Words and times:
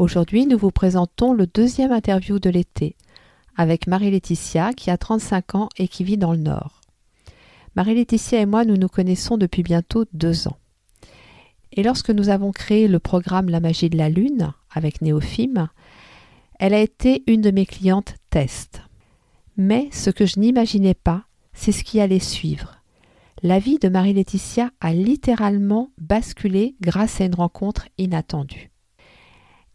Aujourd'hui, 0.00 0.46
nous 0.46 0.56
vous 0.56 0.70
présentons 0.70 1.34
le 1.34 1.46
deuxième 1.46 1.92
interview 1.92 2.38
de 2.38 2.48
l'été 2.48 2.96
avec 3.54 3.86
Marie-Laetitia 3.86 4.72
qui 4.72 4.90
a 4.90 4.96
35 4.96 5.54
ans 5.56 5.68
et 5.76 5.88
qui 5.88 6.04
vit 6.04 6.16
dans 6.16 6.32
le 6.32 6.38
Nord. 6.38 6.80
Marie-Laetitia 7.76 8.40
et 8.40 8.46
moi, 8.46 8.64
nous 8.64 8.78
nous 8.78 8.88
connaissons 8.88 9.36
depuis 9.36 9.62
bientôt 9.62 10.06
deux 10.14 10.48
ans. 10.48 10.56
Et 11.72 11.82
lorsque 11.82 12.08
nous 12.08 12.30
avons 12.30 12.50
créé 12.50 12.88
le 12.88 12.98
programme 12.98 13.50
La 13.50 13.60
magie 13.60 13.90
de 13.90 13.98
la 13.98 14.08
Lune 14.08 14.54
avec 14.70 15.02
Néophime, 15.02 15.68
elle 16.58 16.72
a 16.72 16.80
été 16.80 17.22
une 17.26 17.42
de 17.42 17.50
mes 17.50 17.66
clientes 17.66 18.14
test. 18.30 18.80
Mais 19.58 19.90
ce 19.92 20.08
que 20.08 20.24
je 20.24 20.40
n'imaginais 20.40 20.94
pas, 20.94 21.24
c'est 21.52 21.72
ce 21.72 21.84
qui 21.84 22.00
allait 22.00 22.20
suivre 22.20 22.80
la 23.42 23.58
vie 23.58 23.78
de 23.78 23.90
Marie-Laetitia 23.90 24.70
a 24.80 24.92
littéralement 24.94 25.90
basculé 25.98 26.74
grâce 26.80 27.20
à 27.20 27.24
une 27.24 27.34
rencontre 27.34 27.88
inattendue. 27.96 28.70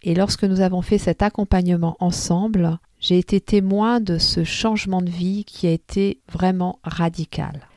Et 0.05 0.13
lorsque 0.13 0.43
nous 0.43 0.61
avons 0.61 0.83
fait 0.83 0.99
cet 0.99 1.23
accompagnement 1.23 1.97
ensemble, 1.99 2.77
j'ai 2.99 3.17
été 3.17 3.41
témoin 3.41 3.99
de 3.99 4.19
ce 4.19 4.43
changement 4.43 5.01
de 5.01 5.09
vie 5.09 5.45
qui 5.45 5.65
a 5.65 5.71
été 5.71 6.21
vraiment 6.31 6.77
radical. 6.83 7.67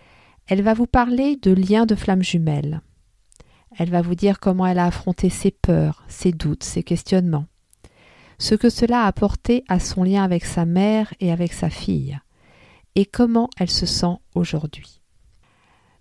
Elle 0.47 0.61
va 0.61 0.75
vous 0.75 0.87
parler 0.87 1.37
de 1.37 1.53
liens 1.53 1.87
de 1.87 1.95
flammes 1.95 2.23
jumelles. 2.23 2.83
Elle 3.79 3.89
va 3.89 4.03
vous 4.03 4.15
dire 4.15 4.41
comment 4.41 4.67
elle 4.67 4.79
a 4.79 4.85
affronté 4.85 5.31
ses 5.31 5.51
peurs, 5.51 6.05
ses 6.07 6.33
doutes, 6.33 6.65
ses 6.65 6.83
questionnements. 6.83 7.47
Ce 8.39 8.55
que 8.55 8.69
cela 8.69 9.05
a 9.05 9.07
apporté 9.07 9.65
à 9.67 9.81
son 9.81 10.03
lien 10.03 10.23
avec 10.23 10.45
sa 10.45 10.67
mère 10.67 11.15
et 11.21 11.33
avec 11.33 11.55
sa 11.55 11.71
fille. 11.71 12.19
Et 12.95 13.07
comment 13.07 13.49
elle 13.57 13.71
se 13.71 13.87
sent 13.87 14.19
aujourd'hui. 14.35 15.01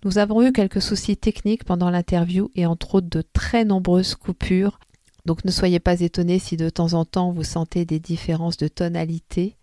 Nous 0.03 0.17
avons 0.17 0.45
eu 0.45 0.51
quelques 0.51 0.81
soucis 0.81 1.15
techniques 1.15 1.63
pendant 1.63 1.89
l'interview 1.89 2.51
et 2.53 2.65
entre 2.65 2.95
autres 2.95 3.09
de 3.09 3.21
très 3.21 3.63
nombreuses 3.63 4.15
coupures. 4.15 4.79
Donc 5.27 5.43
ne 5.43 5.51
soyez 5.51 5.81
pas 5.81 5.99
étonnés 5.99 6.39
si 6.39 6.55
de 6.55 6.69
temps 6.69 6.93
en 6.93 7.03
temps 7.03 7.33
vous 7.33 7.43
sentez 7.43 7.83
des 7.83 7.99
différences 7.99 8.55
de 8.55 8.69
tonalité. 8.69 9.57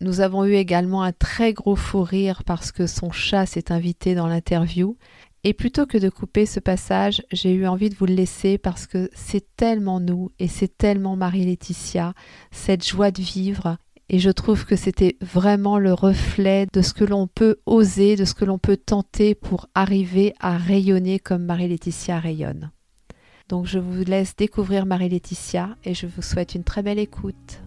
Nous 0.00 0.20
avons 0.20 0.44
eu 0.44 0.54
également 0.54 1.04
un 1.04 1.12
très 1.12 1.52
gros 1.52 1.76
fou 1.76 2.02
rire 2.02 2.42
parce 2.44 2.72
que 2.72 2.88
son 2.88 3.12
chat 3.12 3.46
s'est 3.46 3.70
invité 3.70 4.16
dans 4.16 4.26
l'interview. 4.26 4.96
Et 5.44 5.54
plutôt 5.54 5.86
que 5.86 5.98
de 5.98 6.08
couper 6.08 6.46
ce 6.46 6.58
passage, 6.58 7.22
j'ai 7.30 7.52
eu 7.52 7.64
envie 7.68 7.90
de 7.90 7.94
vous 7.94 8.06
le 8.06 8.14
laisser 8.14 8.58
parce 8.58 8.88
que 8.88 9.08
c'est 9.14 9.54
tellement 9.56 10.00
nous 10.00 10.32
et 10.40 10.48
c'est 10.48 10.76
tellement 10.76 11.14
Marie-Laetitia, 11.14 12.14
cette 12.50 12.84
joie 12.84 13.12
de 13.12 13.22
vivre 13.22 13.76
et 14.08 14.18
je 14.18 14.30
trouve 14.30 14.66
que 14.66 14.74
c'était 14.74 15.16
vraiment 15.20 15.78
le 15.78 15.92
reflet 15.92 16.66
de 16.72 16.82
ce 16.82 16.92
que 16.92 17.04
l'on 17.04 17.28
peut 17.28 17.60
oser, 17.66 18.16
de 18.16 18.24
ce 18.24 18.34
que 18.34 18.44
l'on 18.44 18.58
peut 18.58 18.76
tenter 18.76 19.36
pour 19.36 19.68
arriver 19.76 20.34
à 20.40 20.58
rayonner 20.58 21.20
comme 21.20 21.44
Marie-Laetitia 21.44 22.18
rayonne. 22.18 22.72
Donc 23.48 23.66
je 23.66 23.78
vous 23.78 24.04
laisse 24.04 24.34
découvrir 24.36 24.86
Marie-Laetitia 24.86 25.76
et 25.84 25.94
je 25.94 26.06
vous 26.06 26.22
souhaite 26.22 26.54
une 26.54 26.64
très 26.64 26.82
belle 26.82 26.98
écoute. 26.98 27.60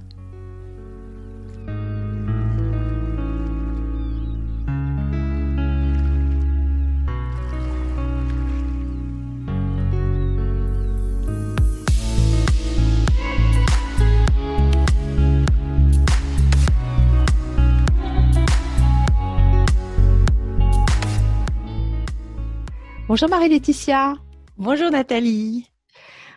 Bonjour 23.08 23.30
Marie-Laetitia. 23.30 24.16
Bonjour 24.58 24.90
Nathalie. 24.90 25.70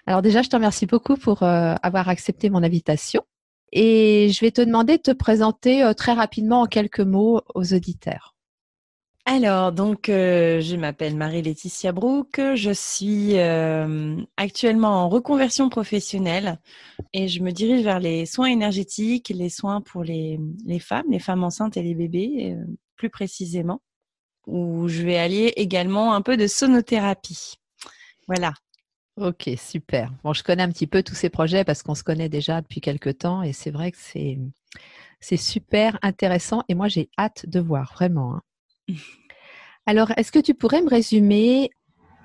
Alors 0.04 0.22
déjà, 0.22 0.42
je 0.42 0.48
te 0.48 0.56
remercie 0.56 0.86
beaucoup 0.86 1.16
pour 1.16 1.44
euh, 1.44 1.76
avoir 1.84 2.08
accepté 2.08 2.50
mon 2.50 2.64
invitation. 2.64 3.22
Et 3.70 4.28
je 4.32 4.40
vais 4.40 4.50
te 4.50 4.60
demander 4.60 4.96
de 4.96 5.02
te 5.02 5.12
présenter 5.12 5.84
euh, 5.84 5.92
très 5.92 6.14
rapidement 6.14 6.62
en 6.62 6.66
quelques 6.66 6.98
mots 6.98 7.42
aux 7.54 7.74
auditeurs. 7.74 8.34
Alors, 9.24 9.70
donc, 9.70 10.08
euh, 10.08 10.60
je 10.60 10.74
m'appelle 10.74 11.14
Marie-Laetitia 11.14 11.92
Brook. 11.92 12.40
Je 12.56 12.72
suis 12.72 13.38
actuellement 14.36 15.04
en 15.04 15.08
reconversion 15.08 15.68
professionnelle 15.68 16.58
et 17.12 17.28
je 17.28 17.40
me 17.40 17.52
dirige 17.52 17.84
vers 17.84 18.00
les 18.00 18.26
soins 18.26 18.48
énergétiques, 18.48 19.28
les 19.28 19.50
soins 19.50 19.80
pour 19.80 20.02
les 20.02 20.40
femmes, 20.80 21.06
les 21.10 21.20
femmes 21.20 21.44
enceintes 21.44 21.76
et 21.76 21.82
les 21.82 21.94
bébés, 21.94 22.56
plus 22.96 23.10
précisément 23.10 23.80
où 24.48 24.88
je 24.88 25.02
vais 25.02 25.18
allier 25.18 25.52
également 25.56 26.14
un 26.14 26.22
peu 26.22 26.36
de 26.36 26.46
sonothérapie. 26.46 27.58
Voilà. 28.28 28.52
Ok, 29.16 29.50
super. 29.56 30.12
Bon, 30.22 30.32
je 30.32 30.44
connais 30.44 30.62
un 30.62 30.70
petit 30.70 30.86
peu 30.86 31.02
tous 31.02 31.16
ces 31.16 31.30
projets 31.30 31.64
parce 31.64 31.82
qu'on 31.82 31.96
se 31.96 32.04
connaît 32.04 32.28
déjà 32.28 32.60
depuis 32.60 32.80
quelques 32.80 33.18
temps 33.18 33.42
et 33.42 33.52
c'est 33.52 33.72
vrai 33.72 33.90
que 33.90 33.96
c'est, 33.98 34.38
c'est 35.18 35.36
super 35.36 35.98
intéressant 36.02 36.62
et 36.68 36.74
moi 36.74 36.86
j'ai 36.86 37.10
hâte 37.18 37.46
de 37.46 37.58
voir, 37.58 37.92
vraiment. 37.94 38.36
Hein. 38.36 38.94
Alors, 39.86 40.12
est-ce 40.16 40.30
que 40.30 40.38
tu 40.38 40.54
pourrais 40.54 40.82
me 40.82 40.88
résumer 40.88 41.70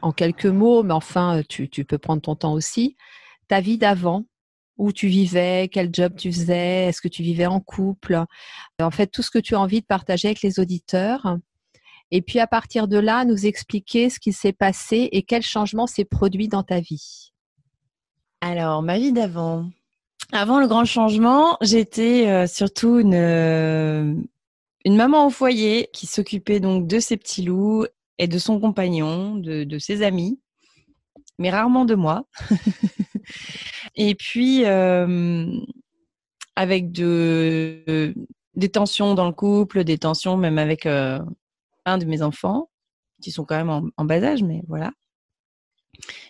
en 0.02 0.12
quelques 0.12 0.46
mots, 0.46 0.84
mais 0.84 0.94
enfin, 0.94 1.42
tu, 1.48 1.70
tu 1.70 1.86
peux 1.86 1.98
prendre 1.98 2.22
ton 2.22 2.36
temps 2.36 2.54
aussi, 2.54 2.98
ta 3.48 3.62
vie 3.62 3.78
d'avant? 3.78 4.26
Où 4.78 4.92
tu 4.92 5.08
vivais, 5.08 5.70
quel 5.72 5.94
job 5.94 6.16
tu 6.18 6.32
faisais, 6.32 6.88
est-ce 6.88 7.00
que 7.00 7.08
tu 7.08 7.22
vivais 7.22 7.46
en 7.46 7.60
couple, 7.60 8.26
en 8.82 8.92
fait 8.92 9.06
tout 9.06 9.22
ce 9.22 9.30
que 9.30 9.38
tu 9.38 9.54
as 9.54 9.60
envie 9.60 9.82
de 9.82 9.86
partager 9.86 10.30
avec 10.30 10.42
les 10.42 10.60
auditeurs 10.60 11.38
et 12.16 12.22
puis 12.22 12.40
à 12.40 12.46
partir 12.46 12.88
de 12.88 13.00
là, 13.00 13.26
nous 13.26 13.48
expliquer 13.48 14.12
ce 14.12 14.20
qui 14.20 14.34
s'est 14.34 14.54
passé 14.54 15.10
et 15.12 15.24
quel 15.24 15.42
changement 15.42 15.88
s'est 15.88 16.06
produit 16.06 16.48
dans 16.48 16.62
ta 16.62 16.80
vie. 16.80 17.32
Alors, 18.40 18.84
ma 18.84 19.00
vie 19.00 19.12
d'avant. 19.12 19.66
Avant 20.32 20.60
le 20.60 20.68
grand 20.68 20.86
changement, 20.86 21.58
j'étais 21.62 22.28
euh, 22.28 22.46
surtout 22.46 23.00
une, 23.00 23.16
euh, 23.16 24.14
une 24.86 24.96
maman 24.96 25.26
au 25.26 25.32
foyer 25.32 25.90
qui 25.92 26.06
s'occupait 26.06 26.60
donc 26.60 26.86
de 26.86 27.00
ses 27.00 27.18
petits 27.18 27.42
loups 27.42 27.88
et 28.20 28.28
de 28.28 28.38
son 28.38 28.60
compagnon, 28.60 29.34
de, 29.36 29.80
ses 29.80 30.04
amis, 30.04 30.40
mais 31.40 31.50
rarement 31.50 31.84
de 31.84 31.96
moi. 31.96 32.28
et 33.96 34.14
puis, 34.14 34.66
euh, 34.66 35.48
avec 36.56 36.92
de, 36.92 38.14
des 38.54 38.70
tensions 38.70 39.16
dans 39.16 39.26
le 39.26 39.34
couple, 39.34 39.84
des 39.84 39.98
tensions 39.98 40.38
même 40.38 40.60
avec 40.60 40.86
un 41.86 41.98
de 41.98 42.06
mes 42.06 42.22
enfants, 42.22 42.70
qui 43.22 43.32
sont 43.32 43.46
quand 43.46 43.56
même 43.56 43.92
en, 43.98 44.06
bas 44.06 44.24
âge, 44.24 44.44
mais 44.44 44.64
voilà, 44.68 44.92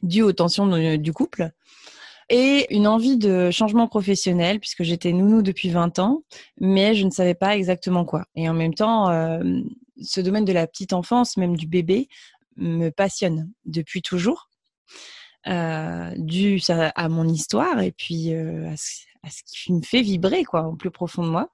dû 0.02 0.22
aux 0.22 0.34
tensions 0.34 0.98
du 0.98 1.14
couple, 1.14 1.52
et 2.30 2.74
une 2.74 2.88
envie 2.88 3.18
de 3.18 3.52
changement 3.52 3.88
professionnel, 3.88 4.60
puisque 4.60 4.84
j'étais 4.84 5.12
nounou 5.12 5.42
depuis 5.42 5.70
20 5.70 6.00
ans, 6.00 6.24
mais 6.60 6.96
je 6.96 7.06
ne 7.06 7.12
savais 7.12 7.36
pas 7.36 7.56
exactement 7.56 8.06
quoi. 8.06 8.26
Et 8.36 8.48
en 8.48 8.54
même 8.54 8.74
temps, 8.74 9.10
euh, 9.10 9.62
ce 10.02 10.22
domaine 10.22 10.46
de 10.46 10.54
la 10.54 10.68
petite 10.68 10.94
enfance, 10.94 11.38
même 11.38 11.56
du 11.56 11.68
bébé, 11.68 12.08
me 12.56 12.90
passionne 12.90 13.52
depuis 13.66 14.02
toujours, 14.02 14.50
euh, 15.48 16.14
dû 16.18 16.62
à 16.70 17.10
mon 17.10 17.28
histoire 17.28 17.82
et 17.82 17.92
puis 17.92 18.34
euh, 18.34 18.72
à, 18.72 18.78
ce, 18.78 19.04
à, 19.24 19.30
ce, 19.30 19.42
qui 19.46 19.74
me 19.74 19.82
fait 19.82 20.02
vibrer 20.02 20.46
quoi, 20.46 20.68
au 20.68 20.76
plus 20.76 20.92
profond 20.92 21.24
de 21.24 21.30
moi 21.30 21.50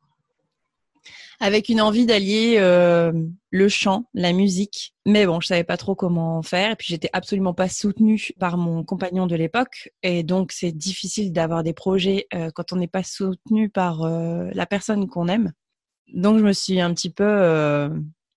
avec 1.40 1.70
une 1.70 1.82
envie 1.82 2.06
d'allier 2.06 2.56
euh, 2.58 3.14
le 3.50 3.70
chant, 3.70 4.06
la 4.14 4.34
musique. 4.34 4.94
Mais 5.06 5.26
bon, 5.26 5.40
je 5.40 5.48
savais 5.48 5.64
pas 5.64 5.78
trop 5.78 5.96
comment 5.96 6.42
faire. 6.42 6.72
Et 6.72 6.76
puis, 6.76 6.88
j'étais 6.90 7.10
absolument 7.14 7.54
pas 7.54 7.70
soutenue 7.70 8.32
par 8.40 8.58
mon 8.58 8.84
compagnon 8.84 9.26
de 9.26 9.36
l'époque. 9.36 9.90
Et 10.04 10.24
donc, 10.24 10.52
c'est 10.52 10.74
difficile 10.74 11.32
d'avoir 11.32 11.64
des 11.64 11.74
projets 11.74 12.28
euh, 12.34 12.50
quand 12.54 12.74
on 12.74 12.76
n'est 12.76 12.88
pas 12.88 13.04
soutenu 13.04 13.70
par 13.70 14.04
euh, 14.04 14.50
la 14.54 14.66
personne 14.66 15.08
qu'on 15.08 15.30
aime. 15.30 15.54
Donc, 16.14 16.40
je 16.40 16.44
me 16.44 16.54
suis 16.54 16.82
un 16.82 16.94
petit 16.94 17.10
peu 17.10 17.90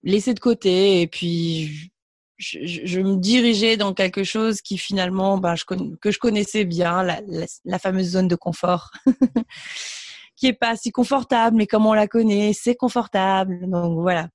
laissée 0.02 0.34
de 0.34 0.40
côté. 0.40 1.00
Et 1.00 1.06
puis, 1.08 1.90
je, 2.37 3.00
me 3.00 3.16
dirigeais 3.16 3.76
dans 3.76 3.94
quelque 3.94 4.25
chose 4.25 4.60
qui 4.60 4.78
finalement, 4.78 5.38
ben, 5.38 5.56
je, 5.56 5.64
que 5.64 6.10
je 6.10 6.19
connaissais 6.19 6.64
bien, 6.64 7.02
la, 7.02 7.20
la 7.64 7.78
fameuse 7.78 8.10
zone 8.10 8.28
de 8.28 8.37
confort. 8.37 8.90
qui 10.42 10.48
est 10.48 10.52
pas 10.52 10.74
si 10.74 10.90
confortable, 10.90 11.56
mais 11.56 11.68
comme 11.68 11.86
on 11.86 11.92
la 11.92 12.08
connaît, 12.08 12.52
c'est 12.52 12.74
confortable. 12.74 13.70
Donc 13.70 14.00
voilà. 14.00 14.28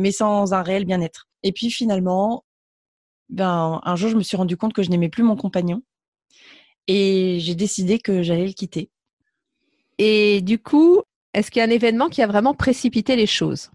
Mais 0.00 0.12
sans 0.12 0.54
un 0.54 0.62
réel 0.62 0.84
bien-être. 0.84 1.26
Et 1.42 1.50
puis 1.50 1.68
finalement, 1.68 2.44
ben, 3.28 3.80
un 3.82 3.96
jour, 3.96 4.08
je 4.08 4.14
me 4.14 4.22
suis 4.22 4.36
rendu 4.36 4.56
compte 4.56 4.72
que 4.72 4.84
je 4.84 4.90
n'aimais 4.90 5.08
plus 5.08 5.24
mon 5.24 5.34
compagnon. 5.34 5.82
Et 6.86 7.38
j'ai 7.40 7.56
décidé 7.56 7.98
que 7.98 8.22
j'allais 8.22 8.46
le 8.46 8.52
quitter. 8.52 8.88
Et 9.98 10.42
du 10.42 10.60
coup, 10.60 11.02
est-ce 11.34 11.50
qu'il 11.50 11.58
y 11.58 11.62
a 11.64 11.66
un 11.66 11.70
événement 11.70 12.08
qui 12.08 12.22
a 12.22 12.28
vraiment 12.28 12.54
précipité 12.54 13.16
les 13.16 13.26
choses? 13.26 13.72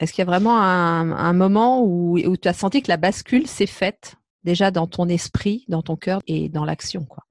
Est-ce 0.00 0.12
qu'il 0.12 0.22
y 0.22 0.26
a 0.26 0.30
vraiment 0.30 0.60
un, 0.60 1.32
moment 1.34 1.84
où, 1.84 2.18
où 2.18 2.36
tu 2.36 2.48
as 2.48 2.52
senti 2.52 2.82
que 2.82 2.90
la 2.90 2.96
bascule 2.96 3.46
s'est 3.46 3.66
faite 3.66 4.16
déjà 4.42 4.72
dans 4.72 4.88
ton 4.88 5.08
esprit, 5.08 5.64
dans 5.68 5.82
ton 5.82 5.94
cœur 5.94 6.20
et 6.26 6.48
dans 6.48 6.64
l'action 6.64 7.04
quoi? 7.04 7.28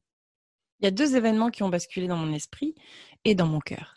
Il 0.80 0.86
y 0.86 0.88
a 0.88 0.92
deux 0.92 1.16
événements 1.16 1.50
qui 1.50 1.64
ont 1.64 1.70
basculé 1.70 2.08
dans 2.08 2.18
mon 2.18 2.34
esprit 2.34 2.76
et 3.28 3.36
dans 3.36 3.46
mon 3.46 3.60
cœur. 3.60 3.96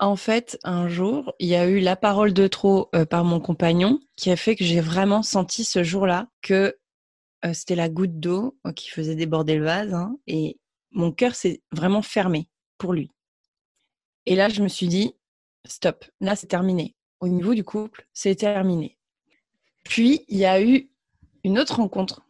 En 0.00 0.16
fait, 0.16 0.58
un 0.64 0.88
jour, 0.88 1.34
il 1.38 1.48
y 1.48 1.54
a 1.54 1.68
eu 1.68 1.80
la 1.80 1.96
parole 1.96 2.32
de 2.32 2.46
trop 2.46 2.88
euh, 2.94 3.04
par 3.04 3.24
mon 3.24 3.40
compagnon 3.40 4.00
qui 4.16 4.30
a 4.30 4.36
fait 4.36 4.56
que 4.56 4.64
j'ai 4.64 4.80
vraiment 4.80 5.22
senti 5.22 5.64
ce 5.64 5.82
jour-là 5.82 6.28
que 6.40 6.78
euh, 7.44 7.52
c'était 7.52 7.74
la 7.74 7.90
goutte 7.90 8.18
d'eau 8.18 8.56
euh, 8.66 8.72
qui 8.72 8.88
faisait 8.88 9.16
déborder 9.16 9.56
le 9.56 9.64
vase 9.64 9.92
hein, 9.92 10.16
et 10.26 10.58
mon 10.92 11.12
cœur 11.12 11.34
s'est 11.34 11.62
vraiment 11.72 12.00
fermé 12.00 12.48
pour 12.78 12.94
lui. 12.94 13.10
Et 14.24 14.34
là, 14.34 14.48
je 14.48 14.62
me 14.62 14.68
suis 14.68 14.88
dit, 14.88 15.14
stop, 15.66 16.06
là 16.20 16.36
c'est 16.36 16.46
terminé. 16.46 16.94
Au 17.20 17.28
niveau 17.28 17.54
du 17.54 17.64
couple, 17.64 18.06
c'est 18.14 18.36
terminé. 18.36 18.96
Puis, 19.84 20.24
il 20.28 20.38
y 20.38 20.46
a 20.46 20.62
eu 20.62 20.90
une 21.44 21.58
autre 21.58 21.76
rencontre 21.76 22.22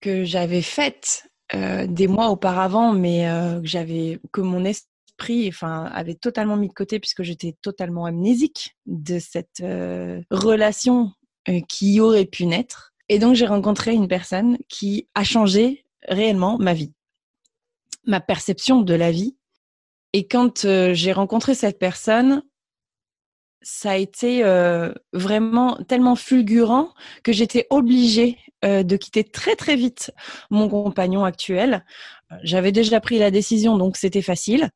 que 0.00 0.24
j'avais 0.24 0.62
faite 0.62 1.26
des 1.52 2.06
mois 2.06 2.28
auparavant, 2.28 2.92
mais 2.92 3.24
que 3.60 3.66
j'avais 3.66 4.20
que 4.32 4.40
mon 4.40 4.64
enfin, 5.48 5.84
avait 5.92 6.14
totalement 6.14 6.56
mis 6.56 6.68
de 6.68 6.72
côté 6.72 6.98
puisque 6.98 7.22
j'étais 7.22 7.56
totalement 7.62 8.06
amnésique 8.06 8.76
de 8.86 9.18
cette 9.18 9.60
euh, 9.60 10.20
relation 10.30 11.12
euh, 11.48 11.60
qui 11.68 12.00
aurait 12.00 12.26
pu 12.26 12.46
naître. 12.46 12.92
Et 13.08 13.18
donc, 13.18 13.34
j'ai 13.34 13.46
rencontré 13.46 13.92
une 13.92 14.08
personne 14.08 14.58
qui 14.68 15.08
a 15.14 15.24
changé 15.24 15.84
réellement 16.08 16.58
ma 16.58 16.74
vie, 16.74 16.94
ma 18.04 18.20
perception 18.20 18.82
de 18.82 18.94
la 18.94 19.10
vie. 19.10 19.36
Et 20.12 20.26
quand 20.26 20.64
euh, 20.64 20.94
j'ai 20.94 21.12
rencontré 21.12 21.54
cette 21.54 21.78
personne, 21.78 22.42
ça 23.62 23.90
a 23.90 23.96
été 23.96 24.42
vraiment 25.12 25.76
tellement 25.86 26.16
fulgurant 26.16 26.94
que 27.22 27.30
j'étais 27.30 27.66
obligée 27.68 28.38
de 28.62 28.96
quitter 28.96 29.22
très 29.22 29.54
très 29.54 29.76
vite 29.76 30.12
mon 30.48 30.66
compagnon 30.66 31.26
actuel. 31.26 31.84
J'avais 32.42 32.72
déjà 32.72 33.02
pris 33.02 33.18
la 33.18 33.30
décision, 33.30 33.76
donc 33.76 33.98
c'était 33.98 34.22
facile. 34.22 34.70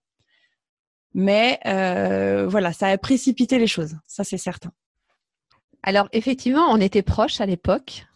Mais 1.14 1.61
euh, 1.64 2.46
voilà, 2.49 2.72
ça 2.72 2.88
a 2.88 2.99
précipité 2.99 3.58
les 3.58 3.69
choses, 3.69 3.96
ça 4.06 4.25
c'est 4.25 4.38
certain. 4.38 4.72
Alors 5.82 6.08
effectivement, 6.12 6.66
on 6.70 6.81
était 6.81 7.02
proches 7.02 7.40
à 7.40 7.46
l'époque 7.46 8.06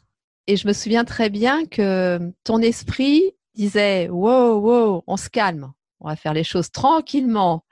et 0.47 0.57
je 0.57 0.67
me 0.67 0.73
souviens 0.73 1.05
très 1.05 1.31
bien 1.31 1.65
que 1.67 2.33
ton 2.43 2.59
esprit 2.61 3.23
disait 3.55 4.09
wow, 4.09 4.59
wow, 4.59 5.05
on 5.07 5.17
se 5.17 5.29
calme, 5.29 5.73
on 6.01 6.09
va 6.09 6.17
faire 6.17 6.35
les 6.35 6.45
choses 6.45 6.71
tranquillement. 6.71 7.65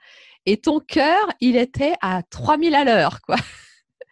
Et 0.45 0.57
ton 0.57 0.79
cœur, 0.79 1.27
il 1.41 1.57
était 1.57 1.95
à 2.01 2.23
3000 2.23 2.73
à 2.73 2.85
l'heure, 2.85 3.21
quoi. 3.21 3.35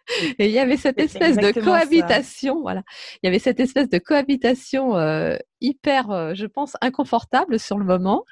Et 0.38 0.46
il 0.46 0.52
y 0.52 0.58
avait 0.58 0.76
cette 0.76 1.00
espèce 1.00 1.36
de 1.36 1.50
cohabitation, 1.50 2.60
voilà. 2.60 2.82
Il 3.22 3.26
y 3.26 3.28
avait 3.28 3.38
cette 3.38 3.58
espèce 3.58 3.88
de 3.88 3.98
cohabitation 3.98 4.96
euh, 4.96 5.36
hyper, 5.60 6.10
euh, 6.10 6.34
je 6.34 6.46
pense, 6.46 6.76
inconfortable 6.80 7.58
sur 7.58 7.78
le 7.78 7.84
moment 7.84 8.24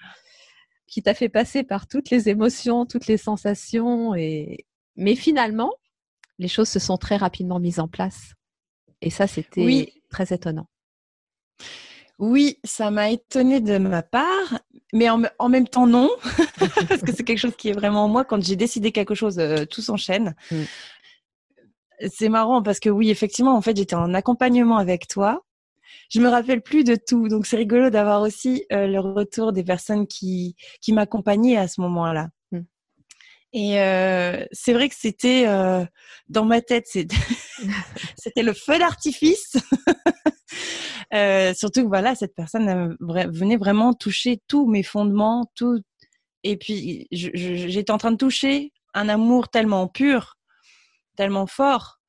qui 0.95 1.03
t'a 1.03 1.13
fait 1.13 1.29
passer 1.29 1.65
par 1.65 1.89
toutes 1.89 2.11
les 2.11 2.29
émotions, 2.29 2.87
toutes 2.87 3.09
les 3.09 3.17
sensations. 3.17 4.15
Et... 4.15 4.65
Mais 4.95 5.17
finalement, 5.17 5.73
les 6.39 6.47
choses 6.47 6.69
se 6.69 6.79
sont 6.79 6.99
très 6.99 7.17
rapidement 7.17 7.59
mises 7.59 7.81
en 7.81 7.89
place. 7.89 8.35
Et 9.01 9.11
ça, 9.11 9.27
c'était 9.27 9.93
très 10.09 10.33
étonnant. 10.33 10.69
Oui, 12.21 12.61
ça 12.63 12.93
m'a 12.93 13.11
étonné 13.11 13.61
de 13.61 13.77
ma 13.79 14.05
part, 14.05 14.61
mais 14.93 15.11
en, 15.11 15.49
même 15.49 15.67
temps 15.67 15.89
non, 15.89 16.11
parce 16.89 17.03
que 17.03 17.13
c'est 17.13 17.25
quelque 17.25 17.41
chose 17.41 17.57
qui 17.57 17.71
est 17.71 17.73
vraiment 17.73 18.07
moi. 18.07 18.25
Quand 18.25 18.41
j'ai 18.41 18.55
décidé 18.55 18.93
quelque 18.93 19.17
chose, 19.17 19.41
euh, 19.41 19.65
tout 19.65 19.83
s'enchaîne. 19.83 20.37
Mm. 20.53 20.63
C'est 22.09 22.29
marrant 22.29 22.63
parce 22.63 22.79
que 22.79 22.89
oui, 22.89 23.11
effectivement, 23.11 23.57
en 23.57 23.61
fait, 23.63 23.77
j'étais 23.77 23.97
en 23.97 24.15
accompagnement 24.15 24.77
avec 24.77 25.09
toi 25.09 25.45
je 26.11 26.21
me 26.21 26.29
rappelle 26.29 26.63
plus 26.63 26.85
de 26.85 26.97
tout. 26.97 27.29
Donc 27.29 27.47
c'est 27.47 27.57
rigolo 27.57 27.91
d'avoir 27.91 28.23
aussi 28.23 28.65
euh, 28.73 28.87
le 28.87 29.01
retour 29.01 29.53
des 29.53 29.65
personnes 29.65 30.07
qui 30.07 30.57
qui 30.81 30.93
m'accompagnaient 30.93 31.57
à 31.57 31.69
ce 31.69 31.81
moment-là. 31.83 32.29
Hmm. 32.53 32.63
Et 33.53 33.81
euh, 33.81 34.45
c'est 34.53 34.73
vrai 34.73 34.89
que 34.89 34.95
c'était 34.99 35.45
euh, 35.47 35.85
dans 36.29 36.45
ma 36.45 36.61
tête, 36.61 36.87
c'était 38.17 38.43
le 38.43 38.53
feu 38.53 38.79
d'artifice. 38.79 39.57
surtout 41.57 41.83
que 41.83 41.89
voilà, 41.89 42.15
cette 42.15 42.35
personne 42.35 42.97
venait 43.01 43.57
vraiment 43.57 43.95
toucher 43.95 44.41
tous 44.49 44.67
mes 44.67 44.83
fondements, 44.83 45.51
tout. 45.55 45.81
Et 46.43 46.57
puis 46.57 47.07
j'étais 47.11 47.91
en 47.91 47.99
train 47.99 48.13
de 48.13 48.17
toucher 48.17 48.73
un 48.93 49.09
amour 49.09 49.49
tellement 49.49 49.89
pur, 49.89 50.37
tellement 51.17 51.47
fort 51.47 52.01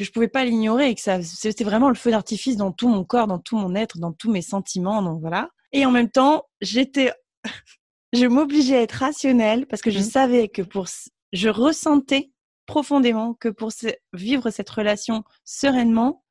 que 0.00 0.06
je 0.06 0.12
pouvais 0.12 0.28
pas 0.28 0.46
l'ignorer 0.46 0.88
et 0.88 0.94
que 0.94 1.02
ça 1.02 1.20
c'était 1.22 1.62
vraiment 1.62 1.90
le 1.90 1.94
feu 1.94 2.10
d'artifice 2.10 2.56
dans 2.56 2.72
tout 2.72 2.88
mon 2.88 3.04
corps, 3.04 3.26
dans 3.26 3.38
tout 3.38 3.58
mon 3.58 3.74
être, 3.74 3.98
dans 3.98 4.12
tous 4.12 4.32
mes 4.32 4.40
sentiments, 4.40 5.02
donc 5.02 5.20
voilà. 5.20 5.50
Et 5.72 5.84
en 5.84 5.90
même 5.90 6.08
temps, 6.08 6.46
j'étais 6.62 7.12
je 8.14 8.24
m'obligeais 8.24 8.78
à 8.78 8.80
être 8.80 8.92
rationnelle 8.92 9.66
parce 9.66 9.82
que 9.82 9.90
je 9.90 9.98
mmh. 9.98 10.02
savais 10.02 10.48
que 10.48 10.62
pour 10.62 10.86
je 11.34 11.48
ressentais 11.50 12.30
profondément 12.64 13.34
que 13.34 13.50
pour 13.50 13.72
vivre 14.14 14.48
cette 14.48 14.70
relation 14.70 15.22
sereinement, 15.44 16.24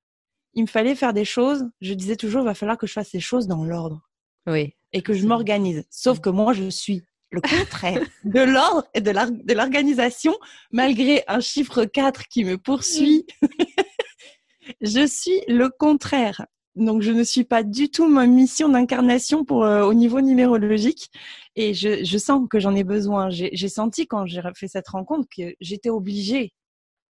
il 0.56 0.64
me 0.64 0.68
fallait 0.68 0.96
faire 0.96 1.14
des 1.14 1.26
choses. 1.26 1.70
Je 1.80 1.94
disais 1.94 2.16
toujours, 2.16 2.42
il 2.42 2.46
va 2.46 2.56
falloir 2.56 2.78
que 2.78 2.88
je 2.88 2.94
fasse 2.94 3.14
les 3.14 3.20
choses 3.20 3.46
dans 3.46 3.64
l'ordre. 3.64 4.02
Oui. 4.48 4.74
Et 4.94 5.04
que 5.04 5.14
je 5.14 5.28
m'organise. 5.28 5.86
Sauf 5.92 6.18
mmh. 6.18 6.22
que 6.22 6.30
moi, 6.32 6.54
je 6.54 6.70
suis 6.72 7.04
le 7.32 7.42
contraire 7.42 8.02
de 8.24 8.40
l'ordre 8.40 8.88
et 8.94 9.02
de 9.02 9.54
l'organisation, 9.54 10.36
malgré 10.72 11.24
un 11.28 11.40
chiffre 11.40 11.86
4 11.86 12.28
qui 12.28 12.44
me 12.44 12.58
poursuit. 12.58 13.26
je 14.82 15.06
suis 15.06 15.42
le 15.48 15.70
contraire. 15.70 16.46
Donc, 16.76 17.02
je 17.02 17.12
ne 17.12 17.24
suis 17.24 17.44
pas 17.44 17.64
du 17.64 17.90
tout 17.90 18.08
ma 18.08 18.26
mission 18.26 18.70
d'incarnation 18.70 19.44
pour 19.44 19.64
euh, 19.66 19.84
au 19.84 19.94
niveau 19.94 20.22
numérologique. 20.22 21.10
Et 21.56 21.74
je, 21.74 22.04
je 22.04 22.18
sens 22.18 22.48
que 22.50 22.60
j'en 22.60 22.76
ai 22.76 22.84
besoin. 22.84 23.30
J'ai 23.30 23.70
senti 23.70 24.08
quand 24.08 24.26
j'ai 24.26 24.42
fait 24.56 24.68
cette 24.68 24.88
rencontre 24.88 25.28
que 25.36 25.56
j'étais 25.60 25.90
obligée 25.90 26.54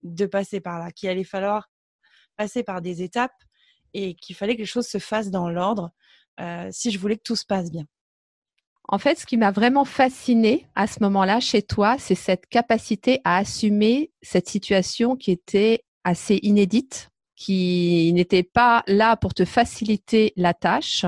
de 0.03 0.25
passer 0.25 0.59
par 0.59 0.79
là, 0.79 0.91
qu'il 0.91 1.09
allait 1.09 1.23
falloir 1.23 1.69
passer 2.37 2.63
par 2.63 2.81
des 2.81 3.01
étapes 3.01 3.31
et 3.93 4.15
qu'il 4.15 4.35
fallait 4.35 4.55
que 4.55 4.61
les 4.61 4.65
choses 4.65 4.87
se 4.87 4.99
fassent 4.99 5.31
dans 5.31 5.49
l'ordre 5.49 5.91
euh, 6.39 6.69
si 6.71 6.91
je 6.91 6.99
voulais 6.99 7.15
que 7.15 7.23
tout 7.23 7.35
se 7.35 7.45
passe 7.45 7.71
bien. 7.71 7.85
En 8.87 8.99
fait, 8.99 9.17
ce 9.17 9.25
qui 9.25 9.37
m'a 9.37 9.51
vraiment 9.51 9.85
fasciné 9.85 10.67
à 10.75 10.85
ce 10.85 11.01
moment-là 11.01 11.39
chez 11.39 11.63
toi, 11.63 11.95
c'est 11.97 12.15
cette 12.15 12.45
capacité 12.47 13.19
à 13.23 13.37
assumer 13.37 14.11
cette 14.21 14.47
situation 14.47 15.15
qui 15.15 15.31
était 15.31 15.83
assez 16.03 16.39
inédite, 16.43 17.09
qui 17.35 18.11
n'était 18.13 18.43
pas 18.43 18.83
là 18.87 19.17
pour 19.17 19.33
te 19.33 19.43
faciliter 19.43 20.33
la 20.35 20.53
tâche. 20.53 21.05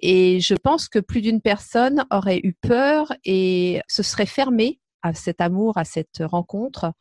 Et 0.00 0.40
je 0.40 0.54
pense 0.54 0.88
que 0.88 0.98
plus 0.98 1.20
d'une 1.20 1.42
personne 1.42 2.06
aurait 2.10 2.40
eu 2.42 2.54
peur 2.54 3.12
et 3.24 3.80
se 3.86 4.02
serait 4.02 4.26
fermée 4.26 4.80
à 5.02 5.12
cet 5.12 5.42
amour, 5.42 5.76
à 5.76 5.84
cette 5.84 6.22
rencontre, 6.22 6.92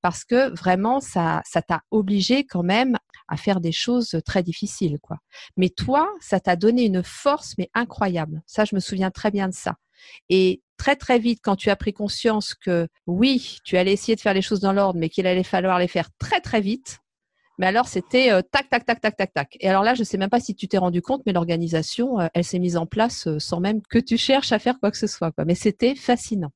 parce 0.00 0.24
que 0.24 0.54
vraiment, 0.56 1.00
ça, 1.00 1.42
ça 1.44 1.62
t'a 1.62 1.82
obligé 1.90 2.44
quand 2.44 2.62
même 2.62 2.96
à 3.28 3.36
faire 3.36 3.60
des 3.60 3.72
choses 3.72 4.20
très 4.24 4.42
difficiles, 4.42 4.98
quoi. 5.00 5.18
Mais 5.56 5.68
toi, 5.68 6.08
ça 6.20 6.40
t'a 6.40 6.56
donné 6.56 6.84
une 6.84 7.02
force, 7.02 7.54
mais 7.58 7.70
incroyable. 7.74 8.42
Ça, 8.46 8.64
je 8.64 8.74
me 8.74 8.80
souviens 8.80 9.10
très 9.10 9.30
bien 9.30 9.48
de 9.48 9.54
ça. 9.54 9.76
Et 10.28 10.62
très 10.76 10.96
très 10.96 11.18
vite, 11.18 11.40
quand 11.42 11.56
tu 11.56 11.70
as 11.70 11.76
pris 11.76 11.92
conscience 11.92 12.54
que 12.54 12.88
oui, 13.06 13.58
tu 13.64 13.76
allais 13.76 13.92
essayer 13.92 14.16
de 14.16 14.20
faire 14.20 14.34
les 14.34 14.42
choses 14.42 14.60
dans 14.60 14.72
l'ordre, 14.72 14.98
mais 14.98 15.08
qu'il 15.08 15.26
allait 15.26 15.42
falloir 15.42 15.78
les 15.78 15.88
faire 15.88 16.10
très 16.18 16.40
très 16.40 16.60
vite, 16.60 17.00
mais 17.58 17.66
alors 17.66 17.88
c'était 17.88 18.30
tac 18.52 18.68
tac 18.70 18.86
tac 18.86 19.00
tac 19.00 19.16
tac 19.16 19.34
tac. 19.34 19.56
Et 19.60 19.68
alors 19.68 19.82
là, 19.82 19.94
je 19.94 20.04
sais 20.04 20.16
même 20.16 20.30
pas 20.30 20.40
si 20.40 20.54
tu 20.54 20.68
t'es 20.68 20.78
rendu 20.78 21.02
compte, 21.02 21.22
mais 21.26 21.32
l'organisation, 21.32 22.18
elle 22.32 22.44
s'est 22.44 22.60
mise 22.60 22.76
en 22.76 22.86
place 22.86 23.28
sans 23.38 23.60
même 23.60 23.82
que 23.82 23.98
tu 23.98 24.16
cherches 24.16 24.52
à 24.52 24.60
faire 24.60 24.78
quoi 24.78 24.90
que 24.92 24.96
ce 24.96 25.08
soit. 25.08 25.32
Quoi. 25.32 25.44
Mais 25.44 25.56
c'était 25.56 25.96
fascinant. 25.96 26.52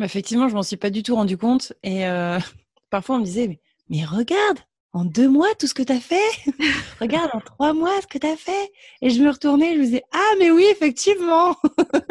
Effectivement, 0.00 0.48
je 0.48 0.54
m'en 0.54 0.62
suis 0.62 0.78
pas 0.78 0.88
du 0.88 1.02
tout 1.02 1.14
rendu 1.14 1.36
compte. 1.36 1.74
Et 1.82 2.04
parfois, 2.90 3.16
on 3.16 3.18
me 3.18 3.24
disait, 3.24 3.46
mais, 3.46 3.60
mais 3.90 4.04
regarde, 4.04 4.58
en 4.92 5.04
deux 5.04 5.28
mois 5.28 5.48
tout 5.58 5.66
ce 5.66 5.74
que 5.74 5.82
tu 5.82 5.92
as 5.92 6.00
fait? 6.00 6.30
Regarde, 7.00 7.30
en 7.32 7.40
trois 7.40 7.72
mois 7.72 8.00
ce 8.00 8.06
que 8.06 8.18
tu 8.18 8.26
as 8.26 8.36
fait 8.36 8.72
Et 9.00 9.10
je 9.10 9.22
me 9.22 9.30
retournais, 9.30 9.74
je 9.74 9.78
me 9.78 9.84
disais, 9.84 10.04
ah 10.12 10.30
mais 10.38 10.50
oui, 10.50 10.64
effectivement 10.70 11.56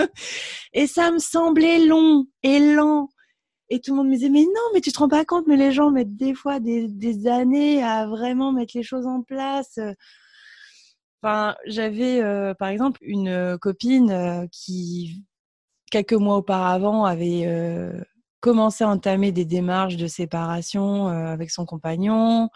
Et 0.74 0.88
ça 0.88 1.12
me 1.12 1.20
semblait 1.20 1.86
long 1.86 2.26
et 2.44 2.60
lent. 2.60 3.10
Et 3.70 3.80
tout 3.80 3.92
le 3.92 3.98
monde 3.98 4.08
me 4.08 4.16
disait, 4.16 4.30
mais 4.30 4.44
non, 4.44 4.70
mais 4.74 4.82
tu 4.82 4.92
te 4.92 5.00
rends 5.00 5.08
pas 5.08 5.24
compte, 5.24 5.48
mais 5.48 5.56
les 5.56 5.72
gens 5.72 5.92
mettent 5.92 6.18
des 6.18 6.34
fois 6.34 6.60
des, 6.60 6.88
des 6.88 7.28
années 7.28 7.84
à 7.84 8.06
vraiment 8.06 8.52
mettre 8.52 8.74
les 8.76 8.84
choses 8.84 9.08
en 9.08 9.22
place. 9.22 9.80
Enfin, 11.24 11.56
j'avais 11.68 12.22
euh, 12.22 12.54
par 12.56 12.70
exemple 12.70 13.00
une 13.04 13.58
copine 13.60 14.12
euh, 14.12 14.48
qui, 14.52 15.24
quelques 15.92 16.14
mois 16.14 16.38
auparavant, 16.38 17.06
avait 17.06 17.44
euh, 17.46 17.94
commencé 18.42 18.84
à 18.84 18.90
entamer 18.90 19.32
des 19.32 19.46
démarches 19.46 19.96
de 19.96 20.08
séparation 20.08 21.08
euh, 21.08 21.28
avec 21.28 21.52
son 21.52 21.66
compagnon. 21.66 22.50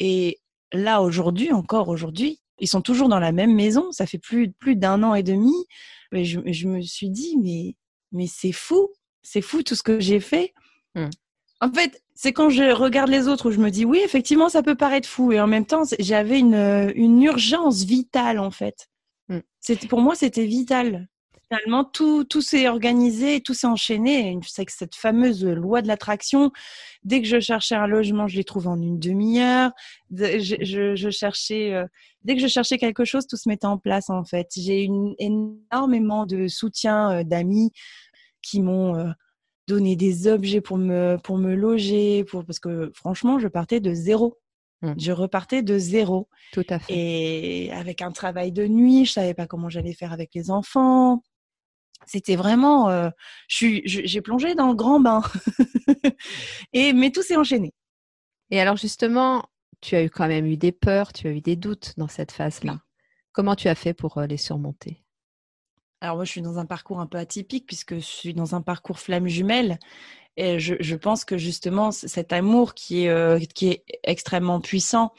Et 0.00 0.40
là, 0.72 1.02
aujourd'hui, 1.02 1.52
encore 1.52 1.88
aujourd'hui, 1.88 2.40
ils 2.58 2.66
sont 2.66 2.82
toujours 2.82 3.08
dans 3.08 3.20
la 3.20 3.30
même 3.30 3.54
maison. 3.54 3.92
Ça 3.92 4.06
fait 4.06 4.18
plus, 4.18 4.50
plus 4.50 4.74
d'un 4.74 5.02
an 5.02 5.14
et 5.14 5.22
demi. 5.22 5.54
Mais 6.10 6.24
je, 6.24 6.40
je 6.46 6.66
me 6.66 6.80
suis 6.82 7.10
dit, 7.10 7.36
mais, 7.40 7.76
mais 8.10 8.26
c'est 8.26 8.52
fou. 8.52 8.88
c'est 9.22 9.42
fou 9.42 9.62
tout 9.62 9.74
ce 9.74 9.82
que 9.82 10.00
j'ai 10.00 10.20
fait. 10.20 10.52
Mmh. 10.94 11.10
En 11.60 11.72
fait, 11.72 12.02
c'est 12.14 12.32
quand 12.32 12.50
je 12.50 12.72
regarde 12.72 13.10
les 13.10 13.28
autres 13.28 13.48
où 13.48 13.52
je 13.52 13.60
me 13.60 13.70
dis 13.70 13.84
oui, 13.84 14.00
effectivement, 14.04 14.48
ça 14.48 14.62
peut 14.62 14.74
paraître 14.74 15.08
fou. 15.08 15.30
Et 15.32 15.40
en 15.40 15.46
même 15.46 15.66
temps, 15.66 15.82
j'avais 15.98 16.38
une, 16.38 16.92
une 16.96 17.22
urgence 17.22 17.84
vitale, 17.84 18.38
en 18.38 18.50
fait. 18.50 18.88
Mmh. 19.28 19.40
Pour 19.88 20.00
moi, 20.00 20.14
c'était 20.14 20.46
vital. 20.46 21.08
Finalement, 21.52 21.84
tout, 21.84 22.24
tout 22.24 22.40
s'est 22.40 22.66
organisé, 22.66 23.42
tout 23.42 23.52
s'est 23.52 23.66
enchaîné. 23.66 24.38
C'est 24.46 24.64
que 24.64 24.72
cette 24.72 24.94
fameuse 24.94 25.44
loi 25.44 25.82
de 25.82 25.86
l'attraction, 25.86 26.50
dès 27.04 27.20
que 27.20 27.28
je 27.28 27.40
cherchais 27.40 27.74
un 27.74 27.86
logement, 27.86 28.26
je 28.26 28.36
l'ai 28.36 28.44
trouvé 28.44 28.68
en 28.68 28.80
une 28.80 28.98
demi-heure. 28.98 29.70
Je, 30.10 30.94
je, 30.96 31.10
cherchais, 31.10 31.74
euh, 31.74 31.84
dès 32.24 32.36
que 32.36 32.40
je 32.40 32.46
cherchais 32.46 32.78
quelque 32.78 33.04
chose, 33.04 33.26
tout 33.26 33.36
se 33.36 33.50
mettait 33.50 33.66
en 33.66 33.76
place, 33.76 34.08
en 34.08 34.24
fait. 34.24 34.48
J'ai 34.56 34.86
eu 34.86 34.90
énormément 35.18 36.24
de 36.24 36.48
soutien 36.48 37.18
euh, 37.18 37.22
d'amis 37.22 37.70
qui 38.40 38.62
m'ont 38.62 38.96
euh, 38.96 39.10
donné 39.68 39.94
des 39.94 40.28
objets 40.28 40.62
pour 40.62 40.78
me, 40.78 41.18
pour 41.22 41.36
me 41.36 41.54
loger, 41.54 42.24
pour, 42.24 42.46
parce 42.46 42.60
que 42.60 42.90
franchement, 42.94 43.38
je 43.38 43.48
partais 43.48 43.80
de 43.80 43.92
zéro. 43.92 44.38
Mmh. 44.80 44.94
Je 44.96 45.12
repartais 45.12 45.62
de 45.62 45.76
zéro. 45.76 46.30
Tout 46.54 46.64
à 46.70 46.78
fait. 46.78 46.94
Et 46.96 47.72
avec 47.72 48.00
un 48.00 48.10
travail 48.10 48.52
de 48.52 48.66
nuit, 48.66 49.04
je 49.04 49.12
savais 49.12 49.34
pas 49.34 49.46
comment 49.46 49.68
j'allais 49.68 49.92
faire 49.92 50.14
avec 50.14 50.30
les 50.34 50.50
enfants. 50.50 51.22
C'était 52.06 52.36
vraiment, 52.36 52.88
euh, 52.90 53.10
j'ai 53.48 54.20
plongé 54.20 54.54
dans 54.54 54.68
le 54.68 54.74
grand 54.74 55.00
bain. 55.00 55.22
et 56.72 56.92
mais 56.92 57.10
tout 57.10 57.22
s'est 57.22 57.36
enchaîné. 57.36 57.72
Et 58.50 58.60
alors 58.60 58.76
justement, 58.76 59.44
tu 59.80 59.96
as 59.96 60.04
eu 60.04 60.10
quand 60.10 60.28
même 60.28 60.46
eu 60.46 60.56
des 60.56 60.72
peurs, 60.72 61.12
tu 61.12 61.26
as 61.26 61.30
eu 61.30 61.40
des 61.40 61.56
doutes 61.56 61.94
dans 61.96 62.08
cette 62.08 62.32
phase-là. 62.32 62.80
Comment 63.32 63.56
tu 63.56 63.68
as 63.68 63.74
fait 63.74 63.94
pour 63.94 64.18
euh, 64.18 64.26
les 64.26 64.36
surmonter? 64.36 65.02
Alors 66.00 66.16
moi, 66.16 66.24
je 66.24 66.30
suis 66.30 66.42
dans 66.42 66.58
un 66.58 66.66
parcours 66.66 67.00
un 67.00 67.06
peu 67.06 67.18
atypique 67.18 67.66
puisque 67.66 67.94
je 67.94 68.00
suis 68.00 68.34
dans 68.34 68.54
un 68.54 68.60
parcours 68.60 68.98
flamme 68.98 69.28
jumelle. 69.28 69.78
Et 70.36 70.58
je, 70.58 70.94
pense 70.96 71.24
que 71.24 71.36
justement, 71.36 71.90
cet 71.90 72.32
amour 72.32 72.74
qui 72.74 73.04
est, 73.04 73.10
euh, 73.10 73.38
qui 73.38 73.68
est 73.68 73.84
extrêmement 74.02 74.60
puissant, 74.60 75.12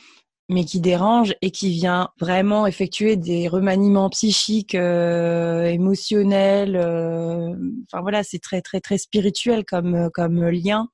mais 0.50 0.66
qui 0.66 0.80
dérange 0.80 1.36
et 1.42 1.52
qui 1.52 1.70
vient 1.70 2.10
vraiment 2.20 2.68
effectuer 2.68 3.16
des 3.16 3.48
remaniements 3.48 4.10
psychiques, 4.10 4.76
euh, 4.76 5.66
émotionnels. 5.66 6.76
Euh, 6.76 7.56
enfin 7.88 8.02
voilà, 8.02 8.24
c'est 8.24 8.40
très 8.40 8.62
très 8.62 8.82
très 8.82 8.98
spirituel 8.98 9.66
comme 9.66 10.10
comme 10.14 10.44
lien. 10.50 10.90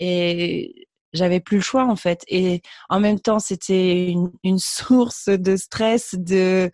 Et 0.00 0.88
j'avais 1.12 1.40
plus 1.40 1.58
le 1.58 1.62
choix 1.62 1.86
en 1.86 1.96
fait. 1.96 2.24
Et 2.28 2.62
en 2.88 3.00
même 3.00 3.20
temps, 3.20 3.38
c'était 3.38 4.08
une, 4.08 4.30
une, 4.44 4.58
source 4.58 5.28
de 5.28 5.56
stress, 5.56 6.14
de 6.14 6.70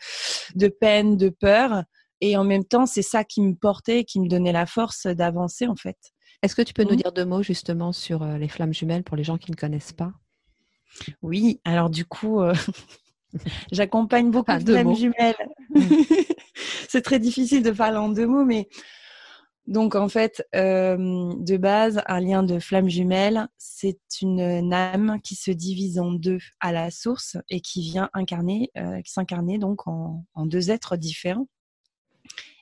de 0.54 0.68
peine, 0.68 1.16
de 1.16 1.28
peur. 1.28 1.85
Et 2.21 2.37
en 2.37 2.45
même 2.45 2.64
temps, 2.64 2.87
c'est 2.87 3.02
ça 3.02 3.25
qui 3.25 3.42
me 3.42 3.54
portait, 3.54 4.04
qui 4.04 4.21
me 4.21 4.28
donnait 4.28 4.52
la 4.52 4.66
force 4.66 5.06
d'avancer 5.06 5.66
en 5.66 5.76
fait. 5.76 5.97
Est-ce 6.42 6.54
que 6.54 6.62
tu 6.62 6.75
peux 6.75 6.85
nous 6.85 6.95
mmh. 6.95 6.97
dire 6.97 7.12
deux 7.12 7.25
mots 7.25 7.42
justement 7.42 7.92
sur 7.92 8.23
euh, 8.23 8.38
les 8.38 8.49
flammes 8.49 8.75
jumelles 8.75 9.04
pour 9.04 9.16
les 9.16 9.25
gens 9.25 9.38
qui 9.38 9.50
ne 9.50 9.56
connaissent 9.56 9.92
pas? 9.92 10.12
Oui, 11.23 11.61
alors 11.64 11.90
du 11.90 12.05
coup, 12.05 12.40
euh, 12.40 12.55
j'accompagne 13.73 14.31
beaucoup 14.31 14.52
de 14.52 14.73
flammes 14.73 14.95
jumelles. 14.95 15.35
Mmh. 15.71 15.81
c'est 16.88 17.02
très 17.02 17.19
difficile 17.19 17.62
de 17.62 17.71
parler 17.71 17.99
en 17.99 18.09
deux 18.09 18.26
mots, 18.26 18.45
mais 18.45 18.69
donc 19.66 19.97
en 19.97 20.09
fait, 20.09 20.47
euh, 20.55 21.33
de 21.38 21.57
base, 21.57 22.00
un 22.07 22.21
lien 22.21 22.43
de 22.45 22.59
flamme 22.61 22.88
jumelle, 22.88 23.49
c'est 23.59 23.99
une 24.23 24.73
âme 24.73 25.19
qui 25.25 25.35
se 25.35 25.50
divise 25.50 25.99
en 25.99 26.12
deux 26.12 26.38
à 26.61 26.73
la 26.73 26.90
source 26.93 27.37
et 27.49 27.61
qui 27.61 27.83
vient 27.83 28.09
incarner, 28.14 28.71
qui 29.05 29.11
s'incarner 29.11 29.59
donc 29.59 29.88
en, 29.88 30.25
deux 30.37 30.71
êtres 30.71 30.97
différents. 30.97 31.49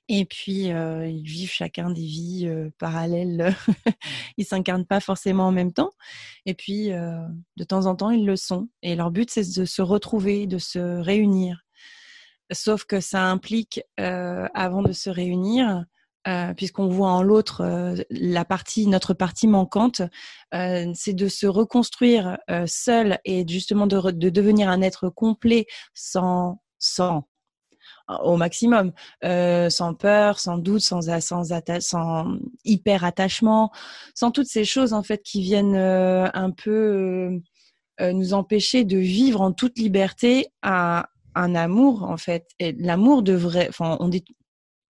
Et 0.08 0.26
puis, 0.26 0.70
euh, 0.70 1.06
ils 1.08 1.24
vivent 1.24 1.50
chacun 1.50 1.90
des 1.90 2.02
vies 2.02 2.46
euh, 2.46 2.70
parallèles. 2.78 3.54
ils 4.36 4.44
s'incarnent 4.44 4.84
pas 4.84 5.00
forcément 5.00 5.46
en 5.46 5.52
même 5.52 5.72
temps. 5.72 5.92
Et 6.44 6.54
puis, 6.54 6.92
euh, 6.92 7.26
de 7.56 7.64
temps 7.64 7.86
en 7.86 7.96
temps, 7.96 8.10
ils 8.10 8.26
le 8.26 8.36
sont. 8.36 8.68
Et 8.82 8.96
leur 8.96 9.10
but, 9.10 9.30
c'est 9.30 9.58
de 9.58 9.64
se 9.64 9.80
retrouver, 9.80 10.46
de 10.46 10.58
se 10.58 10.78
réunir. 10.78 11.62
Sauf 12.52 12.84
que 12.84 13.00
ça 13.00 13.24
implique, 13.24 13.80
avant 13.96 14.82
de 14.82 14.92
se 14.92 15.08
réunir, 15.08 15.86
puisqu'on 16.58 16.88
voit 16.88 17.10
en 17.10 17.22
l'autre 17.22 18.04
la 18.10 18.44
partie, 18.44 18.86
notre 18.86 19.14
partie 19.14 19.48
manquante, 19.48 20.02
c'est 20.52 21.14
de 21.14 21.28
se 21.28 21.46
reconstruire 21.46 22.36
seul 22.66 23.18
et 23.24 23.48
justement 23.48 23.86
de, 23.86 24.10
de, 24.10 24.28
devenir 24.28 24.68
un 24.68 24.82
être 24.82 25.08
complet 25.08 25.64
sans, 25.94 26.60
sans 26.78 27.26
au 28.08 28.36
maximum, 28.36 28.92
euh, 29.24 29.70
sans 29.70 29.94
peur, 29.94 30.38
sans 30.38 30.58
doute, 30.58 30.80
sans, 30.80 31.00
sans, 31.20 31.44
sans 31.80 32.38
hyper 32.64 33.04
attachement, 33.04 33.70
sans 34.14 34.30
toutes 34.30 34.46
ces 34.46 34.64
choses 34.64 34.92
en 34.92 35.02
fait 35.02 35.22
qui 35.22 35.40
viennent 35.40 35.76
euh, 35.76 36.28
un 36.34 36.50
peu 36.50 37.40
euh, 38.00 38.12
nous 38.12 38.34
empêcher 38.34 38.84
de 38.84 38.98
vivre 38.98 39.40
en 39.40 39.52
toute 39.52 39.78
liberté 39.78 40.48
à 40.62 41.08
un 41.34 41.54
amour 41.54 42.04
en 42.04 42.16
fait. 42.16 42.46
Et 42.58 42.72
l'amour 42.72 43.22
devrait, 43.22 43.68
enfin 43.68 43.96
on 44.00 44.08
dit 44.08 44.24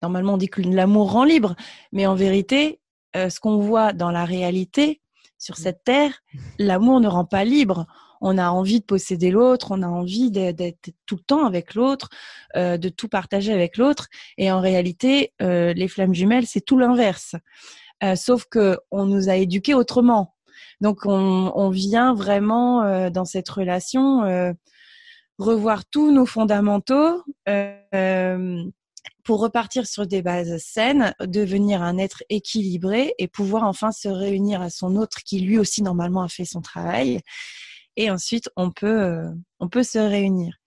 normalement 0.02 0.34
on 0.34 0.38
dit 0.38 0.50
que 0.50 0.62
l'amour 0.62 1.12
rend 1.12 1.24
libre, 1.24 1.56
mais 1.92 2.08
en 2.08 2.16
vérité, 2.16 2.80
ce 3.14 3.40
qu'on 3.40 3.60
voit 3.60 3.94
dans 3.94 4.12
la 4.12 4.26
réalité 4.26 5.02
sur 5.38 5.56
cette 5.56 5.86
terre, 5.86 6.22
l'amour 6.60 7.00
ne 7.00 7.08
rend 7.08 7.24
pas 7.24 7.46
libre 7.46 7.86
on 8.22 8.38
a 8.38 8.50
envie 8.50 8.80
de 8.80 8.86
posséder 8.86 9.32
l'autre, 9.32 9.68
on 9.72 9.82
a 9.82 9.88
envie 9.88 10.32
d'être 10.32 10.92
tout 11.06 11.16
le 11.16 11.24
temps 11.24 11.46
avec 11.46 11.76
l'autre, 11.76 12.10
euh, 12.56 12.78
de 12.78 12.90
tout 12.90 13.08
partager 13.08 13.54
avec 13.54 13.78
l'autre. 13.78 14.08
Et 14.38 14.52
en 14.52 14.62
réalité, 14.62 15.34
euh, 15.42 15.74
les 15.74 15.88
flammes 15.88 16.14
jumelles, 16.14 16.48
c'est 16.48 16.62
tout 16.62 16.78
l'inverse. 16.78 17.36
Euh, 18.04 18.16
sauf 18.16 18.46
que 18.46 18.78
on 18.92 19.06
nous 19.06 19.30
a 19.30 19.36
éduqués 19.36 19.74
autrement. 19.74 20.36
Donc 20.82 21.06
on, 21.06 21.70
vient 21.70 22.14
vraiment 22.14 23.10
dans 23.10 23.24
cette 23.24 23.48
relation 23.48 24.56
revoir 25.38 25.86
tous 25.86 26.12
nos 26.12 26.26
fondamentaux 26.26 27.24
pour 29.24 29.40
repartir 29.40 29.88
sur 29.88 30.06
des 30.06 30.22
bases 30.22 30.58
saines, 30.58 31.14
devenir 31.22 31.82
un 31.82 31.98
être 31.98 32.24
équilibré 32.30 33.14
et 33.18 33.28
pouvoir 33.28 33.64
enfin 33.64 33.92
se 33.92 34.08
réunir 34.08 34.62
à 34.62 34.70
son 34.70 34.96
autre 34.96 35.20
qui 35.26 35.40
lui 35.40 35.58
aussi 35.58 35.82
normalement 35.82 36.22
a 36.22 36.28
fait 36.28 36.46
son 36.46 36.62
travail 36.62 37.22
et 37.98 38.10
ensuite 38.12 38.50
on 38.56 38.72
peut, 38.72 39.02
euh, 39.02 39.30
on 39.60 39.70
peut 39.70 39.84
se 39.84 40.00
réunir. 40.00 40.58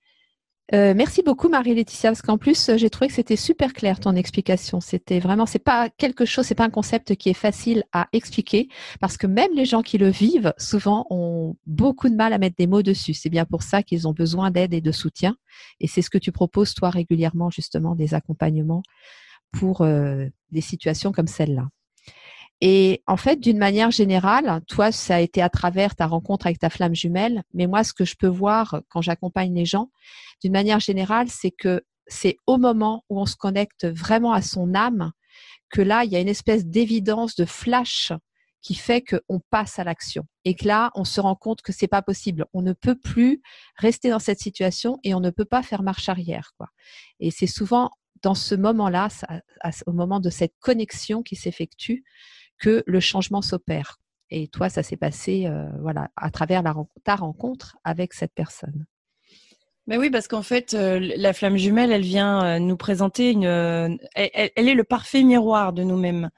Euh, 0.74 0.92
merci 0.94 1.22
beaucoup 1.22 1.48
Marie-Laetitia 1.48 2.10
parce 2.10 2.20
qu'en 2.20 2.36
plus 2.36 2.76
j'ai 2.76 2.90
trouvé 2.90 3.08
que 3.08 3.14
c'était 3.14 3.36
super 3.36 3.72
clair 3.72 4.00
ton 4.00 4.14
explication. 4.14 4.80
C'était 4.80 5.18
vraiment 5.18 5.46
c'est 5.46 5.58
pas 5.58 5.88
quelque 5.88 6.26
chose, 6.26 6.44
c'est 6.44 6.54
pas 6.54 6.64
un 6.64 6.70
concept 6.70 7.16
qui 7.16 7.30
est 7.30 7.34
facile 7.34 7.84
à 7.92 8.06
expliquer 8.12 8.68
parce 9.00 9.16
que 9.16 9.26
même 9.26 9.50
les 9.54 9.64
gens 9.64 9.82
qui 9.82 9.96
le 9.96 10.10
vivent 10.10 10.52
souvent 10.58 11.06
ont 11.08 11.56
beaucoup 11.66 12.10
de 12.10 12.14
mal 12.14 12.34
à 12.34 12.38
mettre 12.38 12.56
des 12.56 12.66
mots 12.66 12.82
dessus. 12.82 13.14
C'est 13.14 13.30
bien 13.30 13.46
pour 13.46 13.62
ça 13.62 13.82
qu'ils 13.82 14.06
ont 14.06 14.12
besoin 14.12 14.50
d'aide 14.50 14.74
et 14.74 14.82
de 14.82 14.92
soutien 14.92 15.36
et 15.80 15.86
c'est 15.86 16.02
ce 16.02 16.10
que 16.10 16.18
tu 16.18 16.32
proposes 16.32 16.74
toi 16.74 16.90
régulièrement 16.90 17.48
justement 17.48 17.94
des 17.94 18.12
accompagnements 18.12 18.82
pour 19.52 19.80
euh, 19.80 20.26
des 20.50 20.60
situations 20.60 21.12
comme 21.12 21.28
celle-là. 21.28 21.66
Et 22.60 23.02
en 23.06 23.16
fait, 23.16 23.38
d'une 23.38 23.58
manière 23.58 23.90
générale, 23.90 24.60
toi, 24.66 24.90
ça 24.90 25.16
a 25.16 25.20
été 25.20 25.40
à 25.42 25.48
travers 25.48 25.94
ta 25.94 26.06
rencontre 26.06 26.46
avec 26.46 26.58
ta 26.58 26.70
flamme 26.70 26.94
jumelle, 26.94 27.42
mais 27.54 27.66
moi, 27.66 27.84
ce 27.84 27.92
que 27.92 28.04
je 28.04 28.16
peux 28.16 28.26
voir 28.28 28.82
quand 28.88 29.00
j'accompagne 29.00 29.54
les 29.54 29.64
gens, 29.64 29.90
d'une 30.42 30.52
manière 30.52 30.80
générale, 30.80 31.28
c'est 31.28 31.52
que 31.52 31.82
c'est 32.08 32.36
au 32.46 32.58
moment 32.58 33.04
où 33.08 33.20
on 33.20 33.26
se 33.26 33.36
connecte 33.36 33.86
vraiment 33.86 34.32
à 34.32 34.42
son 34.42 34.74
âme 34.74 35.12
que 35.70 35.82
là, 35.82 36.04
il 36.04 36.10
y 36.10 36.16
a 36.16 36.20
une 36.20 36.28
espèce 36.28 36.66
d'évidence, 36.66 37.36
de 37.36 37.44
flash 37.44 38.12
qui 38.60 38.74
fait 38.74 39.02
qu'on 39.02 39.40
passe 39.50 39.78
à 39.78 39.84
l'action 39.84 40.24
et 40.44 40.54
que 40.54 40.66
là, 40.66 40.90
on 40.94 41.04
se 41.04 41.20
rend 41.20 41.36
compte 41.36 41.62
que 41.62 41.72
c'est 41.72 41.86
pas 41.86 42.02
possible. 42.02 42.46
On 42.52 42.62
ne 42.62 42.72
peut 42.72 42.98
plus 42.98 43.40
rester 43.76 44.10
dans 44.10 44.18
cette 44.18 44.40
situation 44.40 44.98
et 45.04 45.14
on 45.14 45.20
ne 45.20 45.30
peut 45.30 45.44
pas 45.44 45.62
faire 45.62 45.82
marche 45.82 46.08
arrière, 46.08 46.52
quoi. 46.56 46.68
Et 47.20 47.30
c'est 47.30 47.46
souvent 47.46 47.90
dans 48.22 48.34
ce 48.34 48.56
moment-là, 48.56 49.08
au 49.86 49.92
moment 49.92 50.18
de 50.18 50.30
cette 50.30 50.54
connexion 50.58 51.22
qui 51.22 51.36
s'effectue, 51.36 52.04
que 52.58 52.82
le 52.86 53.00
changement 53.00 53.42
s'opère. 53.42 53.98
Et 54.30 54.48
toi, 54.48 54.68
ça 54.68 54.82
s'est 54.82 54.96
passé 54.96 55.46
euh, 55.46 55.66
voilà, 55.80 56.10
à 56.16 56.30
travers 56.30 56.62
la, 56.62 56.74
ta 57.04 57.16
rencontre 57.16 57.76
avec 57.84 58.12
cette 58.12 58.34
personne. 58.34 58.84
Mais 59.86 59.96
oui, 59.96 60.10
parce 60.10 60.28
qu'en 60.28 60.42
fait, 60.42 60.74
euh, 60.74 60.98
la 61.16 61.32
flamme 61.32 61.56
jumelle, 61.56 61.92
elle 61.92 62.02
vient 62.02 62.44
euh, 62.44 62.58
nous 62.58 62.76
présenter 62.76 63.30
une. 63.30 63.44
Elle, 63.44 64.50
elle, 64.54 64.68
est 64.68 64.74
le 64.74 64.84
parfait 64.84 65.22
miroir 65.22 65.72
de 65.72 65.82
nous-mêmes. 65.82 66.28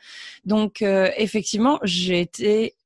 Donc, 0.44 0.82
effectivement, 0.82 1.80
j'ai 1.82 2.20
été, 2.20 2.76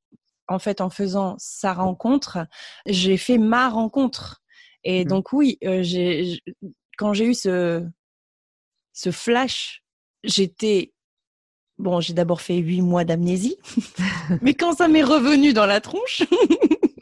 en 0.49 0.59
fait, 0.59 0.81
en 0.81 0.89
faisant 0.89 1.35
sa 1.39 1.75
rencontre, 1.75 2.47
j'ai 2.87 3.19
fait 3.19 3.37
ma 3.37 3.69
rencontre. 3.69 4.43
Et 4.85 5.05
mmh. 5.05 5.09
donc, 5.09 5.33
oui, 5.35 5.59
j'ai, 5.61 6.41
quand 6.97 7.13
j'ai 7.13 7.27
eu 7.27 7.35
ce, 7.35 7.87
ce 8.95 9.11
flash, 9.11 9.83
j'étais 10.23 10.94
Bon, 11.79 12.01
j'ai 12.01 12.15
d'abord 12.15 12.41
fait 12.41 12.57
huit 12.57 12.83
mois 12.83 13.05
d'amnésie, 13.05 13.57
mais 14.43 14.55
quand 14.55 14.75
ça 14.75 14.87
m'est 14.87 15.03
revenu 15.03 15.53
dans 15.53 15.67
la 15.67 15.81
tronche, 15.81 16.23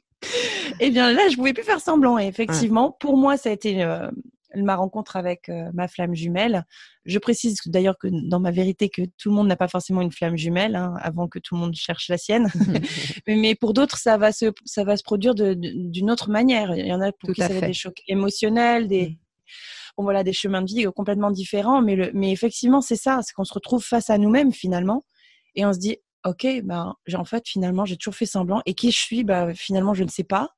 eh 0.80 0.90
bien 0.90 1.12
là, 1.12 1.28
je 1.30 1.36
pouvais 1.36 1.52
plus 1.52 1.62
faire 1.62 1.80
semblant. 1.80 2.18
Et 2.18 2.26
effectivement, 2.26 2.96
pour 2.98 3.18
moi, 3.18 3.36
ça 3.36 3.50
a 3.50 3.52
été 3.52 3.82
euh, 3.82 4.08
ma 4.54 4.76
rencontre 4.76 5.16
avec 5.16 5.48
euh, 5.48 5.70
ma 5.74 5.88
flamme 5.88 6.14
jumelle. 6.14 6.64
Je 7.04 7.18
précise 7.18 7.58
d'ailleurs 7.66 7.98
que 7.98 8.08
dans 8.28 8.40
ma 8.40 8.50
vérité 8.50 8.88
que 8.88 9.02
tout 9.18 9.30
le 9.30 9.34
monde 9.34 9.48
n'a 9.48 9.56
pas 9.56 9.68
forcément 9.68 10.02
une 10.02 10.12
flamme 10.12 10.36
jumelle 10.36 10.76
hein, 10.76 10.94
avant 11.00 11.28
que 11.28 11.38
tout 11.38 11.54
le 11.54 11.60
monde 11.60 11.74
cherche 11.74 12.08
la 12.08 12.18
sienne. 12.18 12.48
mais 13.26 13.54
pour 13.54 13.74
d'autres, 13.74 13.98
ça 13.98 14.16
va 14.16 14.32
se 14.32 14.46
ça 14.64 14.84
va 14.84 14.96
se 14.96 15.02
produire 15.02 15.34
d'une 15.34 16.10
autre 16.10 16.30
manière. 16.30 16.74
Il 16.76 16.86
y 16.86 16.92
en 16.92 17.00
a 17.00 17.12
pour 17.12 17.32
qui 17.32 17.40
ça 17.40 17.48
va 17.48 17.66
des 17.66 17.72
chocs 17.72 18.02
émotionnels, 18.08 18.88
des 18.88 19.08
mm. 19.08 19.16
Bon, 19.96 20.04
voilà 20.04 20.24
des 20.24 20.32
chemins 20.32 20.62
de 20.62 20.66
vie 20.66 20.86
complètement 20.94 21.30
différents. 21.30 21.82
Mais 21.82 21.96
le, 21.96 22.10
mais 22.14 22.32
effectivement, 22.32 22.80
c'est 22.80 22.96
ça, 22.96 23.20
c'est 23.22 23.32
qu'on 23.32 23.44
se 23.44 23.54
retrouve 23.54 23.84
face 23.84 24.10
à 24.10 24.18
nous-mêmes 24.18 24.52
finalement 24.52 25.04
et 25.54 25.66
on 25.66 25.72
se 25.72 25.78
dit 25.78 25.98
ok, 26.24 26.46
ben 26.62 26.94
en 27.14 27.24
fait 27.24 27.48
finalement 27.48 27.84
j'ai 27.84 27.96
toujours 27.96 28.14
fait 28.14 28.26
semblant 28.26 28.62
et 28.64 28.74
qui 28.74 28.90
je 28.90 28.98
suis, 28.98 29.24
bah 29.24 29.54
finalement 29.54 29.94
je 29.94 30.04
ne 30.04 30.08
sais 30.08 30.24
pas. 30.24 30.50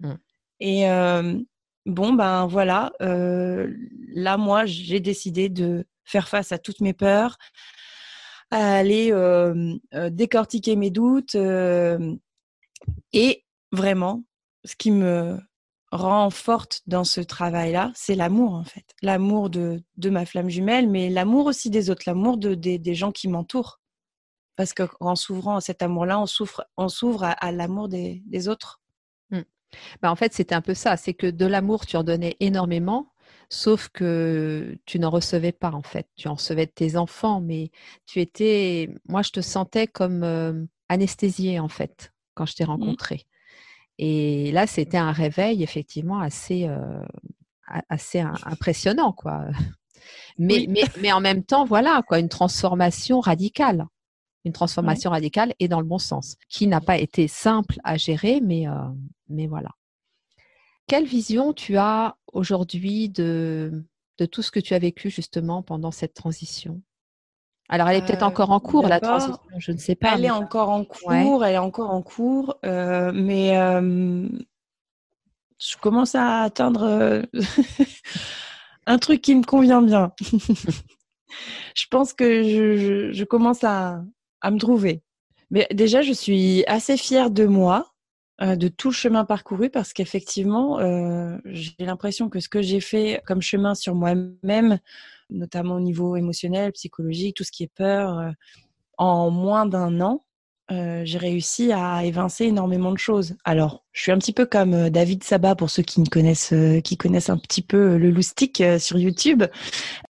Mm. 0.00 0.14
Et 0.60 0.88
euh, 0.88 1.38
bon, 1.86 2.12
ben 2.12 2.46
voilà, 2.46 2.92
euh, 3.02 3.72
là, 4.12 4.36
moi, 4.36 4.66
j'ai 4.66 5.00
décidé 5.00 5.48
de 5.48 5.86
faire 6.04 6.28
face 6.28 6.52
à 6.52 6.58
toutes 6.58 6.80
mes 6.80 6.92
peurs, 6.92 7.38
à 8.50 8.76
aller 8.76 9.10
euh, 9.12 9.78
décortiquer 10.10 10.76
mes 10.76 10.90
doutes. 10.90 11.36
et 13.12 13.44
vraiment, 13.72 14.24
ce 14.64 14.76
qui 14.76 14.90
me 14.90 15.38
rend 15.90 16.30
forte 16.30 16.82
dans 16.86 17.04
ce 17.04 17.20
travail-là, 17.20 17.90
c'est 17.94 18.14
l'amour, 18.14 18.54
en 18.54 18.64
fait. 18.64 18.84
L'amour 19.02 19.50
de, 19.50 19.82
de, 19.96 20.10
ma 20.10 20.24
flamme 20.24 20.48
jumelle, 20.48 20.88
mais 20.88 21.10
l'amour 21.10 21.46
aussi 21.46 21.70
des 21.70 21.90
autres, 21.90 22.02
l'amour 22.06 22.36
de, 22.36 22.54
des 22.54 22.94
gens 22.94 23.12
qui 23.12 23.28
m'entourent. 23.28 23.80
Parce 24.56 24.74
qu'en 24.74 25.16
s'ouvrant 25.16 25.56
à 25.56 25.60
cet 25.60 25.82
amour-là, 25.82 26.20
on 26.20 26.26
s'ouvre 26.26 26.64
on 26.76 26.86
à, 27.22 27.30
à 27.30 27.50
l'amour 27.50 27.88
des, 27.88 28.22
des 28.26 28.48
autres. 28.48 28.80
Bah, 30.02 30.10
en 30.10 30.16
fait, 30.16 30.32
c'était 30.32 30.54
un 30.54 30.60
peu 30.60 30.74
ça. 30.74 30.96
C'est 30.96 31.14
que 31.14 31.26
de 31.26 31.46
l'amour, 31.46 31.86
tu 31.86 31.96
en 31.96 32.04
donnais 32.04 32.36
énormément, 32.40 33.12
sauf 33.48 33.88
que 33.88 34.78
tu 34.86 34.98
n'en 34.98 35.10
recevais 35.10 35.52
pas, 35.52 35.70
en 35.72 35.82
fait. 35.82 36.08
Tu 36.16 36.28
en 36.28 36.34
recevais 36.34 36.66
de 36.66 36.72
tes 36.72 36.96
enfants, 36.96 37.40
mais 37.40 37.70
tu 38.06 38.20
étais. 38.20 38.88
Moi, 39.08 39.22
je 39.22 39.30
te 39.30 39.40
sentais 39.40 39.86
comme 39.86 40.22
euh, 40.22 40.64
anesthésiée, 40.88 41.60
en 41.60 41.68
fait, 41.68 42.12
quand 42.34 42.46
je 42.46 42.54
t'ai 42.54 42.64
mmh. 42.64 43.26
Et 44.02 44.50
là, 44.52 44.66
c'était 44.66 44.96
un 44.96 45.12
réveil, 45.12 45.62
effectivement, 45.62 46.20
assez, 46.20 46.66
euh, 46.66 47.04
assez 47.90 48.20
impressionnant, 48.20 49.12
quoi. 49.12 49.44
Mais, 50.38 50.64
mais, 50.70 50.84
mais 51.02 51.12
en 51.12 51.20
même 51.20 51.44
temps, 51.44 51.66
voilà, 51.66 52.02
quoi, 52.08 52.18
une 52.18 52.30
transformation 52.30 53.20
radicale 53.20 53.84
une 54.44 54.52
transformation 54.52 55.10
radicale 55.10 55.54
et 55.58 55.68
dans 55.68 55.80
le 55.80 55.86
bon 55.86 55.98
sens, 55.98 56.36
qui 56.48 56.66
n'a 56.66 56.80
pas 56.80 56.98
été 56.98 57.28
simple 57.28 57.76
à 57.84 57.96
gérer, 57.96 58.40
mais, 58.40 58.66
euh, 58.66 58.72
mais 59.28 59.46
voilà. 59.46 59.70
Quelle 60.86 61.04
vision 61.04 61.52
tu 61.52 61.76
as 61.76 62.16
aujourd'hui 62.32 63.08
de, 63.08 63.84
de 64.18 64.26
tout 64.26 64.42
ce 64.42 64.50
que 64.50 64.60
tu 64.60 64.74
as 64.74 64.78
vécu 64.78 65.10
justement 65.10 65.62
pendant 65.62 65.90
cette 65.90 66.14
transition? 66.14 66.80
Alors, 67.70 67.88
elle 67.88 67.96
est 67.96 68.04
peut-être 68.04 68.24
encore 68.24 68.50
en 68.50 68.56
euh, 68.56 68.60
cours, 68.60 68.88
la 68.88 69.00
transition, 69.00 69.38
je 69.56 69.72
ne 69.72 69.78
sais 69.78 69.94
pas. 69.94 70.14
Elle 70.14 70.24
est 70.24 70.30
encore 70.30 70.68
en 70.70 70.84
cours, 70.84 71.44
elle 71.44 71.54
est 71.54 71.58
encore 71.58 71.90
en 71.90 72.02
cours, 72.02 72.58
euh, 72.66 73.12
mais 73.14 73.54
je 75.58 75.76
commence 75.80 76.14
à 76.14 76.42
atteindre 76.42 77.22
un 78.86 78.98
truc 78.98 79.22
qui 79.22 79.34
me 79.34 79.44
convient 79.44 79.82
bien. 79.82 80.12
je 81.74 81.84
pense 81.90 82.12
que 82.12 82.42
je, 82.42 83.12
je 83.12 83.24
commence 83.24 83.64
à, 83.64 84.02
à 84.40 84.50
me 84.50 84.58
trouver. 84.58 85.02
Mais 85.50 85.66
déjà, 85.72 86.02
je 86.02 86.12
suis 86.12 86.64
assez 86.66 86.96
fière 86.96 87.30
de 87.30 87.44
moi, 87.44 87.92
euh, 88.40 88.56
de 88.56 88.68
tout 88.68 88.88
le 88.88 88.94
chemin 88.94 89.24
parcouru, 89.24 89.68
parce 89.68 89.92
qu'effectivement, 89.92 90.78
euh, 90.78 91.38
j'ai 91.46 91.74
l'impression 91.80 92.28
que 92.28 92.40
ce 92.40 92.48
que 92.48 92.62
j'ai 92.62 92.80
fait 92.80 93.22
comme 93.26 93.42
chemin 93.42 93.74
sur 93.74 93.94
moi-même, 93.94 94.78
notamment 95.30 95.76
au 95.76 95.80
niveau 95.80 96.16
émotionnel, 96.16 96.72
psychologique, 96.72 97.36
tout 97.36 97.44
ce 97.44 97.52
qui 97.52 97.64
est 97.64 97.72
peur, 97.74 98.18
euh, 98.18 98.30
en 98.98 99.30
moins 99.30 99.66
d'un 99.66 100.00
an, 100.00 100.24
j'ai 101.02 101.18
réussi 101.18 101.72
à 101.72 102.04
évincer 102.04 102.44
énormément 102.44 102.92
de 102.92 102.98
choses. 102.98 103.34
Alors, 103.44 103.84
je 103.90 104.02
suis 104.02 104.12
un 104.12 104.18
petit 104.18 104.32
peu 104.32 104.46
comme 104.46 104.88
David 104.88 105.24
Sabat 105.24 105.56
pour 105.56 105.68
ceux 105.68 105.82
qui 105.82 106.04
connaissent, 106.04 106.54
qui 106.84 106.96
connaissent 106.96 107.28
un 107.28 107.38
petit 107.38 107.62
peu 107.62 107.96
le 107.96 108.08
loustic 108.08 108.62
sur 108.78 108.96
YouTube. 108.96 109.42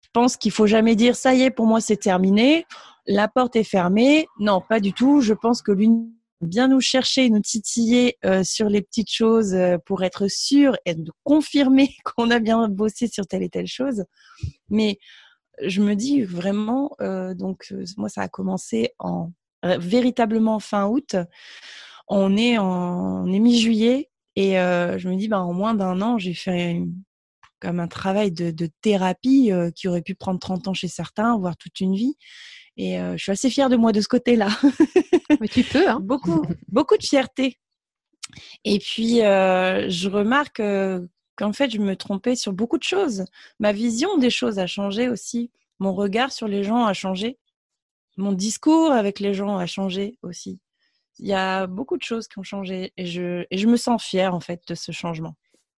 Je 0.01 0.09
pense 0.13 0.35
qu'il 0.35 0.51
faut 0.51 0.65
jamais 0.65 0.95
dire 0.95 1.15
ça 1.15 1.35
y 1.35 1.43
est, 1.43 1.51
pour 1.51 1.67
moi 1.67 1.79
c'est 1.79 1.97
terminé 1.97 2.65
la 3.07 3.27
porte 3.27 3.55
est 3.55 3.63
fermée. 3.63 4.27
Non, 4.39 4.61
pas 4.61 4.79
du 4.79 4.93
tout. 4.93 5.21
Je 5.21 5.33
pense 5.33 5.61
que 5.61 5.71
lui 5.71 5.89
bien 6.41 6.67
nous 6.67 6.81
chercher, 6.81 7.29
nous 7.29 7.41
titiller 7.41 8.17
euh, 8.25 8.43
sur 8.43 8.69
les 8.69 8.81
petites 8.81 9.11
choses 9.11 9.53
euh, 9.53 9.77
pour 9.85 10.03
être 10.03 10.27
sûr 10.27 10.75
et 10.85 10.93
de 10.95 11.11
confirmer 11.23 11.95
qu'on 12.03 12.29
a 12.31 12.39
bien 12.39 12.67
bossé 12.67 13.07
sur 13.07 13.25
telle 13.27 13.43
et 13.43 13.49
telle 13.49 13.67
chose. 13.67 14.05
Mais 14.69 14.99
je 15.61 15.81
me 15.81 15.95
dis 15.95 16.21
vraiment, 16.21 16.95
euh, 17.01 17.33
donc 17.33 17.73
moi 17.97 18.09
ça 18.09 18.21
a 18.21 18.27
commencé 18.27 18.93
en 18.99 19.31
véritablement 19.63 20.59
fin 20.59 20.87
août. 20.87 21.15
On 22.07 22.37
est 22.37 22.57
en 22.57 23.23
mi-juillet 23.23 24.09
et 24.35 24.51
je 24.53 25.09
me 25.09 25.15
dis 25.15 25.27
ben 25.27 25.39
en 25.39 25.51
moins 25.51 25.73
d'un 25.73 25.99
an 26.01 26.19
j'ai 26.19 26.35
fait 26.35 26.79
comme 27.59 27.79
un 27.79 27.87
travail 27.87 28.31
de, 28.31 28.51
de 28.51 28.69
thérapie 28.81 29.51
qui 29.75 29.87
aurait 29.87 30.03
pu 30.03 30.13
prendre 30.13 30.39
30 30.39 30.67
ans 30.67 30.73
chez 30.75 30.87
certains, 30.87 31.37
voire 31.37 31.57
toute 31.57 31.79
une 31.79 31.95
vie. 31.95 32.15
Et 32.77 32.99
euh, 32.99 33.17
je 33.17 33.23
suis 33.23 33.31
assez 33.31 33.49
fière 33.49 33.69
de 33.69 33.75
moi 33.75 33.91
de 33.91 34.01
ce 34.01 34.07
côté-là. 34.07 34.49
Mais 35.41 35.47
tu 35.47 35.63
peux, 35.63 35.89
hein 35.89 35.99
Beaucoup, 35.99 36.43
beaucoup 36.67 36.95
de 36.95 37.03
fierté. 37.03 37.57
Et 38.63 38.77
puis, 38.77 39.23
euh, 39.23 39.89
je 39.89 40.09
remarque 40.09 40.59
euh, 40.59 41.05
qu'en 41.35 41.53
fait, 41.53 41.71
je 41.71 41.79
me 41.79 41.95
trompais 41.95 42.35
sur 42.35 42.53
beaucoup 42.53 42.77
de 42.77 42.83
choses. 42.83 43.25
Ma 43.59 43.73
vision 43.73 44.17
des 44.17 44.29
choses 44.29 44.59
a 44.59 44.67
changé 44.67 45.09
aussi. 45.09 45.51
Mon 45.79 45.93
regard 45.93 46.31
sur 46.31 46.47
les 46.47 46.63
gens 46.63 46.85
a 46.85 46.93
changé. 46.93 47.39
Mon 48.15 48.31
discours 48.31 48.91
avec 48.91 49.19
les 49.19 49.33
gens 49.33 49.57
a 49.57 49.65
changé 49.65 50.17
aussi. 50.21 50.59
Il 51.19 51.27
y 51.27 51.33
a 51.33 51.65
beaucoup 51.65 51.97
de 51.97 52.03
choses 52.03 52.27
qui 52.27 52.37
ont 52.37 52.43
changé 52.43 52.93
et 52.95 53.07
je, 53.07 53.45
et 53.49 53.57
je 53.57 53.67
me 53.67 53.77
sens 53.77 54.03
fière 54.03 54.35
en 54.35 54.39
fait 54.39 54.61
de 54.67 54.75
ce 54.75 54.91
changement. 54.91 55.35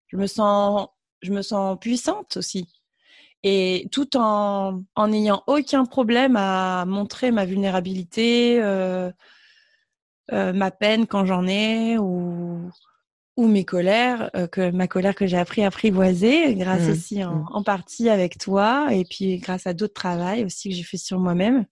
Je 0.07 0.17
me 0.17 0.27
sens, 0.27 0.87
je 1.21 1.31
me 1.31 1.41
sens 1.41 1.77
puissante 1.79 2.37
aussi 2.37 2.67
et 3.43 3.87
tout 3.91 4.17
en 4.17 4.83
en 4.95 5.07
n'ayant 5.07 5.43
aucun 5.47 5.85
problème 5.85 6.35
à 6.35 6.85
montrer 6.85 7.31
ma 7.31 7.45
vulnérabilité, 7.45 8.61
euh, 8.61 9.11
euh, 10.31 10.53
ma 10.53 10.71
peine 10.71 11.07
quand 11.07 11.25
j'en 11.25 11.47
ai 11.47 11.97
ou 11.97 12.69
ou 13.37 13.47
mes 13.47 13.63
colères, 13.63 14.29
euh, 14.35 14.47
que 14.47 14.69
ma 14.71 14.87
colère 14.87 15.15
que 15.15 15.25
j'ai 15.25 15.37
appris 15.37 15.63
à 15.63 15.67
apprivoiser 15.67 16.55
grâce 16.55 16.87
mmh. 16.87 16.91
aussi 16.91 17.23
en, 17.23 17.35
mmh. 17.35 17.45
en, 17.53 17.63
partie 17.63 18.09
avec 18.09 18.37
toi 18.37 18.89
et 18.91 19.05
puis 19.05 19.37
grâce 19.37 19.65
à 19.65 19.73
d'autres 19.73 19.93
travaux 19.93 20.45
aussi 20.45 20.69
que 20.69 20.75
j'ai 20.75 20.83
fait 20.83 20.97
sur 20.97 21.19
moi-même. 21.19 21.65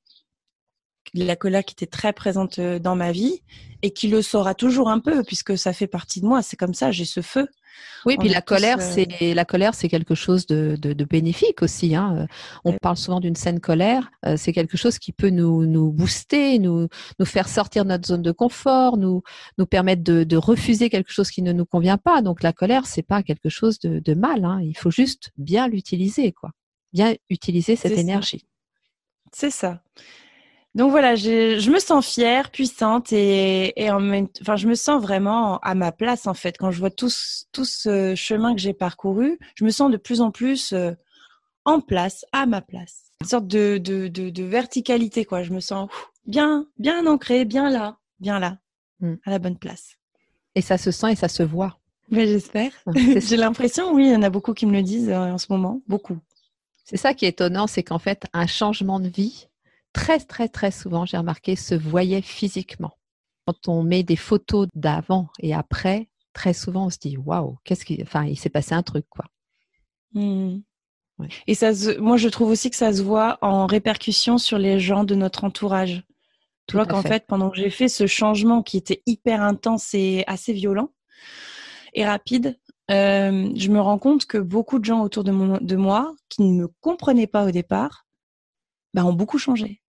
La 1.14 1.36
colère 1.36 1.64
qui 1.64 1.74
était 1.74 1.86
très 1.86 2.14
présente 2.14 2.60
dans 2.60 2.96
ma 2.96 3.12
vie 3.12 3.42
et 3.82 3.92
qui 3.92 4.08
le 4.08 4.22
sera 4.22 4.54
toujours 4.56 4.90
un 4.90 5.00
peu 5.00 5.24
puisque 5.24 5.58
ça 5.58 5.74
fait 5.74 5.88
partie 5.88 6.22
de 6.22 6.26
moi. 6.26 6.42
C'est 6.42 6.58
comme 6.58 6.74
ça, 6.74 6.92
j'ai 6.92 7.06
ce 7.06 7.22
feu. 7.22 7.48
Oui, 8.06 8.18
puis 8.18 8.30
la 8.30 8.42
colère, 8.42 8.78
euh, 8.80 8.82
c'est 8.82 9.34
la 9.34 9.46
colère, 9.46 9.76
c'est 9.76 9.88
quelque 9.88 10.16
chose 10.16 10.48
de, 10.48 10.78
de, 10.82 10.94
de 10.94 11.06
bénéfique 11.06 11.62
aussi. 11.62 11.96
Hein. 11.96 12.16
Euh, 12.18 12.26
on 12.64 12.74
parle 12.74 12.98
souvent 12.98 13.20
d'une 13.20 13.36
saine 13.36 13.60
colère. 13.60 14.10
Euh, 14.26 14.36
c'est 14.38 14.52
quelque 14.52 14.78
chose 14.78 14.98
qui 14.98 15.12
peut 15.12 15.30
nous, 15.30 15.66
nous 15.66 15.92
booster, 15.92 16.58
nous, 16.58 16.88
nous 17.20 17.26
faire 17.26 17.48
sortir 17.48 17.84
de 17.84 17.90
notre 17.90 18.08
zone 18.08 18.24
de 18.24 18.32
confort, 18.32 18.98
nous, 18.98 19.22
nous 19.58 19.66
permettre 19.68 20.04
de, 20.04 20.24
de 20.24 20.38
refuser 20.38 20.90
quelque 20.90 21.12
chose 21.12 21.30
qui 21.30 21.42
ne 21.42 21.54
nous 21.54 21.66
convient 21.66 21.98
pas. 21.98 22.22
Donc 22.22 22.42
la 22.42 22.54
colère, 22.54 22.88
c'est 22.88 23.04
pas 23.04 23.22
quelque 23.22 23.50
chose 23.50 23.78
de, 23.80 24.00
de 24.00 24.14
mal. 24.14 24.44
Hein. 24.44 24.60
Il 24.64 24.78
faut 24.78 24.92
juste 24.92 25.32
bien 25.38 25.68
l'utiliser, 25.68 26.32
quoi. 26.32 26.52
Bien 26.94 27.16
utiliser 27.30 27.76
cette 27.76 27.98
énergie. 27.98 28.48
C'est 29.34 29.52
ça. 29.52 29.82
Donc 30.78 30.92
voilà, 30.92 31.16
je, 31.16 31.72
me 31.72 31.80
sens 31.80 32.06
fière, 32.06 32.52
puissante 32.52 33.12
et, 33.12 33.74
et 33.82 33.90
en 33.90 34.00
même, 34.00 34.28
enfin, 34.42 34.56
je 34.56 34.68
me 34.68 34.76
sens 34.76 35.02
vraiment 35.02 35.58
à 35.62 35.74
ma 35.74 35.92
place 35.92 36.28
en 36.28 36.36
fait. 36.36 36.56
Quand 36.56 36.70
je 36.70 36.78
vois 36.78 36.92
tout, 36.92 37.10
tout 37.52 37.66
ce 37.66 38.14
chemin 38.14 38.54
que 38.54 38.62
j'ai 38.62 38.74
parcouru, 38.74 39.40
je 39.56 39.66
me 39.66 39.72
sens 39.72 39.90
de 39.90 39.98
plus 39.98 40.22
en 40.22 40.30
plus 40.30 40.74
euh, 40.74 40.92
en 41.66 41.82
place, 41.82 42.26
à 42.32 42.46
ma 42.46 42.62
place. 42.62 43.12
Une 43.22 43.28
sorte 43.28 43.48
de, 43.48 43.80
de, 43.80 44.08
de, 44.08 44.44
verticalité 44.44 45.26
quoi. 45.26 45.42
Je 45.42 45.52
me 45.52 45.62
sens 45.62 45.90
bien, 46.28 46.68
bien 46.78 47.08
ancrée, 47.08 47.44
bien 47.44 47.72
là, 47.72 47.98
bien 48.20 48.38
là, 48.38 48.60
hmm. 49.00 49.16
à 49.26 49.32
la 49.32 49.40
bonne 49.40 49.58
place. 49.58 49.96
Et 50.54 50.62
ça 50.62 50.78
se 50.78 50.92
sent 50.92 51.14
et 51.14 51.16
ça 51.16 51.28
se 51.28 51.42
voit. 51.42 51.80
Mais 52.12 52.28
j'espère. 52.28 52.72
j'ai 53.16 53.38
l'impression, 53.38 53.94
oui, 53.94 54.06
il 54.06 54.14
y 54.14 54.16
en 54.16 54.22
a 54.22 54.30
beaucoup 54.30 54.54
qui 54.54 54.68
me 54.68 54.74
le 54.74 54.84
disent 54.84 55.10
euh, 55.10 55.34
en 55.34 55.40
ce 55.40 55.48
moment, 55.50 55.82
beaucoup. 55.88 56.20
C'est 56.86 56.98
ça 56.98 57.16
qui 57.16 57.26
est 57.26 57.30
étonnant, 57.30 57.66
c'est 57.66 57.82
qu'en 57.82 58.00
fait, 58.00 58.28
un 58.32 58.46
changement 58.46 59.00
de 59.00 59.08
vie, 59.08 59.48
très, 59.94 60.20
très, 60.20 60.48
très 60.48 60.72
souvent, 60.72 61.06
j'ai 61.06 61.18
remarqué, 61.18 61.56
se 61.56 61.76
voyait 61.76 62.22
physiquement. 62.22 62.98
Quand 63.46 63.68
on 63.68 63.84
met 63.84 64.04
des 64.04 64.16
photos 64.16 64.68
d'avant 64.76 65.30
et 65.40 65.54
après, 65.54 66.10
très 66.34 66.54
souvent, 66.54 66.88
on 66.88 66.90
se 66.90 67.00
dit 67.00 67.18
waouh, 67.18 67.58
qu'est-ce 67.64 67.86
qui, 67.86 68.02
enfin, 68.02 68.26
il 68.26 68.38
s'est 68.38 68.50
passé 68.50 68.76
un 68.76 68.84
truc, 68.84 69.06
quoi. 69.10 69.26
Mmh. 70.14 70.60
Et 71.48 71.56
ça, 71.56 71.72
moi, 72.00 72.18
je 72.18 72.30
trouve 72.30 72.50
aussi 72.50 72.70
que 72.70 72.76
ça 72.76 72.94
se 72.94 73.02
voit 73.02 73.40
en 73.42 73.66
répercussion 73.66 74.38
sur 74.38 74.58
les 74.58 74.80
gens 74.80 75.04
de 75.04 75.16
notre 75.16 75.44
entourage. 75.44 76.04
Tu 76.68 76.76
vois 76.76 76.86
qu'en 76.86 77.02
fait. 77.02 77.26
pendant 77.28 77.50
que 77.50 77.58
j'ai 77.58 77.70
fait 77.70 77.88
ce 77.88 78.08
changement 78.08 78.62
qui 78.62 78.78
était 78.78 79.02
hyper 79.06 79.42
intense 79.42 79.94
et 79.94 80.26
assez 80.28 80.52
violent 80.52 80.92
et 81.94 82.06
rapide, 82.06 82.60
je 82.90 83.70
me 83.70 83.80
rends 83.80 83.98
compte 83.98 84.26
que 84.26 84.38
beaucoup 84.38 84.78
de 84.78 84.86
gens 84.86 85.02
autour 85.02 85.24
de, 85.24 85.32
mon, 85.32 85.58
de 85.60 85.76
moi 85.76 86.14
qui 86.30 86.44
ne 86.44 86.62
me 86.62 86.68
comprenaient 86.82 87.28
pas 87.28 87.46
au 87.46 87.52
départ 87.52 88.07
bah, 88.98 89.06
ont 89.06 89.14
beaucoup 89.14 89.38
changé. 89.38 89.80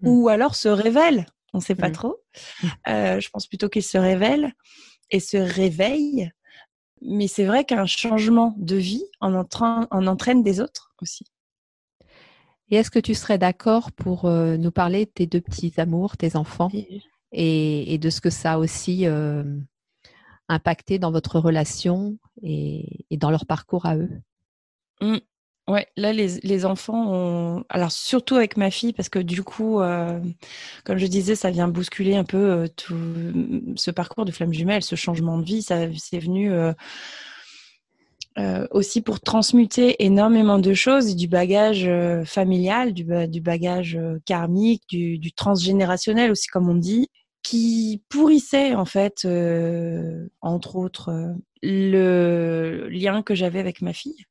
Mmh. 0.00 0.08
Ou 0.08 0.28
alors 0.28 0.54
se 0.54 0.68
révèlent, 0.68 1.26
on 1.52 1.58
ne 1.58 1.62
sait 1.62 1.74
pas 1.74 1.90
mmh. 1.90 1.92
trop. 1.92 2.16
Mmh. 2.62 2.68
je 3.20 3.28
pense 3.28 3.46
plutôt 3.46 3.68
qu'ils 3.68 3.82
se 3.82 3.98
révèlent 3.98 4.54
et 5.10 5.20
se 5.20 5.36
réveillent. 5.36 6.30
Mais 7.02 7.28
c'est 7.28 7.44
vrai 7.44 7.64
qu'un 7.64 7.84
changement 7.84 8.54
de 8.56 8.76
vie 8.76 9.04
en, 9.20 9.34
en 9.34 10.06
entraîne 10.06 10.42
des 10.42 10.60
autres 10.60 10.94
aussi. 11.02 11.24
Et 12.70 12.76
est-ce 12.76 12.90
que 12.90 12.98
tu 12.98 13.14
serais 13.14 13.36
d'accord 13.36 13.92
pour 13.92 14.28
nous 14.28 14.70
parler 14.70 15.04
de 15.04 15.10
tes 15.10 15.26
deux 15.26 15.40
petits 15.40 15.74
amours, 15.78 16.16
tes 16.16 16.34
enfants, 16.34 16.70
et, 17.32 17.98
de 17.98 18.10
ce 18.10 18.20
que 18.20 18.30
ça 18.30 18.54
a 18.54 18.58
aussi 18.58 19.06
impacté 20.48 20.98
dans 20.98 21.12
votre 21.12 21.38
relation 21.38 22.18
et, 22.42 23.04
dans 23.12 23.30
leur 23.30 23.46
parcours 23.46 23.86
à 23.86 23.96
eux? 23.96 24.10
Mmh. 25.00 25.18
Ouais, 25.68 25.86
là 25.96 26.12
les, 26.12 26.64
enfants 26.64 27.12
ont 27.12 27.64
alors 27.68 27.92
surtout 27.92 28.36
avec 28.36 28.56
ma 28.56 28.70
fille 28.70 28.92
parce 28.94 29.10
que 29.10 29.18
du 29.18 29.42
coup 29.42 29.80
comme 30.84 30.98
je 30.98 31.06
disais 31.06 31.34
ça 31.34 31.50
vient 31.50 31.68
bousculer 31.68 32.16
un 32.16 32.24
peu 32.24 32.68
tout 32.74 32.96
ce 33.76 33.90
parcours 33.90 34.24
de 34.24 34.32
flamme 34.32 34.52
jumelle, 34.52 34.82
ce 34.82 34.96
changement 34.96 35.38
de 35.38 35.44
vie, 35.44 35.62
ça 35.62 35.80
c'est 35.96 36.20
venu 36.20 36.50
aussi 38.70 39.02
pour 39.02 39.20
transmuter 39.20 40.02
énormément 40.04 40.58
de 40.58 40.72
choses, 40.72 41.14
du 41.14 41.28
bagage 41.28 41.88
familial, 42.24 42.94
du, 42.94 43.04
bagage 43.42 43.98
karmique, 44.24 44.84
du, 44.88 45.18
du, 45.18 45.32
transgénérationnel 45.32 46.30
aussi 46.30 46.48
comme 46.48 46.70
on 46.70 46.76
dit 46.76 47.08
qui 47.48 48.02
pourrissait 48.10 48.74
en 48.74 48.84
fait, 48.84 49.24
euh, 49.24 50.28
entre 50.42 50.76
autres, 50.76 51.08
euh, 51.10 51.32
le 51.62 52.88
lien 52.90 53.22
que 53.22 53.34
j'avais 53.34 53.58
avec 53.58 53.80
ma 53.80 53.94
fille. 53.94 54.24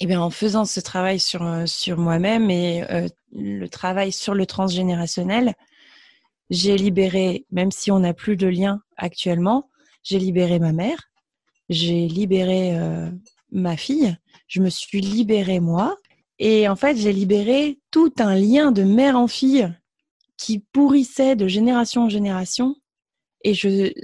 Eh 0.00 0.06
bien, 0.06 0.20
en 0.20 0.30
faisant 0.30 0.64
ce 0.64 0.80
travail 0.80 1.18
sur, 1.18 1.42
euh, 1.42 1.66
sur 1.66 1.98
moi-même 1.98 2.50
et 2.50 2.84
le 3.32 3.66
travail 3.68 4.12
sur 4.12 4.34
le 4.34 4.46
transgénérationnel, 4.46 5.54
j'ai 6.50 6.76
libéré, 6.76 7.46
même 7.50 7.70
si 7.70 7.90
on 7.90 8.00
n'a 8.00 8.14
plus 8.14 8.36
de 8.36 8.46
lien 8.46 8.80
actuellement, 8.96 9.70
j'ai 10.02 10.18
libéré 10.18 10.58
ma 10.58 10.72
mère, 10.72 11.10
j'ai 11.68 12.06
libéré 12.06 12.78
ma 13.50 13.76
fille, 13.76 14.16
je 14.46 14.60
me 14.60 14.70
suis 14.70 15.00
libérée 15.00 15.58
moi, 15.58 15.96
et 16.38 16.68
en 16.68 16.76
fait, 16.76 16.96
j'ai 16.96 17.12
libéré 17.12 17.80
tout 17.90 18.12
un 18.18 18.34
lien 18.34 18.72
de 18.72 18.82
mère 18.82 19.16
en 19.16 19.26
fille 19.26 19.72
qui 20.36 20.58
pourrissait 20.58 21.36
de 21.36 21.48
génération 21.48 22.04
en 22.04 22.08
génération. 22.08 22.76
Et 23.42 23.54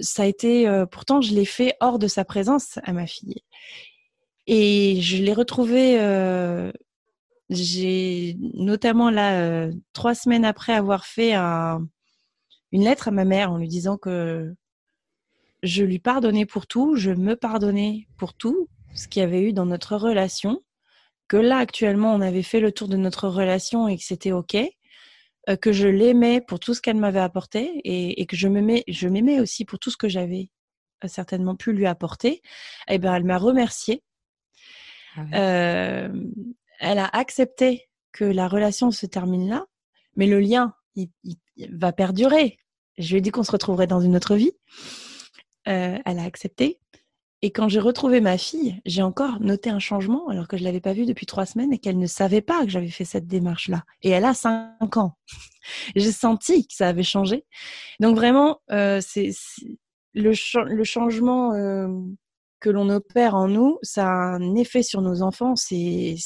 ça 0.01 0.23
a 0.23 0.27
été, 0.27 0.69
euh, 0.69 0.87
pourtant, 0.87 1.21
je 1.21 1.35
l'ai 1.35 1.45
fait 1.45 1.75
hors 1.81 1.99
de 1.99 2.07
sa 2.07 2.25
présence 2.25 2.79
à 2.85 2.93
ma 2.93 3.07
fille. 3.07 3.43
Et 4.47 5.01
je 5.01 5.23
l'ai 5.23 5.33
retrouvé, 5.33 6.01
euh, 6.01 6.73
j'ai 7.51 8.37
notamment 8.55 9.11
là, 9.11 9.41
euh, 9.41 9.73
trois 9.93 10.15
semaines 10.15 10.45
après 10.45 10.73
avoir 10.73 11.07
fait 11.07 11.35
un, 11.35 11.87
une 12.73 12.85
lettre 12.85 13.09
à 13.09 13.11
ma 13.13 13.25
mère 13.25 13.53
en 13.53 13.59
lui 13.59 13.69
disant 13.69 13.97
que 13.97 14.55
je 15.63 15.85
lui 15.85 15.99
pardonnais 15.99 16.47
pour 16.47 16.67
tout, 16.67 16.97
je 16.97 17.11
me 17.13 17.37
pardonnais 17.37 18.09
pour 18.19 18.35
tout 18.35 18.69
ce 18.95 19.09
qu'il 19.09 19.21
y 19.21 19.25
avait 19.25 19.43
eu 19.43 19.53
dans 19.53 19.67
notre 19.67 19.97
relation, 19.97 20.63
que 21.29 21.37
là 21.37 21.59
actuellement 21.59 22.15
on 22.15 22.21
avait 22.21 22.43
fait 22.43 22.61
le 22.61 22.73
tour 22.73 22.89
de 22.89 22.97
notre 22.97 23.29
relation 23.29 23.89
et 23.89 23.97
que 23.97 24.05
c'était 24.05 24.33
ok, 24.33 24.57
euh, 25.49 25.57
que 25.57 25.73
je 25.73 25.89
l'aimais 25.89 26.41
pour 26.41 26.61
tout 26.61 26.75
ce 26.75 26.81
qu'elle 26.81 26.97
m'avait 26.97 27.21
apporté 27.21 27.81
et, 27.85 28.27
que 28.27 28.37
je 28.37 28.49
m'aimais, 28.49 29.41
aussi 29.41 29.65
pour 29.65 29.79
tout 29.79 29.91
ce 29.91 29.97
que 29.97 30.09
j'avais 30.09 30.51
euh, 31.05 31.09
certainement 31.09 31.57
pu 31.57 31.73
lui 31.73 31.87
apporter, 31.87 32.43
eh 32.89 32.99
ben, 32.99 33.15
elle 33.15 33.25
m'a 33.25 33.39
remercié. 33.39 34.03
Ah 35.17 35.25
euh, 35.35 36.09
elle 36.81 36.99
a 36.99 37.07
accepté 37.07 37.89
que 38.13 38.25
la 38.25 38.49
relation 38.49 38.91
se 38.91 39.07
termine 39.07 39.49
là, 39.49 39.67
mais 40.17 40.27
le 40.27 40.41
lien, 40.41 40.75
va 41.71 41.93
perdurer. 41.93 42.59
Je 42.99 43.11
lui 43.11 43.19
ai 43.19 43.21
dit 43.21 43.31
qu'on 43.31 43.43
se 43.43 43.53
retrouverait 43.53 43.87
dans 43.87 44.01
une 44.01 44.17
autre 44.17 44.37
vie. 44.37 44.53
elle 45.65 46.19
a 46.19 46.25
accepté. 46.25 46.81
Et 47.45 47.51
quand 47.51 47.69
j'ai 47.69 47.81
retrouvé 47.81 48.21
ma 48.21 48.39
fille, 48.39 48.81
j'ai 48.87 49.03
encore 49.03 49.41
noté 49.41 49.69
un 49.69 49.81
changement 49.81 50.29
alors 50.29 50.47
que 50.47 50.57
je 50.57 50.63
l'avais 50.63 50.81
pas 50.81 50.93
vue 50.93 51.07
depuis 51.07 51.27
trois 51.27 51.45
semaines 51.45 51.73
et 51.73 51.79
qu'elle 51.79 51.99
ne 51.99 52.07
savait 52.07 52.41
pas 52.41 52.65
que 52.65 52.71
j'avais 52.71 52.89
fait 52.89 53.05
cette 53.05 53.27
démarche-là. 53.27 53.83
Et 54.03 54.11
elle 54.11 54.25
a 54.25 54.33
cinq 54.33 54.97
ans. 54.97 55.17
j'ai 55.97 56.13
senti 56.13 56.69
que 56.69 56.75
ça 56.75 56.89
avait 56.89 57.03
changé. 57.03 57.45
Donc 57.99 58.15
vraiment, 58.15 58.61
euh, 58.71 59.01
c'est 59.05 59.31
le, 60.15 60.33
changement 60.85 61.53
euh, 61.55 61.89
que 62.63 62.71
l'on 62.71 62.89
opère 62.89 63.35
en 63.35 63.49
nous, 63.49 63.79
ça 63.83 64.07
a 64.07 64.37
un 64.37 64.55
effet 64.55 64.83
sur 64.83 65.03
nos 65.03 65.23
enfants. 65.23 65.57
C'est 65.57 66.17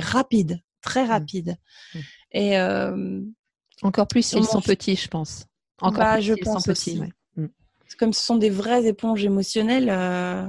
rapide, 0.00 0.60
très 0.82 1.04
mmh. 1.04 1.08
rapide. 1.08 1.56
Mmh. 1.94 1.98
Et 2.32 2.58
euh, 2.58 3.20
encore 3.82 4.08
plus 4.08 4.22
s'ils 4.22 4.44
sont 4.44 4.60
petits, 4.60 4.96
je 4.96 5.08
pense. 5.08 5.46
Encore 5.80 5.98
bah, 5.98 6.14
plus 6.14 6.24
s'ils 6.24 6.44
sont 6.44 6.60
petits. 6.60 6.98
Ouais 6.98 7.12
comme 7.96 8.12
ce 8.12 8.24
sont 8.24 8.36
des 8.36 8.50
vraies 8.50 8.86
éponges 8.86 9.24
émotionnelles, 9.24 9.88
euh, 9.90 10.48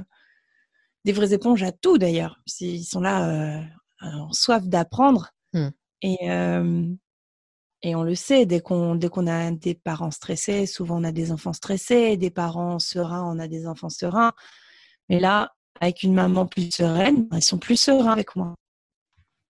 des 1.04 1.12
vraies 1.12 1.32
éponges 1.32 1.62
à 1.62 1.72
tout 1.72 1.98
d'ailleurs. 1.98 2.40
Ils 2.60 2.84
sont 2.84 3.00
là 3.00 3.28
euh, 3.28 3.62
en 4.02 4.32
soif 4.32 4.66
d'apprendre. 4.66 5.30
Et, 6.02 6.30
euh, 6.30 6.86
et 7.82 7.94
on 7.94 8.02
le 8.02 8.14
sait, 8.14 8.46
dès 8.46 8.60
qu'on 8.60 8.94
dès 8.94 9.10
qu'on 9.10 9.26
a 9.26 9.50
des 9.50 9.74
parents 9.74 10.10
stressés, 10.10 10.64
souvent 10.64 10.98
on 10.98 11.04
a 11.04 11.12
des 11.12 11.30
enfants 11.30 11.52
stressés, 11.52 12.16
des 12.16 12.30
parents 12.30 12.78
sereins, 12.78 13.24
on 13.24 13.38
a 13.38 13.48
des 13.48 13.66
enfants 13.66 13.90
sereins. 13.90 14.32
Mais 15.10 15.18
là, 15.20 15.52
avec 15.80 16.04
une 16.04 16.14
maman 16.14 16.46
plus 16.46 16.70
sereine, 16.70 17.28
ils 17.32 17.42
sont 17.42 17.58
plus 17.58 17.76
sereins 17.76 18.12
avec 18.12 18.36
moi. 18.36 18.54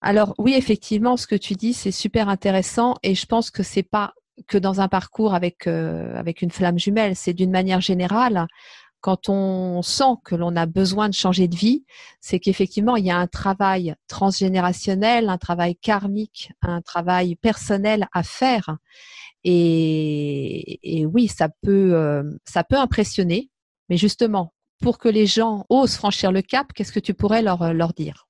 Alors 0.01 0.35
oui, 0.39 0.55
effectivement, 0.55 1.19
ce 1.19 1.27
que 1.27 1.35
tu 1.35 1.53
dis, 1.53 1.75
c'est 1.75 1.93
super 1.93 2.31
intéressant 2.31 2.97
et 3.03 3.15
je 3.15 3.27
pense 3.27 3.51
que 3.51 3.63
c'est 3.63 3.83
pas 3.83 4.15
que 4.49 4.57
dans 4.57 4.81
un 4.81 4.89
parcours 4.89 5.35
avec, 5.35 5.67
euh, 5.67 6.17
avec 6.17 6.41
une 6.41 6.51
flamme 6.51 6.79
jumelle. 6.79 7.15
C'est 7.15 7.35
d'une 7.35 7.51
manière 7.51 7.83
générale, 7.83 8.47
quand 9.03 9.29
on 9.29 9.83
sent 9.83 10.15
que 10.25 10.35
l'on 10.35 10.57
a 10.57 10.65
besoin 10.65 11.11
de 11.11 11.15
changer 11.15 11.47
de 11.47 11.57
vie, 11.57 11.85
c'est 12.23 12.41
qu'effectivement, 12.41 12.97
il 12.97 13.05
y 13.05 13.11
a 13.11 13.19
un 13.19 13.27
travail 13.27 13.95
transgénérationnel, 14.09 15.29
un 15.29 15.37
travail 15.37 15.77
karmique, 15.77 16.53
un 16.63 16.81
travail 16.81 17.37
personnel 17.37 18.09
à 18.13 18.23
faire. 18.23 18.79
Et, 19.45 21.07
oui, 21.13 21.31
euh, 21.67 22.39
ça 22.47 22.65
peut 22.65 22.77
impressionner. 22.79 23.51
Mais 23.91 23.99
justement, 23.99 24.55
pour 24.81 24.99
que 24.99 25.09
les 25.09 25.27
gens 25.27 25.67
osent 25.69 25.97
franchir 25.97 26.33
le 26.33 26.43
cap, 26.43 26.73
qu'est-ce 26.73 26.93
que 26.93 27.01
tu 27.01 27.15
pourrais 27.15 27.43
leur, 27.43 27.73
leur 27.73 27.93
dire? 27.93 28.27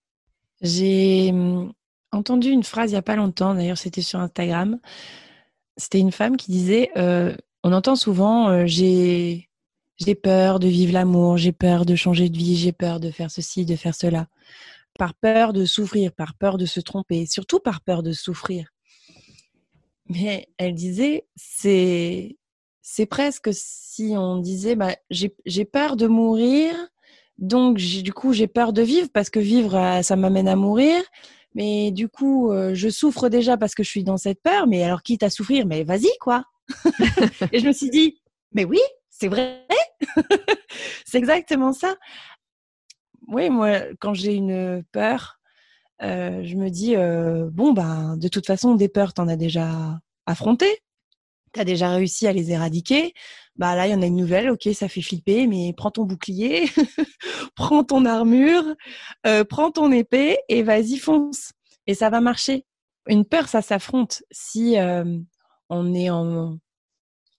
J'ai 0.60 1.30
hum, 1.30 1.72
entendu 2.12 2.50
une 2.50 2.64
phrase 2.64 2.90
il 2.90 2.94
n'y 2.94 2.98
a 2.98 3.02
pas 3.02 3.16
longtemps, 3.16 3.54
d'ailleurs 3.54 3.78
c'était 3.78 4.02
sur 4.02 4.18
Instagram, 4.20 4.78
c'était 5.76 6.00
une 6.00 6.12
femme 6.12 6.36
qui 6.36 6.50
disait 6.50 6.90
euh, 6.96 7.34
on 7.62 7.72
entend 7.72 7.96
souvent 7.96 8.48
euh, 8.48 8.64
j'ai 8.66 9.48
j'ai 9.96 10.14
peur 10.14 10.60
de 10.60 10.68
vivre 10.68 10.94
l'amour, 10.94 11.36
j'ai 11.36 11.52
peur 11.52 11.84
de 11.84 11.94
changer 11.94 12.30
de 12.30 12.36
vie, 12.36 12.56
j'ai 12.56 12.72
peur 12.72 13.00
de 13.00 13.10
faire 13.10 13.30
ceci, 13.30 13.66
de 13.66 13.76
faire 13.76 13.94
cela, 13.94 14.28
par 14.98 15.14
peur 15.14 15.52
de 15.52 15.66
souffrir, 15.66 16.12
par 16.12 16.34
peur 16.34 16.56
de 16.56 16.64
se 16.64 16.80
tromper, 16.80 17.26
surtout 17.26 17.60
par 17.60 17.82
peur 17.82 18.02
de 18.02 18.12
souffrir. 18.12 18.70
Mais 20.08 20.48
elle 20.58 20.74
disait 20.74 21.26
c'est 21.36 22.36
c'est 22.82 23.06
presque 23.06 23.50
si 23.52 24.14
on 24.16 24.38
disait 24.38 24.76
bah, 24.76 24.96
j'ai 25.10 25.64
peur 25.64 25.96
de 25.96 26.06
mourir, 26.06 26.74
donc 27.38 27.78
du 27.78 28.12
coup 28.12 28.32
j'ai 28.32 28.46
peur 28.46 28.72
de 28.72 28.82
vivre 28.82 29.08
parce 29.12 29.30
que 29.30 29.40
vivre 29.40 29.76
euh, 29.76 30.02
ça 30.02 30.16
m'amène 30.16 30.48
à 30.48 30.56
mourir 30.56 31.02
mais 31.54 31.90
du 31.90 32.08
coup, 32.08 32.50
euh, 32.52 32.74
je 32.74 32.88
souffre 32.88 33.28
déjà 33.28 33.56
parce 33.56 33.74
que 33.74 33.82
je 33.82 33.88
suis 33.88 34.04
dans 34.04 34.16
cette 34.16 34.42
peur, 34.42 34.66
mais 34.66 34.82
alors 34.84 35.02
quitte 35.02 35.22
à 35.22 35.30
souffrir, 35.30 35.66
mais 35.66 35.82
vas-y, 35.82 36.10
quoi. 36.20 36.44
et 37.52 37.58
je 37.58 37.66
me 37.66 37.72
suis 37.72 37.90
dit, 37.90 38.20
mais 38.52 38.64
oui, 38.64 38.78
c'est 39.08 39.28
vrai, 39.28 39.66
c'est 41.04 41.18
exactement 41.18 41.72
ça. 41.72 41.96
Oui, 43.26 43.50
moi, 43.50 43.80
quand 44.00 44.14
j'ai 44.14 44.34
une 44.34 44.84
peur, 44.92 45.38
euh, 46.02 46.42
je 46.44 46.54
me 46.56 46.68
dis, 46.68 46.94
bon, 47.52 47.72
ben, 47.72 48.16
de 48.16 48.28
toute 48.28 48.46
façon, 48.46 48.74
des 48.74 48.88
peurs, 48.88 49.12
t'en 49.12 49.28
as 49.28 49.36
déjà 49.36 49.98
affronté, 50.26 50.66
t'as 51.52 51.64
déjà 51.64 51.90
réussi 51.90 52.26
à 52.26 52.32
les 52.32 52.50
éradiquer. 52.50 53.14
Bah 53.56 53.74
là, 53.74 53.86
il 53.86 53.90
y 53.90 53.94
en 53.94 54.02
a 54.02 54.06
une 54.06 54.16
nouvelle, 54.16 54.50
ok, 54.50 54.68
ça 54.74 54.88
fait 54.88 55.02
flipper, 55.02 55.46
mais 55.46 55.74
prends 55.76 55.90
ton 55.90 56.04
bouclier, 56.04 56.66
prends 57.54 57.84
ton 57.84 58.04
armure, 58.04 58.64
euh, 59.26 59.44
prends 59.44 59.70
ton 59.70 59.92
épée 59.92 60.38
et 60.48 60.62
vas-y 60.62 60.96
fonce. 60.96 61.52
Et 61.86 61.94
ça 61.94 62.10
va 62.10 62.20
marcher. 62.20 62.64
Une 63.06 63.24
peur, 63.24 63.48
ça 63.48 63.62
s'affronte. 63.62 64.22
Si 64.30 64.78
euh, 64.78 65.18
on 65.68 65.94
est 65.94 66.10
en, 66.10 66.58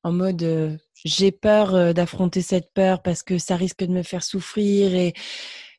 en 0.03 0.11
mode 0.11 0.43
euh, 0.43 0.77
j'ai 1.03 1.31
peur 1.31 1.93
d'affronter 1.93 2.41
cette 2.41 2.71
peur 2.73 3.01
parce 3.01 3.23
que 3.23 3.37
ça 3.37 3.55
risque 3.55 3.83
de 3.83 3.91
me 3.91 4.03
faire 4.03 4.23
souffrir, 4.23 4.93
et... 4.93 5.13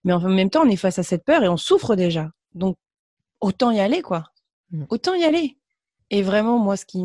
mais 0.02 0.12
en 0.12 0.20
même 0.28 0.50
temps, 0.50 0.62
on 0.64 0.70
est 0.70 0.76
face 0.76 0.98
à 0.98 1.04
cette 1.04 1.24
peur 1.24 1.44
et 1.44 1.48
on 1.48 1.56
souffre 1.56 1.94
déjà. 1.94 2.30
Donc, 2.54 2.76
autant 3.40 3.70
y 3.70 3.78
aller, 3.78 4.02
quoi. 4.02 4.24
Mmh. 4.70 4.84
Autant 4.88 5.14
y 5.14 5.22
aller. 5.22 5.58
Et 6.10 6.22
vraiment, 6.22 6.58
moi, 6.58 6.76
ce 6.76 6.84
qui, 6.84 7.02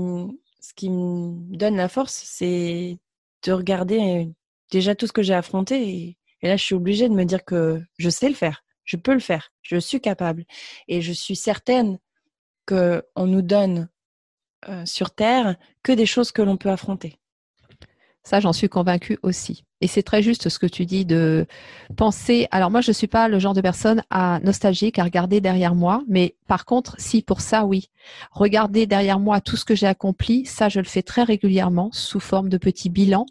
ce 0.67 0.73
qui 0.73 0.89
me 0.89 1.55
donne 1.55 1.77
la 1.77 1.87
force, 1.87 2.13
c'est 2.25 2.97
de 3.43 3.51
regarder 3.53 4.29
déjà 4.69 4.95
tout 4.95 5.07
ce 5.07 5.13
que 5.13 5.21
j'ai 5.21 5.33
affronté 5.33 6.17
Et 6.41 6.47
là, 6.47 6.57
je 6.57 6.63
suis 6.63 6.75
obligée 6.75 7.07
de 7.07 7.13
me 7.13 7.23
dire 7.23 7.45
que 7.45 7.81
je 7.97 8.09
sais 8.09 8.27
le 8.27 8.35
faire, 8.35 8.65
je 8.83 8.97
peux 8.97 9.13
le 9.13 9.21
faire, 9.21 9.53
je 9.61 9.77
suis 9.77 10.01
capable. 10.01 10.43
Et 10.89 11.01
je 11.01 11.13
suis 11.13 11.37
certaine 11.37 11.99
qu'on 12.65 13.25
nous 13.25 13.41
donne 13.41 13.87
euh, 14.67 14.85
sur 14.85 15.11
Terre 15.11 15.55
que 15.83 15.93
des 15.93 16.05
choses 16.05 16.33
que 16.33 16.41
l'on 16.41 16.57
peut 16.57 16.69
affronter. 16.69 17.17
Ça, 18.23 18.41
j'en 18.41 18.51
suis 18.51 18.67
convaincue 18.67 19.19
aussi. 19.23 19.63
Et 19.79 19.87
c'est 19.87 20.03
très 20.03 20.23
juste 20.23 20.49
ce 20.49 20.57
que 20.57 20.65
tu 20.65 20.85
dis 20.85 21.05
de 21.05 21.45
penser. 21.95 22.47
Alors 22.49 22.71
moi, 22.71 22.81
je 22.81 22.89
ne 22.89 22.93
suis 22.93 23.07
pas 23.07 23.27
le 23.27 23.37
genre 23.37 23.53
de 23.53 23.61
personne 23.61 24.01
à 24.09 24.39
nostalgique, 24.39 24.97
à 24.97 25.03
regarder 25.03 25.39
derrière 25.39 25.75
moi, 25.75 26.03
mais 26.07 26.35
par 26.47 26.65
contre, 26.65 26.95
si 26.99 27.21
pour 27.21 27.41
ça, 27.41 27.65
oui, 27.65 27.89
regarder 28.31 28.87
derrière 28.87 29.19
moi 29.19 29.39
tout 29.39 29.55
ce 29.55 29.65
que 29.65 29.75
j'ai 29.75 29.87
accompli, 29.87 30.45
ça, 30.45 30.67
je 30.69 30.79
le 30.79 30.85
fais 30.85 31.03
très 31.03 31.23
régulièrement 31.23 31.89
sous 31.91 32.19
forme 32.19 32.49
de 32.49 32.57
petits 32.57 32.89
bilans. 32.89 33.27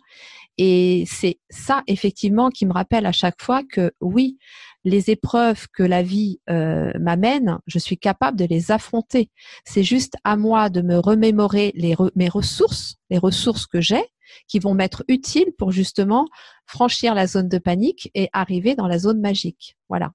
Et 0.58 1.04
c'est 1.06 1.38
ça, 1.50 1.82
effectivement, 1.86 2.48
qui 2.48 2.64
me 2.64 2.72
rappelle 2.72 3.06
à 3.06 3.12
chaque 3.12 3.42
fois 3.42 3.62
que 3.62 3.92
oui, 4.00 4.38
les 4.84 5.10
épreuves 5.10 5.66
que 5.72 5.82
la 5.82 6.02
vie 6.02 6.38
euh, 6.48 6.92
m'amène, 6.98 7.58
je 7.66 7.78
suis 7.78 7.98
capable 7.98 8.38
de 8.38 8.44
les 8.44 8.70
affronter. 8.70 9.30
C'est 9.64 9.82
juste 9.82 10.14
à 10.22 10.36
moi 10.36 10.70
de 10.70 10.80
me 10.80 10.96
remémorer 10.96 11.74
mes 12.14 12.28
ressources, 12.28 12.96
les 13.10 13.18
ressources 13.18 13.66
que 13.66 13.80
j'ai, 13.80 14.04
qui 14.48 14.58
vont 14.58 14.74
m'être 14.74 15.04
utiles 15.08 15.52
pour 15.58 15.72
justement 15.72 16.26
franchir 16.66 17.14
la 17.14 17.26
zone 17.26 17.48
de 17.48 17.58
panique 17.58 18.10
et 18.14 18.28
arriver 18.32 18.74
dans 18.74 18.86
la 18.86 18.98
zone 18.98 19.20
magique. 19.20 19.76
Voilà 19.88 20.12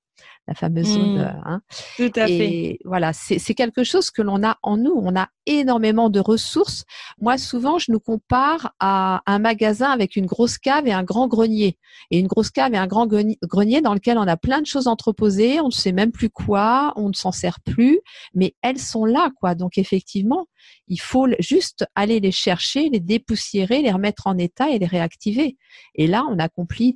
la 0.47 0.55
fameuse 0.55 0.87
zone. 0.87 1.15
Mmh. 1.15 1.19
Euh, 1.19 1.31
hein. 1.45 1.61
Tout 1.97 2.11
à 2.15 2.27
et 2.27 2.37
fait. 2.37 2.79
voilà, 2.85 3.13
c'est 3.13 3.53
quelque 3.53 3.83
chose 3.83 4.11
que 4.11 4.21
l'on 4.21 4.43
a 4.43 4.57
en 4.63 4.77
nous. 4.77 4.93
On 4.95 5.15
a 5.15 5.29
énormément 5.45 6.09
de 6.09 6.19
ressources. 6.19 6.83
Moi, 7.19 7.37
souvent, 7.37 7.77
je 7.77 7.91
nous 7.91 7.99
compare 7.99 8.73
à 8.79 9.21
un 9.25 9.39
magasin 9.39 9.89
avec 9.89 10.15
une 10.15 10.25
grosse 10.25 10.57
cave 10.57 10.87
et 10.87 10.93
un 10.93 11.03
grand 11.03 11.27
grenier. 11.27 11.77
Et 12.09 12.19
une 12.19 12.27
grosse 12.27 12.49
cave 12.49 12.73
et 12.73 12.77
un 12.77 12.87
grand 12.87 13.07
grenier 13.07 13.81
dans 13.81 13.93
lequel 13.93 14.17
on 14.17 14.27
a 14.27 14.37
plein 14.37 14.61
de 14.61 14.65
choses 14.65 14.87
entreposées. 14.87 15.59
On 15.61 15.67
ne 15.67 15.71
sait 15.71 15.91
même 15.91 16.11
plus 16.11 16.29
quoi, 16.29 16.93
on 16.95 17.09
ne 17.09 17.13
s'en 17.13 17.31
sert 17.31 17.59
plus, 17.61 17.99
mais 18.33 18.55
elles 18.61 18.79
sont 18.79 19.05
là, 19.05 19.31
quoi. 19.39 19.55
Donc, 19.55 19.77
effectivement, 19.77 20.47
il 20.87 20.99
faut 20.99 21.27
juste 21.39 21.85
aller 21.95 22.19
les 22.19 22.31
chercher, 22.31 22.89
les 22.89 22.99
dépoussiérer, 22.99 23.81
les 23.81 23.91
remettre 23.91 24.27
en 24.27 24.37
état 24.37 24.69
et 24.69 24.79
les 24.79 24.85
réactiver. 24.85 25.57
Et 25.95 26.07
là, 26.07 26.25
on 26.29 26.37
accomplit 26.41 26.93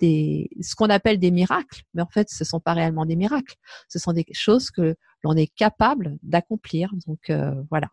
ce 0.61 0.75
qu'on 0.75 0.89
appelle 0.89 1.19
des 1.19 1.31
miracles. 1.31 1.83
Mais 1.93 2.01
en 2.01 2.07
fait, 2.07 2.29
ce 2.29 2.43
sont 2.43 2.59
pas 2.59 2.73
réellement 2.73 3.05
des 3.05 3.15
miracles. 3.15 3.55
Ce 3.87 3.99
sont 3.99 4.13
des 4.13 4.25
choses 4.31 4.71
que 4.71 4.95
l'on 5.23 5.35
est 5.35 5.53
capable 5.55 6.17
d'accomplir. 6.21 6.91
Donc, 7.07 7.29
euh, 7.29 7.53
voilà. 7.69 7.87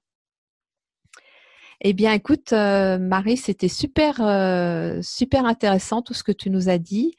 Eh 1.80 1.94
bien, 1.94 2.12
écoute, 2.12 2.52
euh, 2.52 2.98
Marie, 2.98 3.36
c'était 3.36 3.68
super, 3.68 4.20
euh, 4.20 5.00
super 5.02 5.46
intéressant 5.46 6.00
tout 6.00 6.14
ce 6.14 6.22
que 6.22 6.30
tu 6.30 6.48
nous 6.48 6.68
as 6.68 6.78
dit. 6.78 7.16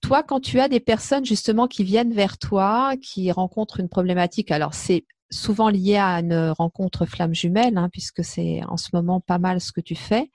Toi, 0.00 0.22
quand 0.22 0.40
tu 0.40 0.58
as 0.58 0.68
des 0.68 0.80
personnes 0.80 1.24
justement 1.24 1.68
qui 1.68 1.84
viennent 1.84 2.14
vers 2.14 2.38
toi, 2.38 2.94
qui 3.00 3.30
rencontrent 3.30 3.78
une 3.78 3.90
problématique, 3.90 4.50
alors 4.50 4.74
c'est 4.74 5.04
souvent 5.32 5.70
lié 5.70 5.96
à 5.96 6.20
une 6.20 6.50
rencontre 6.50 7.06
flamme 7.06 7.34
jumelle, 7.34 7.76
hein, 7.78 7.88
puisque 7.90 8.22
c'est 8.22 8.62
en 8.68 8.76
ce 8.76 8.90
moment 8.92 9.20
pas 9.20 9.38
mal 9.38 9.60
ce 9.60 9.72
que 9.72 9.80
tu 9.80 9.94
fais. 9.94 10.30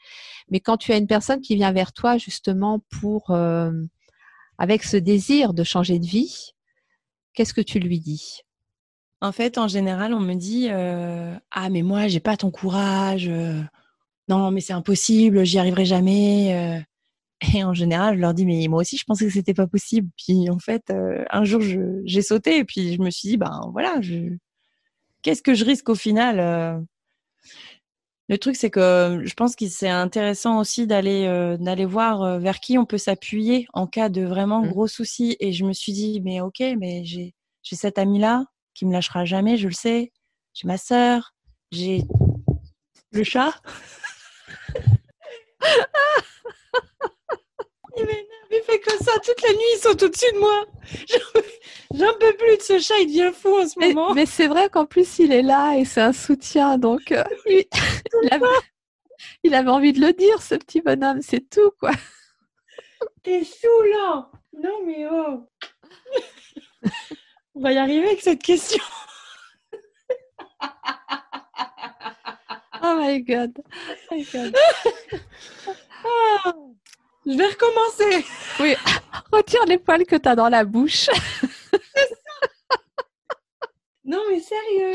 Mais 0.50 0.60
quand 0.60 0.78
tu 0.78 0.92
as 0.92 0.98
une 0.98 1.08
personne 1.08 1.42
qui 1.42 1.56
vient 1.56 1.72
vers 1.72 1.94
toi 1.94 2.18
justement 2.18 2.80
pour, 3.00 3.32
euh, 3.32 3.72
avec 4.58 4.84
ce 4.84 4.98
désir 4.98 5.54
de 5.54 5.64
changer 5.64 6.00
de 6.00 6.06
vie, 6.06 6.52
qu'est-ce 7.34 7.54
que 7.54 7.62
tu 7.62 7.80
lui 7.80 8.00
dis? 8.00 8.42
En 9.22 9.32
fait, 9.32 9.58
en 9.58 9.68
général, 9.68 10.14
on 10.14 10.20
me 10.20 10.36
dit 10.36 10.68
euh, 10.70 11.36
ah 11.52 11.70
mais 11.70 11.84
moi 11.84 12.08
j'ai 12.08 12.20
pas 12.20 12.38
ton 12.38 12.52
courage, 12.52 13.28
euh, 13.30 13.62
non 14.28 14.52
mais 14.52 14.62
c'est 14.62 14.74
impossible, 14.74 15.46
j'y 15.46 15.60
arriverai 15.60 15.86
jamais. 15.86 16.84
Et 17.54 17.64
en 17.64 17.74
général, 17.74 18.16
je 18.16 18.22
leur 18.22 18.34
dis 18.34 18.46
mais 18.46 18.68
moi 18.68 18.82
aussi 18.82 18.98
je 18.98 19.06
pensais 19.06 19.26
que 19.26 19.34
c'était 19.34 19.54
pas 19.54 19.68
possible. 19.68 20.10
Puis 20.18 20.50
en 20.50 20.60
fait, 20.60 20.92
un 21.32 21.44
jour 21.46 21.62
j'ai 22.06 22.22
sauté 22.22 22.58
et 22.60 22.66
puis 22.66 22.96
je 22.96 23.02
me 23.02 23.10
suis 23.12 23.30
dit 23.30 23.38
ben 23.38 23.62
voilà 23.74 24.02
je 24.02 24.38
qu'est-ce 25.22 25.42
que 25.42 25.54
je 25.54 25.66
risque 25.66 25.90
au 25.90 25.96
final 25.96 26.40
euh? 26.40 26.80
Le 28.30 28.38
truc, 28.38 28.58
c'est 28.58 28.70
que 28.70 29.22
je 29.24 29.34
pense 29.36 29.56
que 29.56 29.68
c'est 29.68 29.88
intéressant 29.88 30.60
aussi 30.60 30.86
d'aller 30.86 31.26
euh, 31.28 31.56
d'aller 31.56 31.86
voir 31.86 32.24
euh, 32.24 32.40
vers 32.40 32.60
qui 32.60 32.78
on 32.78 32.86
peut 32.86 32.98
s'appuyer 32.98 33.68
en 33.74 33.88
cas 33.88 34.10
de 34.10 34.24
vraiment 34.24 34.62
mmh. 34.62 34.70
gros 34.70 34.88
soucis. 34.88 35.38
Et 35.40 35.54
je 35.54 35.64
me 35.64 35.72
suis 35.72 35.94
dit, 35.94 36.20
mais 36.22 36.42
ok, 36.42 36.60
mais 36.78 37.06
j'ai 37.06 37.34
j'ai 37.64 37.76
cette 37.78 37.98
amie 37.98 38.20
là 38.20 38.46
qui 38.74 38.86
me 38.86 38.92
lâchera 38.92 39.24
jamais, 39.24 39.58
je 39.58 39.68
le 39.68 39.74
sais. 39.74 40.12
J'ai 40.54 40.68
ma 40.68 40.78
sœur, 40.78 41.34
j'ai 41.72 42.04
le 43.12 43.24
chat. 43.24 43.62
il 48.52 48.62
fait 48.64 48.80
que 48.80 48.92
ça 49.04 49.12
toute 49.24 49.42
la 49.42 49.50
nuit, 49.50 49.60
ils 49.76 49.80
sont 49.80 50.04
au-dessus 50.04 50.34
de 50.34 50.40
moi. 50.40 50.66
J'en 51.94 52.14
peux 52.20 52.36
plus 52.36 52.58
de 52.58 52.62
ce 52.62 52.80
chat, 52.80 52.98
il 53.00 53.08
devient 53.08 53.32
fou 53.34 53.58
en 53.58 53.68
ce 53.68 53.80
moment. 53.80 54.14
Mais, 54.14 54.26
c'est 54.26 54.48
vrai 54.48 54.70
qu'en 54.70 54.86
plus, 54.86 55.20
il 55.20 55.32
est 55.32 55.42
là 55.42 55.76
et 55.78 55.86
c'est 55.86 56.02
un 56.02 56.14
soutien. 56.14 56.78
Donc, 56.78 57.12
euh, 57.12 57.24
il, 59.44 59.54
avait, 59.54 59.70
envie 59.70 59.94
de 59.94 60.02
le 60.02 60.14
dire, 60.14 60.42
ce 60.42 60.56
petit 60.56 60.82
bonhomme, 60.82 61.22
c'est 61.22 61.50
tout, 61.50 61.72
quoi. 61.80 61.92
T'es 63.24 63.44
saoulant. 63.44 64.30
Non, 64.54 64.84
mais 64.86 65.08
oh. 65.12 65.48
On 67.56 67.62
va 67.62 67.74
y 67.74 67.78
arriver 67.78 68.08
avec 68.08 68.22
cette 68.22 68.42
question. 68.42 68.84
oh 72.84 72.96
my 72.98 73.22
god. 73.24 73.54
Oh 74.12 74.16
my 74.16 74.24
god. 74.32 74.56
Ah. 76.46 76.54
Je 77.28 77.34
vais 77.34 77.48
recommencer. 77.48 78.26
Oui, 78.62 78.76
retire 79.34 79.66
les 79.66 79.78
poils 79.78 80.06
que 80.06 80.16
tu 80.16 80.30
as 80.30 80.36
dans 80.36 80.48
la 80.48 80.64
bouche. 80.64 81.10
non, 84.06 84.22
mais 84.30 84.40
sérieux. 84.40 84.94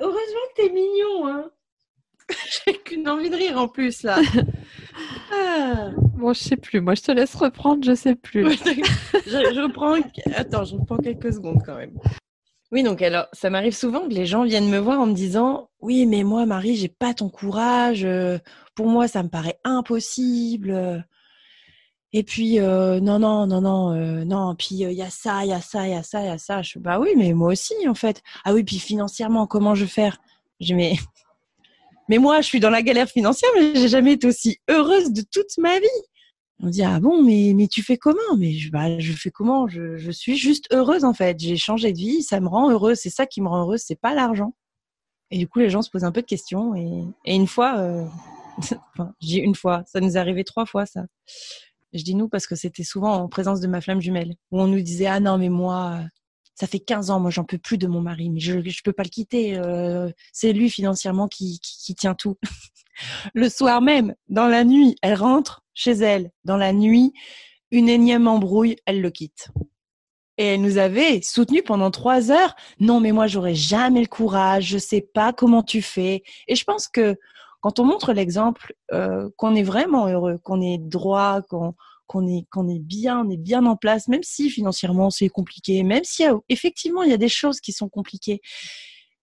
Heureusement 0.00 0.40
que 0.54 0.62
tu 0.62 0.66
es 0.66 0.70
mignon. 0.70 1.26
Hein. 1.26 1.50
J'ai 2.66 2.74
qu'une 2.74 3.08
envie 3.08 3.30
de 3.30 3.36
rire 3.36 3.58
en 3.58 3.68
plus, 3.68 4.02
là. 4.02 4.18
Ah. 5.32 5.92
Bon, 5.96 6.34
je 6.34 6.40
sais 6.40 6.56
plus. 6.56 6.82
Moi, 6.82 6.94
je 6.94 7.02
te 7.02 7.12
laisse 7.12 7.34
reprendre, 7.34 7.82
je 7.82 7.94
sais 7.94 8.14
plus. 8.14 8.52
je, 8.52 9.62
reprends. 9.62 9.96
Attends, 10.34 10.64
je 10.64 10.76
reprends 10.76 10.98
quelques 10.98 11.32
secondes 11.32 11.62
quand 11.64 11.76
même. 11.76 11.98
Oui, 12.70 12.82
donc 12.82 13.00
alors, 13.00 13.26
ça 13.32 13.48
m'arrive 13.48 13.74
souvent 13.74 14.06
que 14.06 14.12
les 14.12 14.26
gens 14.26 14.44
viennent 14.44 14.68
me 14.68 14.78
voir 14.78 15.00
en 15.00 15.06
me 15.06 15.14
disant 15.14 15.70
Oui, 15.80 16.04
mais 16.04 16.22
moi, 16.22 16.44
Marie, 16.44 16.76
j'ai 16.76 16.88
pas 16.88 17.14
ton 17.14 17.30
courage. 17.30 18.04
Euh, 18.04 18.38
pour 18.74 18.88
moi, 18.88 19.08
ça 19.08 19.22
me 19.22 19.28
paraît 19.28 19.58
impossible. 19.64 21.06
Et 22.16 22.22
puis, 22.22 22.60
euh, 22.60 23.00
non, 23.00 23.18
non, 23.18 23.44
non, 23.48 23.60
non, 23.60 23.92
euh, 23.92 24.24
non. 24.24 24.54
Puis, 24.54 24.76
il 24.76 24.92
y 24.92 25.02
a 25.02 25.10
ça, 25.10 25.44
il 25.44 25.48
y 25.48 25.52
a 25.52 25.60
ça, 25.60 25.88
il 25.88 25.90
y 25.90 25.96
a 25.96 26.04
ça, 26.04 26.20
il 26.20 26.26
y 26.26 26.28
a 26.28 26.38
ça. 26.38 26.62
Je 26.62 26.78
bah 26.78 27.00
oui, 27.00 27.08
mais 27.16 27.32
moi 27.32 27.50
aussi, 27.50 27.74
en 27.88 27.94
fait. 27.94 28.22
Ah 28.44 28.54
oui, 28.54 28.62
puis 28.62 28.78
financièrement, 28.78 29.48
comment 29.48 29.74
je 29.74 29.82
vais 29.82 29.90
faire? 29.90 30.18
Je 30.60 30.74
mais, 30.74 30.94
mais 32.08 32.18
moi, 32.18 32.40
je 32.40 32.46
suis 32.46 32.60
dans 32.60 32.70
la 32.70 32.82
galère 32.82 33.08
financière, 33.08 33.50
mais 33.56 33.74
j'ai 33.74 33.88
jamais 33.88 34.12
été 34.12 34.28
aussi 34.28 34.58
heureuse 34.70 35.12
de 35.12 35.22
toute 35.22 35.58
ma 35.58 35.80
vie. 35.80 35.88
On 36.60 36.68
dit 36.68 36.84
ah 36.84 37.00
bon, 37.00 37.20
mais 37.20 37.66
tu 37.66 37.82
fais 37.82 37.96
comment? 37.96 38.36
Mais 38.38 38.52
je, 38.52 38.70
bah, 38.70 38.96
je 39.00 39.12
fais 39.12 39.32
comment? 39.32 39.66
Je, 39.66 40.10
suis 40.12 40.36
juste 40.36 40.72
heureuse 40.72 41.02
en 41.02 41.14
fait. 41.14 41.36
J'ai 41.40 41.56
changé 41.56 41.92
de 41.92 41.98
vie, 41.98 42.22
ça 42.22 42.38
me 42.38 42.46
rend 42.46 42.70
heureuse. 42.70 42.98
C'est 42.98 43.10
ça 43.10 43.26
qui 43.26 43.40
me 43.40 43.48
rend 43.48 43.62
heureuse, 43.62 43.82
c'est 43.84 44.00
pas 44.00 44.14
l'argent. 44.14 44.54
Et 45.32 45.38
du 45.38 45.48
coup, 45.48 45.58
les 45.58 45.68
gens 45.68 45.82
se 45.82 45.90
posent 45.90 46.04
un 46.04 46.12
peu 46.12 46.22
de 46.22 46.26
questions. 46.26 46.76
Et, 46.76 47.02
et 47.24 47.34
une 47.34 47.48
fois, 47.48 47.78
euh... 47.78 48.06
enfin, 48.94 49.12
dis 49.20 49.38
une 49.38 49.56
fois, 49.56 49.82
ça 49.86 49.98
nous 49.98 50.16
est 50.16 50.20
arrivé 50.20 50.44
trois 50.44 50.64
fois 50.64 50.86
ça. 50.86 51.02
Je 51.94 52.02
dis 52.02 52.14
nous 52.14 52.28
parce 52.28 52.46
que 52.46 52.56
c'était 52.56 52.84
souvent 52.84 53.14
en 53.14 53.28
présence 53.28 53.60
de 53.60 53.66
ma 53.66 53.80
flamme 53.80 54.00
jumelle, 54.00 54.34
où 54.50 54.60
on 54.60 54.66
nous 54.66 54.82
disait 54.82 55.06
ah 55.06 55.20
non 55.20 55.38
mais 55.38 55.48
moi 55.48 56.00
ça 56.54 56.66
fait 56.66 56.78
15 56.78 57.10
ans, 57.10 57.20
moi 57.20 57.30
j'en 57.30 57.44
peux 57.44 57.58
plus 57.58 57.78
de 57.78 57.86
mon 57.86 58.00
mari, 58.00 58.30
mais 58.30 58.40
je 58.40 58.60
je 58.62 58.82
peux 58.82 58.92
pas 58.92 59.02
le 59.02 59.08
quitter. 59.08 59.56
Euh, 59.56 60.10
c'est 60.32 60.52
lui 60.52 60.70
financièrement 60.70 61.28
qui, 61.28 61.58
qui, 61.60 61.94
tient 61.94 62.14
tout. 62.14 62.36
le 63.34 63.48
soir 63.48 63.82
même, 63.82 64.14
dans 64.28 64.46
la 64.46 64.64
nuit, 64.64 64.96
elle 65.02 65.14
rentre 65.14 65.64
chez 65.74 65.92
elle. 65.92 66.30
Dans 66.44 66.56
la 66.56 66.72
nuit, 66.72 67.12
une 67.70 67.88
énième 67.88 68.28
embrouille, 68.28 68.76
elle 68.86 69.00
le 69.00 69.10
quitte. 69.10 69.48
Et 70.36 70.46
elle 70.46 70.62
nous 70.62 70.78
avait 70.78 71.22
soutenu 71.22 71.62
pendant 71.62 71.90
trois 71.90 72.30
heures. 72.32 72.56
Non, 72.80 73.00
mais 73.00 73.12
moi, 73.12 73.28
j'aurais 73.28 73.54
jamais 73.54 74.00
le 74.00 74.08
courage. 74.08 74.66
Je 74.66 74.78
sais 74.78 75.00
pas 75.00 75.32
comment 75.32 75.62
tu 75.62 75.80
fais. 75.80 76.24
Et 76.48 76.56
je 76.56 76.64
pense 76.64 76.88
que 76.88 77.16
quand 77.64 77.80
on 77.80 77.86
montre 77.86 78.12
l'exemple, 78.12 78.74
euh, 78.92 79.30
qu'on 79.38 79.54
est 79.54 79.62
vraiment 79.62 80.06
heureux, 80.06 80.36
qu'on 80.36 80.60
est 80.60 80.76
droit, 80.76 81.40
qu'on 81.40 81.72
est 82.28 82.46
qu'on 82.50 82.68
est 82.68 82.78
bien, 82.78 83.24
on 83.24 83.30
est 83.30 83.38
bien 83.38 83.64
en 83.64 83.74
place, 83.74 84.06
même 84.06 84.22
si 84.22 84.50
financièrement 84.50 85.08
c'est 85.08 85.30
compliqué, 85.30 85.82
même 85.82 86.04
si 86.04 86.24
effectivement 86.50 87.04
il 87.04 87.10
y 87.10 87.14
a 87.14 87.16
des 87.16 87.30
choses 87.30 87.62
qui 87.62 87.72
sont 87.72 87.88
compliquées, 87.88 88.42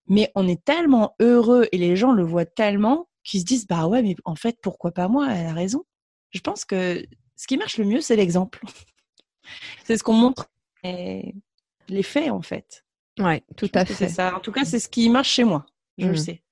mais 0.08 0.32
on 0.34 0.48
est 0.48 0.66
tellement 0.66 1.14
heureux 1.20 1.68
et 1.72 1.78
les 1.78 1.96
gens 1.96 2.14
le 2.14 2.24
voient 2.24 2.48
tellement 2.48 3.08
qu'ils 3.24 3.42
se 3.42 3.46
disent 3.46 3.68
bah 3.68 3.86
ouais 3.86 4.02
mais 4.02 4.16
en 4.26 4.34
fait 4.34 4.58
pourquoi 4.60 4.90
pas 4.90 5.08
moi? 5.08 5.32
Elle 5.32 5.46
a 5.46 5.54
raison. 5.54 5.84
Je 6.32 6.40
pense 6.40 6.66
que 6.66 7.06
ce 7.36 7.46
qui 7.46 7.58
marche 7.58 7.78
le 7.78 7.86
mieux 7.86 8.02
c'est 8.02 8.16
l'exemple. 8.16 8.60
c'est 9.86 10.00
ce 10.00 10.04
qu'on 10.04 10.14
montre 10.14 10.48
et 10.84 11.36
les 11.90 12.02
faits 12.02 12.32
en 12.32 12.42
fait. 12.42 12.86
Ouais, 13.20 13.44
tout 13.56 13.70
à 13.76 13.86
fait. 13.86 13.94
C'est 13.94 14.10
ça. 14.10 14.36
En 14.36 14.40
tout 14.40 14.52
cas 14.52 14.66
c'est 14.66 14.80
ce 14.80 14.90
qui 14.90 15.08
marche 15.10 15.30
chez 15.30 15.44
moi. 15.44 15.68
Je 16.00 16.08
le 16.08 16.14
mmh. 16.14 16.18
sais. 16.18 16.44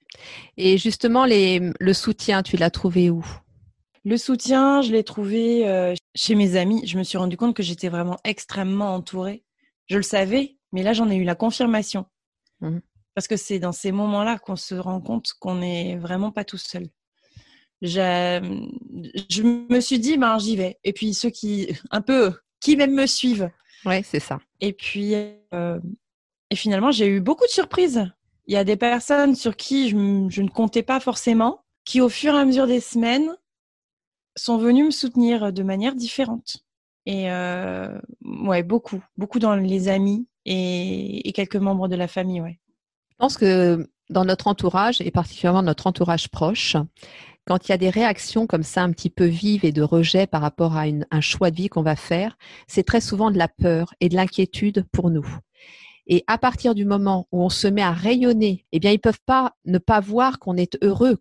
Et 0.58 0.78
justement, 0.78 1.26
les, 1.26 1.62
le 1.80 1.94
soutien, 1.94 2.44
tu 2.44 2.58
l'as 2.58 2.70
trouvé 2.70 3.10
où? 3.10 3.26
Le 4.06 4.18
soutien, 4.18 4.82
je 4.82 4.92
l'ai 4.92 5.04
trouvé 5.04 5.68
euh, 5.68 5.94
chez 6.16 6.36
mes 6.36 6.56
amis. 6.56 6.86
Je 6.86 6.98
me 6.98 7.04
suis 7.04 7.18
rendu 7.18 7.38
compte 7.38 7.56
que 7.56 7.64
j'étais 7.64 7.90
vraiment 7.90 8.18
extrêmement 8.24 8.96
entourée. 8.96 9.44
Je 9.88 9.98
le 9.98 10.04
savais, 10.04 10.58
mais 10.72 10.84
là, 10.84 10.94
j'en 10.94 11.10
ai 11.10 11.16
eu 11.16 11.24
la 11.24 11.36
confirmation. 11.36 12.06
Mmh. 12.62 12.80
Parce 13.16 13.28
que 13.28 13.38
c'est 13.38 13.60
dans 13.60 13.72
ces 13.72 13.92
moments-là 13.92 14.40
qu'on 14.40 14.56
se 14.56 14.76
rend 14.76 15.02
compte 15.02 15.34
qu'on 15.40 15.56
n'est 15.56 15.98
vraiment 15.98 16.32
pas 16.32 16.46
tout 16.46 16.58
seul. 16.58 16.88
Je 17.82 18.40
me 19.42 19.80
suis 19.80 20.00
dit, 20.00 20.18
ben, 20.18 20.38
j'y 20.40 20.56
vais. 20.56 20.78
Et 20.84 20.94
puis, 20.94 21.14
ceux 21.14 21.30
qui, 21.30 21.76
un 21.92 22.02
peu, 22.02 22.34
qui 22.62 22.76
même 22.76 22.94
me 22.94 23.06
suivent. 23.06 23.50
Ouais, 23.86 24.04
c'est 24.04 24.20
ça. 24.20 24.40
Et 24.60 24.74
puis, 24.74 25.14
euh, 25.54 25.80
et 26.50 26.56
finalement, 26.56 26.92
j'ai 26.92 27.08
eu 27.08 27.22
beaucoup 27.22 27.46
de 27.46 27.52
surprises. 27.52 28.10
Il 28.50 28.54
y 28.54 28.58
a 28.58 28.64
des 28.64 28.78
personnes 28.78 29.36
sur 29.36 29.56
qui 29.56 29.90
je, 29.90 29.96
je, 30.30 30.42
ne 30.42 30.50
comptais 30.50 30.82
pas 30.82 31.00
forcément, 31.00 31.62
qui 31.86 32.02
au 32.02 32.10
fur 32.10 32.34
et 32.34 32.40
à 32.40 32.46
mesure 32.46 32.66
des 32.66 32.80
semaines 32.80 33.30
sont 34.36 34.58
venues 34.58 34.86
me 34.86 34.92
soutenir 34.92 35.54
de 35.54 35.62
manière 35.62 35.94
différente. 35.94 36.58
Et 37.06 37.32
euh, 37.32 37.96
ouais, 38.26 38.64
beaucoup, 38.64 39.04
beaucoup 39.18 39.38
dans 39.38 39.56
les 39.56 39.88
amis 39.88 40.28
et, 40.46 41.32
quelques 41.36 41.58
membres 41.58 41.88
de 41.88 41.96
la 41.96 42.08
famille, 42.08 42.42
ouais. 42.42 42.60
Je 43.12 43.16
pense 43.20 43.38
que 43.38 43.88
dans 44.10 44.26
notre 44.26 44.48
entourage, 44.48 45.00
et 45.00 45.12
particulièrement 45.12 45.62
notre 45.62 45.86
entourage 45.86 46.30
proche, 46.30 46.76
quand 47.46 47.68
il 47.68 47.72
y 47.72 47.76
a 47.76 47.78
des 47.78 47.92
réactions 47.92 48.48
comme 48.48 48.64
ça 48.64 48.82
un 48.82 48.92
petit 48.92 49.12
peu 49.12 49.26
vives 49.26 49.64
et 49.64 49.72
de 49.72 49.84
rejet 49.84 50.26
par 50.26 50.42
rapport 50.42 50.76
à 50.76 50.86
un 51.12 51.22
choix 51.22 51.52
de 51.52 51.56
vie 51.56 51.70
qu'on 51.70 51.84
va 51.84 51.96
faire, 51.96 52.36
c'est 52.68 52.84
très 52.84 53.02
souvent 53.02 53.30
de 53.30 53.38
la 53.38 53.48
peur 53.48 53.94
et 54.00 54.10
de 54.10 54.16
l'inquiétude 54.16 54.88
pour 54.92 55.12
nous. 55.12 55.38
Et 56.10 56.24
à 56.26 56.40
partir 56.40 56.74
du 56.74 56.86
moment 56.86 57.28
où 57.32 57.44
on 57.44 57.50
se 57.50 57.68
met 57.68 57.84
à 57.84 57.92
rayonner, 57.92 58.66
eh 58.72 58.80
bien, 58.80 58.92
ils 58.92 59.00
peuvent 59.00 59.22
pas 59.28 59.54
ne 59.66 59.78
pas 59.78 60.00
voir 60.00 60.40
qu'on 60.40 60.58
est 60.58 60.78
heureux. 60.84 61.20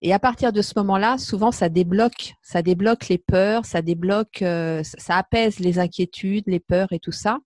Et 0.00 0.12
à 0.14 0.18
partir 0.18 0.52
de 0.52 0.62
ce 0.62 0.72
moment-là, 0.76 1.18
souvent, 1.18 1.52
ça 1.52 1.68
débloque, 1.68 2.34
ça 2.42 2.62
débloque 2.62 3.08
les 3.08 3.18
peurs, 3.18 3.66
ça 3.66 3.82
débloque, 3.82 4.40
euh, 4.42 4.82
ça 4.82 5.18
apaise 5.18 5.60
les 5.60 5.78
inquiétudes, 5.78 6.44
les 6.46 6.58
peurs 6.58 6.92
et 6.92 6.98
tout 6.98 7.12
ça. 7.12 7.38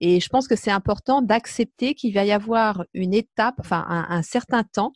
Et 0.00 0.18
je 0.18 0.28
pense 0.28 0.48
que 0.48 0.56
c'est 0.56 0.70
important 0.70 1.22
d'accepter 1.22 1.94
qu'il 1.94 2.14
va 2.14 2.24
y 2.24 2.32
avoir 2.32 2.84
une 2.94 3.14
étape, 3.14 3.56
enfin 3.58 3.84
un, 3.88 4.22
certain 4.22 4.64
temps 4.64 4.92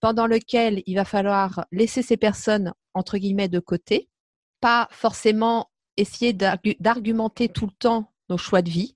pendant 0.00 0.26
lequel 0.26 0.82
il 0.86 0.94
va 0.96 1.04
falloir 1.04 1.64
laisser 1.72 2.02
ces 2.02 2.16
personnes 2.16 2.72
entre 2.92 3.18
guillemets 3.18 3.48
de 3.48 3.60
côté, 3.60 4.10
pas 4.60 4.88
forcément 4.90 5.70
essayer 5.96 6.34
d'argumenter 6.34 7.48
tout 7.48 7.66
le 7.66 7.72
temps 7.78 8.12
nos 8.28 8.36
choix 8.36 8.62
de 8.62 8.70
vie. 8.70 8.95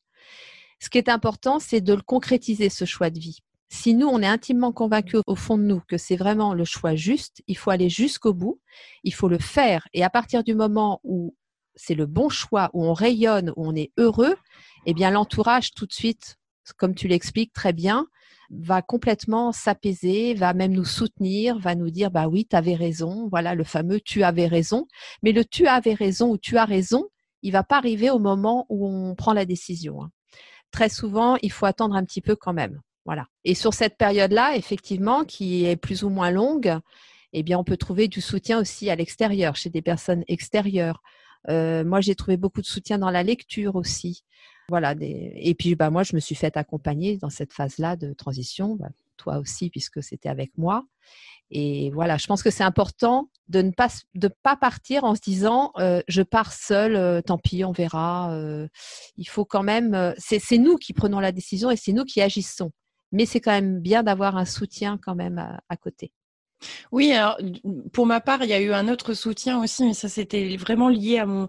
Ce 0.81 0.89
qui 0.89 0.99
est 0.99 1.09
important, 1.09 1.59
c'est 1.59 1.81
de 1.81 1.95
le 1.95 2.03
concrétiser 2.03 2.71
ce 2.71 2.85
choix 2.85 3.11
de 3.11 3.19
vie. 3.19 3.41
Si 3.69 3.95
nous, 3.95 4.09
on 4.09 4.21
est 4.21 4.27
intimement 4.27 4.73
convaincus 4.73 5.21
au 5.27 5.37
fond 5.37 5.57
de 5.57 5.63
nous 5.63 5.81
que 5.87 5.97
c'est 5.97 6.17
vraiment 6.17 6.55
le 6.55 6.65
choix 6.65 6.97
juste, 6.97 7.43
il 7.47 7.57
faut 7.57 7.71
aller 7.71 7.89
jusqu'au 7.89 8.35
bout, 8.35 8.61
il 9.05 9.15
faut 9.15 9.29
le 9.29 9.39
faire. 9.39 9.87
Et 9.93 10.03
à 10.03 10.11
partir 10.11 10.43
du 10.43 10.55
moment 10.55 11.01
où 11.05 11.37
c'est 11.77 11.95
le 11.95 12.07
bon 12.07 12.29
choix, 12.29 12.71
où 12.73 12.85
on 12.85 12.95
rayonne, 12.95 13.53
où 13.57 13.67
on 13.67 13.77
est 13.77 13.93
heureux, 13.97 14.35
eh 14.87 14.95
bien 14.95 15.11
l'entourage 15.11 15.73
tout 15.73 15.87
de 15.87 15.93
suite, 15.93 16.37
comme 16.77 16.95
tu 16.95 17.09
l'expliques 17.09 17.53
très 17.53 17.73
bien, 17.73 18.07
va 18.51 18.83
complètement 18.83 19.53
s'apaiser, 19.53 20.35
va 20.35 20.53
même 20.55 20.73
nous 20.73 20.85
soutenir, 20.85 21.59
va 21.59 21.75
nous 21.75 21.91
dire 21.91 22.11
bah 22.11 22.27
oui, 22.27 22.47
tu 22.51 22.57
avais 22.57 22.75
raison, 22.75 23.29
voilà 23.31 23.55
le 23.55 23.65
fameux 23.65 24.01
tu 24.01 24.25
avais 24.25 24.47
raison, 24.47 24.89
mais 25.23 25.33
le 25.33 25.45
tu 25.45 25.69
avais 25.69 25.95
raison 25.95 26.31
ou 26.31 26.39
tu 26.39 26.57
as 26.57 26.65
raison, 26.65 27.09
il 27.43 27.53
va 27.53 27.63
pas 27.63 27.77
arriver 27.77 28.11
au 28.11 28.19
moment 28.19 28.67
où 28.69 28.89
on 28.89 29.15
prend 29.15 29.33
la 29.33 29.45
décision. 29.45 30.03
Hein. 30.03 30.11
Très 30.71 30.89
souvent, 30.89 31.37
il 31.43 31.51
faut 31.51 31.67
attendre 31.67 31.95
un 31.95 32.05
petit 32.05 32.21
peu 32.21 32.37
quand 32.37 32.53
même. 32.53 32.81
Voilà. 33.05 33.27
Et 33.45 33.55
sur 33.55 33.75
cette 33.75 33.97
période-là, 33.97 34.57
effectivement, 34.57 35.25
qui 35.25 35.65
est 35.65 35.77
plus 35.77 36.05
ou 36.05 36.11
moins 36.11 36.31
longue, 36.31 36.79
eh 37.33 37.43
bien, 37.43 37.59
on 37.59 37.65
peut 37.65 37.77
trouver 37.77 38.09
du 38.09 38.21
soutien 38.21 38.61
aussi 38.61 38.91
à 38.91 38.97
l'extérieur, 38.97 39.57
chez 39.57 39.71
des 39.71 39.83
personnes 39.83 40.25
extérieures. 40.29 41.03
Euh, 41.49 41.85
moi, 41.85 42.01
j'ai 42.01 42.15
trouvé 42.15 42.37
beaucoup 42.37 42.61
de 42.61 42.67
soutien 42.67 42.99
dans 42.99 43.11
la 43.11 43.23
lecture 43.23 43.77
aussi. 43.77 44.25
Voilà. 44.69 44.95
Et 45.01 45.55
puis, 45.55 45.75
bah, 45.75 45.91
moi, 45.91 46.03
je 46.03 46.15
me 46.15 46.21
suis 46.21 46.35
fait 46.35 46.57
accompagner 46.57 47.17
dans 47.17 47.31
cette 47.31 47.53
phase-là 47.53 47.97
de 47.97 48.13
transition. 48.13 48.77
Bah, 48.77 48.89
toi 49.21 49.39
aussi, 49.39 49.71
puisque 49.71 50.03
c'était 50.03 50.29
avec 50.29 50.51
moi. 50.57 50.85
Et 51.51 51.91
voilà, 51.91 52.17
je 52.17 52.27
pense 52.27 52.43
que 52.43 52.51
c'est 52.51 52.63
important 52.63 53.29
de 53.49 53.63
ne 53.63 54.29
pas 54.43 54.57
partir 54.57 55.05
en 55.05 55.15
se 55.17 55.21
disant 55.21 55.73
euh, 55.79 56.01
je 56.07 56.23
pars 56.23 56.53
seul, 56.53 56.95
euh, 56.95 57.21
tant 57.21 57.39
pis, 57.39 57.65
on 57.65 57.73
verra. 57.73 58.33
il 59.17 59.29
faut 59.29 59.45
quand 59.45 59.63
même, 59.63 60.15
c'est 60.19 60.59
nous 60.59 60.77
qui 60.77 60.93
prenons 60.93 61.21
la 61.21 61.33
décision 61.33 61.71
et 61.71 61.77
c'est 61.77 61.93
nous 61.93 62.05
qui 62.05 62.21
agissons. 62.21 62.71
Mais 63.13 63.27
c'est 63.27 63.41
quand 63.41 63.51
même 63.51 63.81
bien 63.81 64.05
d'avoir 64.05 64.37
un 64.37 64.45
soutien 64.45 64.97
quand 65.03 65.17
même 65.17 65.39
à 65.69 65.77
côté. 65.77 66.13
Oui, 66.93 67.13
pour 67.93 68.07
ma 68.07 68.21
part, 68.21 68.45
il 68.45 68.51
y 68.51 68.53
a 68.53 68.61
eu 68.61 68.73
un 68.73 68.89
autre 68.89 69.15
soutien 69.15 69.63
aussi, 69.63 69.85
mais 69.85 69.95
ça 69.95 70.09
c'était 70.09 70.57
vraiment 70.57 70.89
lié 70.89 71.19
à 71.19 71.27
mon. 71.27 71.49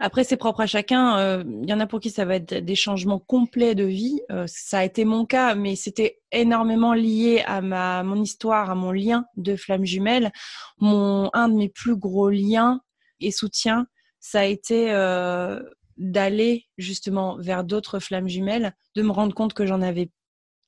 Après, 0.00 0.24
c'est 0.24 0.36
propre 0.36 0.60
à 0.60 0.66
chacun. 0.66 1.18
Euh, 1.18 1.44
il 1.62 1.68
y 1.68 1.72
en 1.72 1.80
a 1.80 1.86
pour 1.86 2.00
qui 2.00 2.10
ça 2.10 2.24
va 2.24 2.36
être 2.36 2.54
des 2.54 2.74
changements 2.74 3.18
complets 3.18 3.74
de 3.74 3.84
vie. 3.84 4.20
Euh, 4.30 4.44
ça 4.46 4.78
a 4.78 4.84
été 4.84 5.04
mon 5.04 5.24
cas, 5.24 5.54
mais 5.54 5.76
c'était 5.76 6.20
énormément 6.32 6.94
lié 6.94 7.42
à 7.46 7.60
ma 7.60 8.02
mon 8.02 8.20
histoire, 8.20 8.70
à 8.70 8.74
mon 8.74 8.92
lien 8.92 9.26
de 9.36 9.56
flamme 9.56 9.84
jumelle. 9.84 10.32
Mon 10.78 11.30
un 11.32 11.48
de 11.48 11.54
mes 11.54 11.68
plus 11.68 11.96
gros 11.96 12.28
liens 12.28 12.80
et 13.20 13.30
soutiens, 13.30 13.86
ça 14.20 14.40
a 14.40 14.44
été 14.44 14.90
euh, 14.90 15.62
d'aller 15.96 16.66
justement 16.78 17.36
vers 17.38 17.62
d'autres 17.64 17.98
flammes 17.98 18.28
jumelles, 18.28 18.74
de 18.96 19.02
me 19.02 19.12
rendre 19.12 19.34
compte 19.34 19.54
que 19.54 19.66
j'en 19.66 19.82
avais 19.82 20.10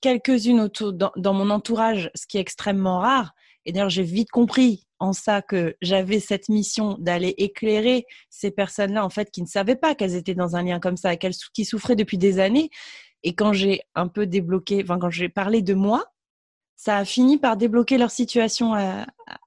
quelques-unes 0.00 0.60
autour 0.60 0.92
dans, 0.92 1.34
mon 1.34 1.50
entourage, 1.50 2.10
ce 2.14 2.26
qui 2.26 2.36
est 2.36 2.40
extrêmement 2.40 3.00
rare. 3.00 3.32
Et 3.64 3.72
d'ailleurs, 3.72 3.90
j'ai 3.90 4.02
vite 4.02 4.30
compris 4.30 4.85
en 4.98 5.12
ça 5.12 5.42
que 5.42 5.76
j'avais 5.82 6.20
cette 6.20 6.48
mission 6.48 6.96
d'aller 6.98 7.34
éclairer 7.38 8.06
ces 8.30 8.50
personnes-là, 8.50 9.04
en 9.04 9.10
fait, 9.10 9.30
qui 9.30 9.42
ne 9.42 9.46
savaient 9.46 9.76
pas 9.76 9.94
qu'elles 9.94 10.14
étaient 10.14 10.34
dans 10.34 10.56
un 10.56 10.62
lien 10.62 10.80
comme 10.80 10.96
ça, 10.96 11.16
qu'elles 11.16 11.34
qui 11.54 11.64
souffraient 11.64 11.96
depuis 11.96 12.18
des 12.18 12.38
années. 12.38 12.70
Et 13.22 13.34
quand 13.34 13.52
j'ai 13.52 13.82
un 13.94 14.08
peu 14.08 14.26
débloqué, 14.26 14.82
enfin, 14.82 14.98
quand 14.98 15.10
j'ai 15.10 15.28
parlé 15.28 15.62
de 15.62 15.74
moi, 15.74 16.04
ça 16.76 16.98
a 16.98 17.04
fini 17.04 17.38
par 17.38 17.56
débloquer 17.56 17.98
leur 17.98 18.10
situation 18.10 18.74
à, 18.74 19.06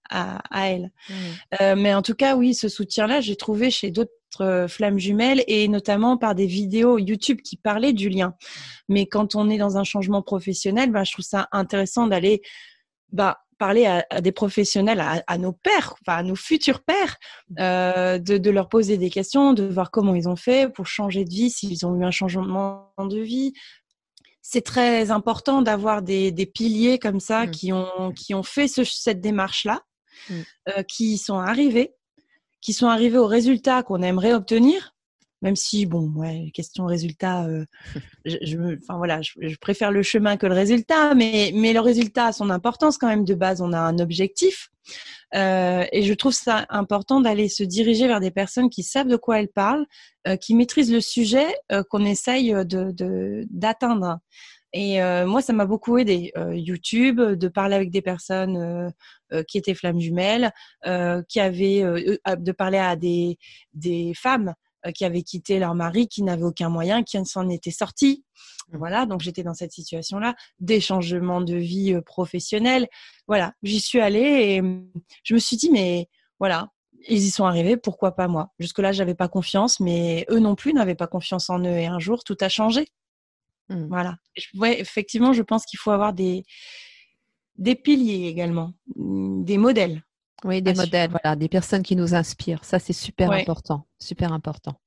à, 0.10 0.70
elles. 0.70 0.92
Mmh. 1.10 1.14
Euh, 1.62 1.76
mais 1.76 1.94
en 1.94 2.02
tout 2.02 2.16
cas, 2.16 2.36
oui, 2.36 2.56
ce 2.56 2.68
soutien-là, 2.68 3.22
j'ai 3.22 3.36
trouvé 3.36 3.70
chez 3.70 3.92
d'autres 3.92 4.12
euh, 4.42 4.68
flammes 4.68 4.98
jumelles 4.98 5.44
et 5.48 5.68
notamment 5.68 6.18
par 6.18 6.36
des 6.36 6.48
vidéos 6.48 6.98
YouTube 6.98 7.42
qui 7.42 7.58
parlaient 7.58 7.94
du 7.94 8.10
lien. 8.10 8.34
Mais 8.88 9.06
quand 9.06 9.36
on 9.36 9.50
est 9.50 9.58
dans 9.58 9.78
un 9.78 9.84
changement 9.84 10.22
professionnel, 10.22 10.92
bah, 10.92 11.04
je 11.04 11.14
trouve 11.14 11.26
ça 11.26 11.48
intéressant 11.52 12.08
d'aller 12.08 12.42
bah, 13.12 13.40
parler 13.60 13.86
à, 13.86 14.22
des 14.22 14.32
professionnels, 14.32 15.04
à, 15.28 15.38
nos 15.38 15.52
pères, 15.52 15.96
enfin 16.02 16.18
à 16.18 16.24
nos 16.24 16.36
futurs 16.36 16.82
pères, 16.82 17.18
euh, 17.60 18.18
de, 18.18 18.38
de, 18.38 18.50
leur 18.50 18.70
poser 18.70 18.98
des 18.98 19.12
questions, 19.12 19.54
de 19.54 19.66
voir 19.66 19.92
comment 19.92 20.16
ils 20.16 20.28
ont 20.28 20.36
fait 20.36 20.72
pour 20.74 20.88
changer 20.88 21.26
de 21.26 21.30
vie, 21.30 21.52
s'ils 21.52 21.86
ont 21.86 21.96
eu 21.96 22.04
un 22.04 22.12
changement 22.12 22.92
de 22.98 23.20
vie. 23.20 23.54
C'est 24.42 24.64
très 24.64 25.12
important 25.12 25.62
d'avoir 25.62 26.02
des, 26.02 26.32
des, 26.32 26.48
piliers 26.48 26.98
comme 26.98 27.20
ça 27.20 27.46
mmh. 27.46 27.52
qui, 27.52 27.74
ont, 27.74 28.12
qui 28.14 28.34
ont 28.34 28.44
fait 28.44 28.68
ce, 28.68 28.84
cette 28.84 29.22
démarche-là, 29.22 29.82
mmh. 30.30 30.34
euh, 30.70 30.84
qui 30.84 31.18
sont 31.18 31.38
arrivés, 31.38 31.94
qui 32.62 32.74
sont 32.74 32.88
arrivés 32.88 33.20
au 33.20 33.28
résultat 33.28 33.84
qu'on 33.84 34.02
aimerait 34.02 34.34
obtenir, 34.34 34.96
même 35.42 35.56
si 35.56 35.86
bon 35.86 36.12
ouais 36.16 36.52
question 36.54 36.86
résultat 36.86 37.46
euh, 37.46 37.66
je, 38.26 38.38
je, 38.42 38.78
enfin 38.78 38.98
voilà 38.98 39.22
je, 39.22 39.32
je, 39.42 39.58
préfère 39.58 39.92
le 39.92 40.04
chemin 40.04 40.38
que 40.38 40.48
le 40.48 40.54
résultat 40.54 41.16
mais 41.16 41.52
mais 41.54 41.74
le 41.74 41.80
résultat 41.80 42.28
a 42.28 42.32
son 42.32 42.50
importance 42.50 42.98
quand 42.98 43.08
même 43.08 43.26
de 43.26 43.36
base 43.36 43.62
on 43.62 43.74
a 43.74 43.80
un 43.80 44.00
objectif 44.00 44.70
euh, 45.36 45.86
et 45.92 46.04
je 46.04 46.14
trouve 46.14 46.34
ça 46.34 46.66
important 46.70 47.22
d'aller 47.22 47.50
se 47.50 47.64
diriger 47.64 48.08
vers 48.08 48.20
des 48.20 48.32
personnes 48.32 48.70
qui 48.70 48.84
savent 48.84 49.08
de 49.08 49.18
quoi 49.18 49.40
elles 49.40 49.50
parlent 49.50 49.86
euh, 50.28 50.36
qui 50.36 50.56
maîtrisent 50.56 50.92
le 50.92 51.02
sujet 51.02 51.48
euh, 51.72 51.84
qu'on 51.90 52.06
essaye 52.06 52.52
de 52.66 53.46
d'atteindre 53.50 54.20
et 54.74 55.02
euh, 55.02 55.26
moi, 55.26 55.42
ça 55.42 55.54
m'a 55.54 55.66
beaucoup 55.66 55.98
aidé. 55.98 56.32
Euh, 56.38 56.56
YouTube, 56.56 57.20
de 57.20 57.48
parler 57.48 57.76
avec 57.76 57.90
des 57.90 58.02
personnes 58.02 58.92
euh, 59.34 59.44
qui 59.48 59.58
étaient 59.58 59.74
flammes 59.74 60.00
jumelles, 60.00 60.52
qui 61.28 61.40
avaient, 61.40 61.82
de 61.82 62.52
parler 62.52 62.78
à 62.78 62.96
des, 62.96 63.38
des 63.74 64.14
femmes 64.16 64.50
euh, 64.50 64.69
qui 64.94 65.06
avaient 65.06 65.24
quitté 65.24 65.60
leur 65.60 65.76
mari, 65.76 66.08
qui 66.08 66.24
n'avaient 66.24 66.44
aucun 66.44 66.70
moyen, 66.70 67.04
qui 67.04 67.18
s'en 67.26 67.50
étaient 67.50 67.72
sortis. 67.72 68.24
Mmh. 68.72 68.78
Voilà, 68.78 69.06
donc 69.06 69.22
j'étais 69.22 69.44
dans 69.44 69.54
cette 69.54 69.72
situation-là, 69.72 70.36
des 70.60 70.80
changements 70.80 71.42
de 71.42 71.56
vie 71.56 71.94
euh, 71.94 72.02
professionnelle. 72.02 72.88
Voilà, 73.28 73.54
j'y 73.64 73.80
suis 73.80 74.00
allée 74.00 74.20
et 74.20 74.62
mmh, 74.62 74.92
je 75.24 75.34
me 75.34 75.40
suis 75.40 75.58
dit, 75.58 75.70
mais 75.72 76.08
voilà, 76.40 76.70
ils 77.08 77.24
y 77.24 77.30
sont 77.30 77.46
arrivés, 77.46 77.78
pourquoi 77.78 78.16
pas 78.16 78.28
moi? 78.28 78.52
Jusque-là, 78.60 78.92
j'avais 78.92 79.16
pas 79.16 79.28
confiance, 79.28 79.80
mais 79.80 80.26
eux 80.30 80.40
non 80.40 80.56
plus 80.56 80.74
n'avaient 80.74 80.96
pas 80.96 81.08
confiance 81.08 81.50
en 81.50 81.60
eux. 81.60 81.78
Et 81.78 81.86
un 81.86 82.00
jour, 82.00 82.24
tout 82.24 82.38
a 82.42 82.50
changé. 82.50 82.88
Mmh. 83.70 83.88
Voilà. 83.88 84.18
Ouais, 84.56 84.80
effectivement, 84.80 85.34
je 85.34 85.42
pense 85.44 85.66
qu'il 85.66 85.80
faut 85.80 85.92
avoir 85.92 86.14
des, 86.14 86.44
des 87.58 87.76
piliers 87.76 88.28
également, 88.28 88.74
des 88.96 89.58
modèles. 89.58 90.04
Oui, 90.46 90.62
des 90.62 90.74
modèles, 90.74 91.12
voilà, 91.12 91.36
des 91.36 91.50
personnes 91.50 91.84
qui 91.84 91.96
nous 91.96 92.16
inspirent. 92.16 92.64
Ça, 92.64 92.80
c'est 92.80 92.94
super 92.94 93.32
important, 93.32 93.86
super 94.00 94.32
important. 94.32 94.80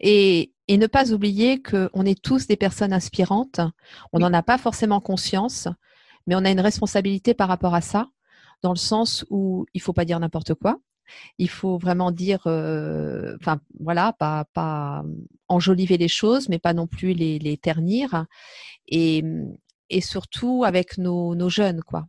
Et, 0.00 0.52
et 0.68 0.76
ne 0.76 0.86
pas 0.86 1.12
oublier 1.12 1.60
qu'on 1.60 2.04
est 2.04 2.20
tous 2.20 2.46
des 2.46 2.56
personnes 2.56 2.92
inspirantes. 2.92 3.60
On 4.12 4.20
n'en 4.20 4.32
a 4.32 4.42
pas 4.42 4.58
forcément 4.58 5.00
conscience, 5.00 5.68
mais 6.26 6.34
on 6.34 6.44
a 6.44 6.50
une 6.50 6.60
responsabilité 6.60 7.34
par 7.34 7.48
rapport 7.48 7.74
à 7.74 7.80
ça, 7.80 8.10
dans 8.62 8.70
le 8.70 8.78
sens 8.78 9.24
où 9.28 9.66
il 9.74 9.80
faut 9.80 9.92
pas 9.92 10.04
dire 10.04 10.20
n'importe 10.20 10.54
quoi. 10.54 10.78
Il 11.38 11.50
faut 11.50 11.78
vraiment 11.78 12.10
dire, 12.12 12.42
euh, 12.46 13.36
enfin 13.40 13.60
voilà, 13.80 14.12
pas, 14.14 14.46
pas 14.54 15.04
enjoliver 15.48 15.98
les 15.98 16.08
choses, 16.08 16.48
mais 16.48 16.58
pas 16.58 16.72
non 16.74 16.86
plus 16.86 17.12
les, 17.12 17.38
les 17.38 17.56
ternir. 17.56 18.26
Et, 18.88 19.24
et 19.90 20.00
surtout 20.00 20.64
avec 20.64 20.96
nos, 20.98 21.34
nos 21.34 21.50
jeunes, 21.50 21.82
quoi 21.82 22.06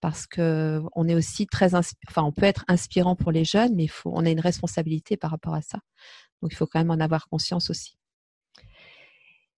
parce 0.00 0.26
que 0.26 0.82
on 0.94 1.08
est 1.08 1.14
aussi 1.14 1.46
très, 1.46 1.74
enfin, 1.74 2.22
on 2.22 2.32
peut 2.32 2.46
être 2.46 2.64
inspirant 2.68 3.16
pour 3.16 3.32
les 3.32 3.44
jeunes, 3.44 3.74
mais 3.74 3.84
il 3.84 3.88
faut, 3.88 4.10
on 4.14 4.24
a 4.24 4.30
une 4.30 4.40
responsabilité 4.40 5.16
par 5.16 5.30
rapport 5.30 5.54
à 5.54 5.62
ça. 5.62 5.80
Donc, 6.42 6.52
il 6.52 6.56
faut 6.56 6.66
quand 6.66 6.80
même 6.80 6.90
en 6.90 7.00
avoir 7.00 7.28
conscience 7.28 7.70
aussi. 7.70 7.96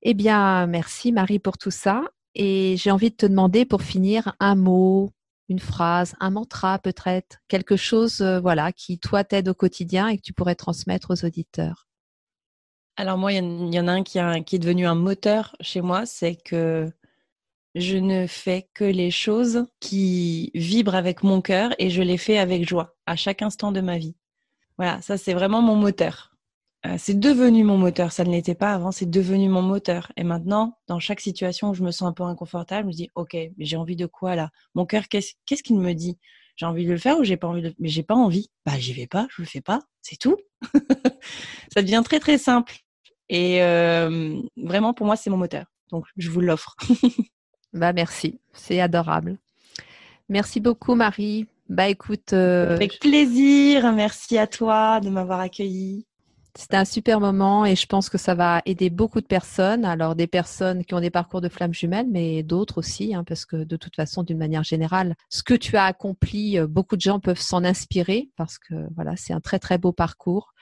Eh 0.02 0.14
bien, 0.14 0.66
merci 0.66 1.12
Marie 1.12 1.38
pour 1.38 1.58
tout 1.58 1.70
ça. 1.70 2.02
Et 2.34 2.76
j'ai 2.76 2.90
envie 2.90 3.10
de 3.10 3.16
te 3.16 3.26
demander 3.26 3.64
pour 3.64 3.82
finir 3.82 4.34
un 4.40 4.54
mot, 4.54 5.12
une 5.48 5.58
phrase, 5.58 6.14
un 6.18 6.30
mantra 6.30 6.78
peut-être, 6.78 7.38
quelque 7.48 7.76
chose, 7.76 8.20
euh, 8.20 8.40
voilà, 8.40 8.72
qui 8.72 8.98
toi 8.98 9.22
t'aide 9.22 9.48
au 9.48 9.54
quotidien 9.54 10.08
et 10.08 10.16
que 10.16 10.22
tu 10.22 10.32
pourrais 10.32 10.54
transmettre 10.54 11.10
aux 11.10 11.24
auditeurs. 11.24 11.86
Alors 12.96 13.18
moi, 13.18 13.32
il 13.32 13.74
y, 13.74 13.80
en 13.80 13.88
a 13.88 13.92
un 13.92 14.02
qui, 14.02 14.18
qui 14.44 14.56
est 14.56 14.58
devenu 14.58 14.86
un 14.86 14.94
moteur 14.94 15.56
chez 15.60 15.80
moi, 15.80 16.04
c'est 16.04 16.36
que 16.36 16.90
je 17.74 17.96
ne 17.96 18.26
fais 18.26 18.68
que 18.74 18.84
les 18.84 19.10
choses 19.10 19.66
qui 19.80 20.50
vibrent 20.54 20.94
avec 20.94 21.22
mon 21.22 21.40
cœur 21.40 21.74
et 21.78 21.90
je 21.90 22.02
les 22.02 22.18
fais 22.18 22.38
avec 22.38 22.68
joie 22.68 22.94
à 23.06 23.16
chaque 23.16 23.42
instant 23.42 23.72
de 23.72 23.80
ma 23.80 23.98
vie. 23.98 24.14
Voilà, 24.78 25.00
ça 25.02 25.16
c'est 25.16 25.34
vraiment 25.34 25.62
mon 25.62 25.76
moteur. 25.76 26.32
Euh, 26.84 26.96
c'est 26.98 27.18
devenu 27.18 27.62
mon 27.62 27.78
moteur, 27.78 28.10
ça 28.10 28.24
ne 28.24 28.30
l'était 28.30 28.56
pas 28.56 28.74
avant, 28.74 28.90
c'est 28.90 29.08
devenu 29.08 29.48
mon 29.48 29.62
moteur. 29.62 30.10
Et 30.16 30.24
maintenant, 30.24 30.78
dans 30.88 30.98
chaque 30.98 31.20
situation 31.20 31.70
où 31.70 31.74
je 31.74 31.84
me 31.84 31.92
sens 31.92 32.08
un 32.08 32.12
peu 32.12 32.24
inconfortable, 32.24 32.82
je 32.82 32.86
me 32.88 32.92
dis, 32.92 33.10
ok, 33.14 33.34
mais 33.34 33.64
j'ai 33.64 33.76
envie 33.76 33.96
de 33.96 34.06
quoi 34.06 34.34
là? 34.34 34.50
Mon 34.74 34.84
cœur, 34.84 35.08
qu'est-ce 35.08 35.62
qu'il 35.62 35.78
me 35.78 35.92
dit? 35.92 36.18
J'ai 36.56 36.66
envie 36.66 36.84
de 36.84 36.90
le 36.90 36.98
faire 36.98 37.18
ou 37.18 37.24
j'ai 37.24 37.36
pas 37.36 37.46
envie 37.46 37.62
de 37.62 37.74
Mais 37.78 37.88
j'ai 37.88 38.02
pas 38.02 38.14
envie. 38.14 38.50
Bah 38.66 38.78
j'y 38.78 38.92
vais 38.92 39.06
pas, 39.06 39.26
je 39.30 39.42
le 39.42 39.48
fais 39.48 39.60
pas, 39.62 39.80
c'est 40.02 40.18
tout. 40.18 40.36
ça 41.74 41.82
devient 41.82 42.02
très 42.04 42.20
très 42.20 42.36
simple. 42.36 42.74
Et 43.28 43.62
euh, 43.62 44.40
vraiment, 44.56 44.92
pour 44.92 45.06
moi, 45.06 45.16
c'est 45.16 45.30
mon 45.30 45.38
moteur. 45.38 45.66
Donc, 45.90 46.06
je 46.16 46.30
vous 46.30 46.40
l'offre. 46.40 46.76
Bah 47.72 47.92
merci, 47.92 48.38
c'est 48.52 48.80
adorable. 48.80 49.38
Merci 50.28 50.60
beaucoup 50.60 50.94
Marie. 50.94 51.46
Bah 51.68 51.88
écoute, 51.88 52.32
euh, 52.32 52.74
avec 52.74 53.00
plaisir. 53.00 53.92
Merci 53.92 54.36
à 54.36 54.46
toi 54.46 55.00
de 55.00 55.08
m'avoir 55.08 55.40
accueilli. 55.40 56.06
C'était 56.54 56.76
un 56.76 56.84
super 56.84 57.18
moment 57.18 57.64
et 57.64 57.74
je 57.76 57.86
pense 57.86 58.10
que 58.10 58.18
ça 58.18 58.34
va 58.34 58.60
aider 58.66 58.90
beaucoup 58.90 59.22
de 59.22 59.26
personnes. 59.26 59.86
Alors 59.86 60.14
des 60.14 60.26
personnes 60.26 60.84
qui 60.84 60.92
ont 60.92 61.00
des 61.00 61.08
parcours 61.08 61.40
de 61.40 61.48
flammes 61.48 61.72
jumelles, 61.72 62.08
mais 62.10 62.42
d'autres 62.42 62.76
aussi, 62.76 63.14
hein, 63.14 63.24
parce 63.24 63.46
que 63.46 63.64
de 63.64 63.76
toute 63.76 63.96
façon, 63.96 64.22
d'une 64.22 64.36
manière 64.36 64.62
générale, 64.62 65.14
ce 65.30 65.42
que 65.42 65.54
tu 65.54 65.78
as 65.78 65.84
accompli, 65.86 66.58
euh, 66.58 66.66
beaucoup 66.66 66.96
de 66.96 67.00
gens 67.00 67.20
peuvent 67.20 67.40
s'en 67.40 67.64
inspirer 67.64 68.28
parce 68.36 68.58
que 68.58 68.74
voilà, 68.94 69.16
c'est 69.16 69.32
un 69.32 69.40
très 69.40 69.58
très 69.58 69.78
beau 69.78 69.92
parcours 69.92 70.52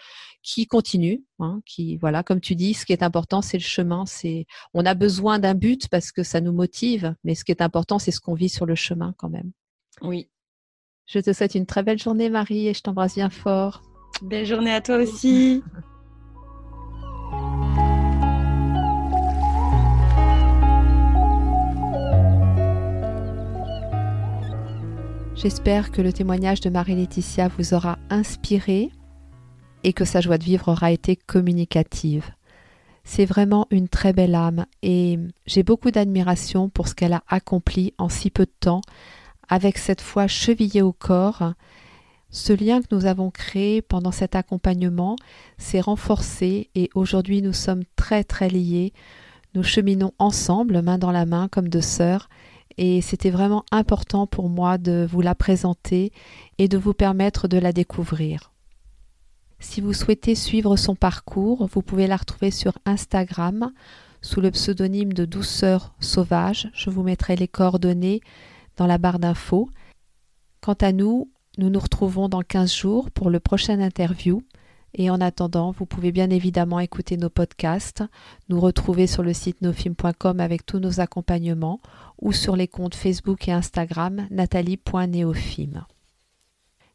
qui 0.42 0.66
continue, 0.66 1.22
hein, 1.38 1.60
qui 1.66 1.96
voilà, 1.96 2.22
comme 2.22 2.40
tu 2.40 2.54
dis, 2.54 2.74
ce 2.74 2.86
qui 2.86 2.92
est 2.92 3.02
important, 3.02 3.42
c'est 3.42 3.58
le 3.58 3.62
chemin. 3.62 4.06
C'est 4.06 4.46
on 4.74 4.86
a 4.86 4.94
besoin 4.94 5.38
d'un 5.38 5.54
but 5.54 5.88
parce 5.88 6.12
que 6.12 6.22
ça 6.22 6.40
nous 6.40 6.52
motive, 6.52 7.14
mais 7.24 7.34
ce 7.34 7.44
qui 7.44 7.52
est 7.52 7.62
important, 7.62 7.98
c'est 7.98 8.10
ce 8.10 8.20
qu'on 8.20 8.34
vit 8.34 8.48
sur 8.48 8.66
le 8.66 8.74
chemin 8.74 9.14
quand 9.18 9.28
même. 9.28 9.52
Oui. 10.02 10.30
Je 11.06 11.18
te 11.18 11.32
souhaite 11.32 11.54
une 11.54 11.66
très 11.66 11.82
belle 11.82 11.98
journée, 11.98 12.30
Marie, 12.30 12.68
et 12.68 12.74
je 12.74 12.82
t'embrasse 12.82 13.16
bien 13.16 13.30
fort. 13.30 13.82
Belle 14.22 14.46
journée 14.46 14.72
à 14.72 14.80
toi 14.80 14.96
aussi. 14.96 15.62
J'espère 25.34 25.90
que 25.90 26.02
le 26.02 26.12
témoignage 26.12 26.60
de 26.60 26.68
Marie-Laetitia 26.68 27.48
vous 27.48 27.72
aura 27.72 27.98
inspiré 28.10 28.90
et 29.84 29.92
que 29.92 30.04
sa 30.04 30.20
joie 30.20 30.38
de 30.38 30.44
vivre 30.44 30.68
aura 30.68 30.92
été 30.92 31.16
communicative. 31.16 32.30
C'est 33.04 33.24
vraiment 33.24 33.66
une 33.70 33.88
très 33.88 34.12
belle 34.12 34.34
âme 34.34 34.66
et 34.82 35.18
j'ai 35.46 35.62
beaucoup 35.62 35.90
d'admiration 35.90 36.68
pour 36.68 36.88
ce 36.88 36.94
qu'elle 36.94 37.12
a 37.12 37.24
accompli 37.28 37.94
en 37.98 38.08
si 38.08 38.30
peu 38.30 38.44
de 38.44 38.52
temps, 38.60 38.82
avec 39.48 39.78
cette 39.78 40.00
foi 40.00 40.26
chevillée 40.26 40.82
au 40.82 40.92
corps. 40.92 41.54
Ce 42.30 42.52
lien 42.52 42.80
que 42.80 42.94
nous 42.94 43.06
avons 43.06 43.30
créé 43.30 43.82
pendant 43.82 44.12
cet 44.12 44.36
accompagnement 44.36 45.16
s'est 45.58 45.80
renforcé 45.80 46.70
et 46.74 46.90
aujourd'hui 46.94 47.42
nous 47.42 47.52
sommes 47.52 47.82
très 47.96 48.22
très 48.22 48.48
liés. 48.48 48.92
Nous 49.54 49.64
cheminons 49.64 50.12
ensemble, 50.18 50.80
main 50.82 50.98
dans 50.98 51.10
la 51.10 51.26
main, 51.26 51.48
comme 51.48 51.68
deux 51.68 51.80
sœurs, 51.80 52.28
et 52.76 53.00
c'était 53.00 53.30
vraiment 53.30 53.64
important 53.72 54.28
pour 54.28 54.48
moi 54.48 54.78
de 54.78 55.06
vous 55.10 55.20
la 55.20 55.34
présenter 55.34 56.12
et 56.58 56.68
de 56.68 56.78
vous 56.78 56.94
permettre 56.94 57.48
de 57.48 57.58
la 57.58 57.72
découvrir. 57.72 58.52
Si 59.60 59.82
vous 59.82 59.92
souhaitez 59.92 60.34
suivre 60.34 60.76
son 60.76 60.94
parcours, 60.94 61.68
vous 61.72 61.82
pouvez 61.82 62.06
la 62.06 62.16
retrouver 62.16 62.50
sur 62.50 62.78
Instagram 62.86 63.72
sous 64.22 64.40
le 64.40 64.50
pseudonyme 64.50 65.12
de 65.12 65.26
Douceur 65.26 65.94
Sauvage. 66.00 66.70
Je 66.72 66.88
vous 66.88 67.02
mettrai 67.02 67.36
les 67.36 67.46
coordonnées 67.46 68.22
dans 68.76 68.86
la 68.86 68.96
barre 68.96 69.18
d'infos. 69.18 69.68
Quant 70.62 70.76
à 70.80 70.92
nous, 70.92 71.30
nous 71.58 71.68
nous 71.68 71.78
retrouvons 71.78 72.28
dans 72.28 72.40
15 72.40 72.74
jours 72.74 73.10
pour 73.10 73.28
le 73.28 73.38
prochain 73.38 73.80
interview. 73.80 74.42
Et 74.94 75.10
en 75.10 75.20
attendant, 75.20 75.70
vous 75.70 75.86
pouvez 75.86 76.10
bien 76.10 76.30
évidemment 76.30 76.80
écouter 76.80 77.16
nos 77.16 77.30
podcasts, 77.30 78.02
nous 78.48 78.60
retrouver 78.60 79.06
sur 79.06 79.22
le 79.22 79.32
site 79.32 79.60
nofilm.com 79.62 80.40
avec 80.40 80.66
tous 80.66 80.78
nos 80.78 81.00
accompagnements 81.00 81.80
ou 82.20 82.32
sur 82.32 82.56
les 82.56 82.66
comptes 82.66 82.96
Facebook 82.96 83.46
et 83.46 83.52
Instagram 83.52 84.26
nathalie.neofilm. 84.30 85.84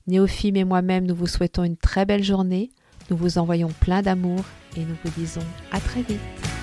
Néophime 0.07 0.55
et 0.55 0.63
moi-même, 0.63 1.05
nous 1.05 1.15
vous 1.15 1.27
souhaitons 1.27 1.63
une 1.63 1.77
très 1.77 2.05
belle 2.05 2.23
journée. 2.23 2.69
Nous 3.09 3.17
vous 3.17 3.37
envoyons 3.37 3.69
plein 3.79 4.01
d'amour 4.01 4.43
et 4.77 4.81
nous 4.81 4.95
vous 5.03 5.11
disons 5.17 5.41
à 5.71 5.79
très 5.79 6.01
vite. 6.01 6.54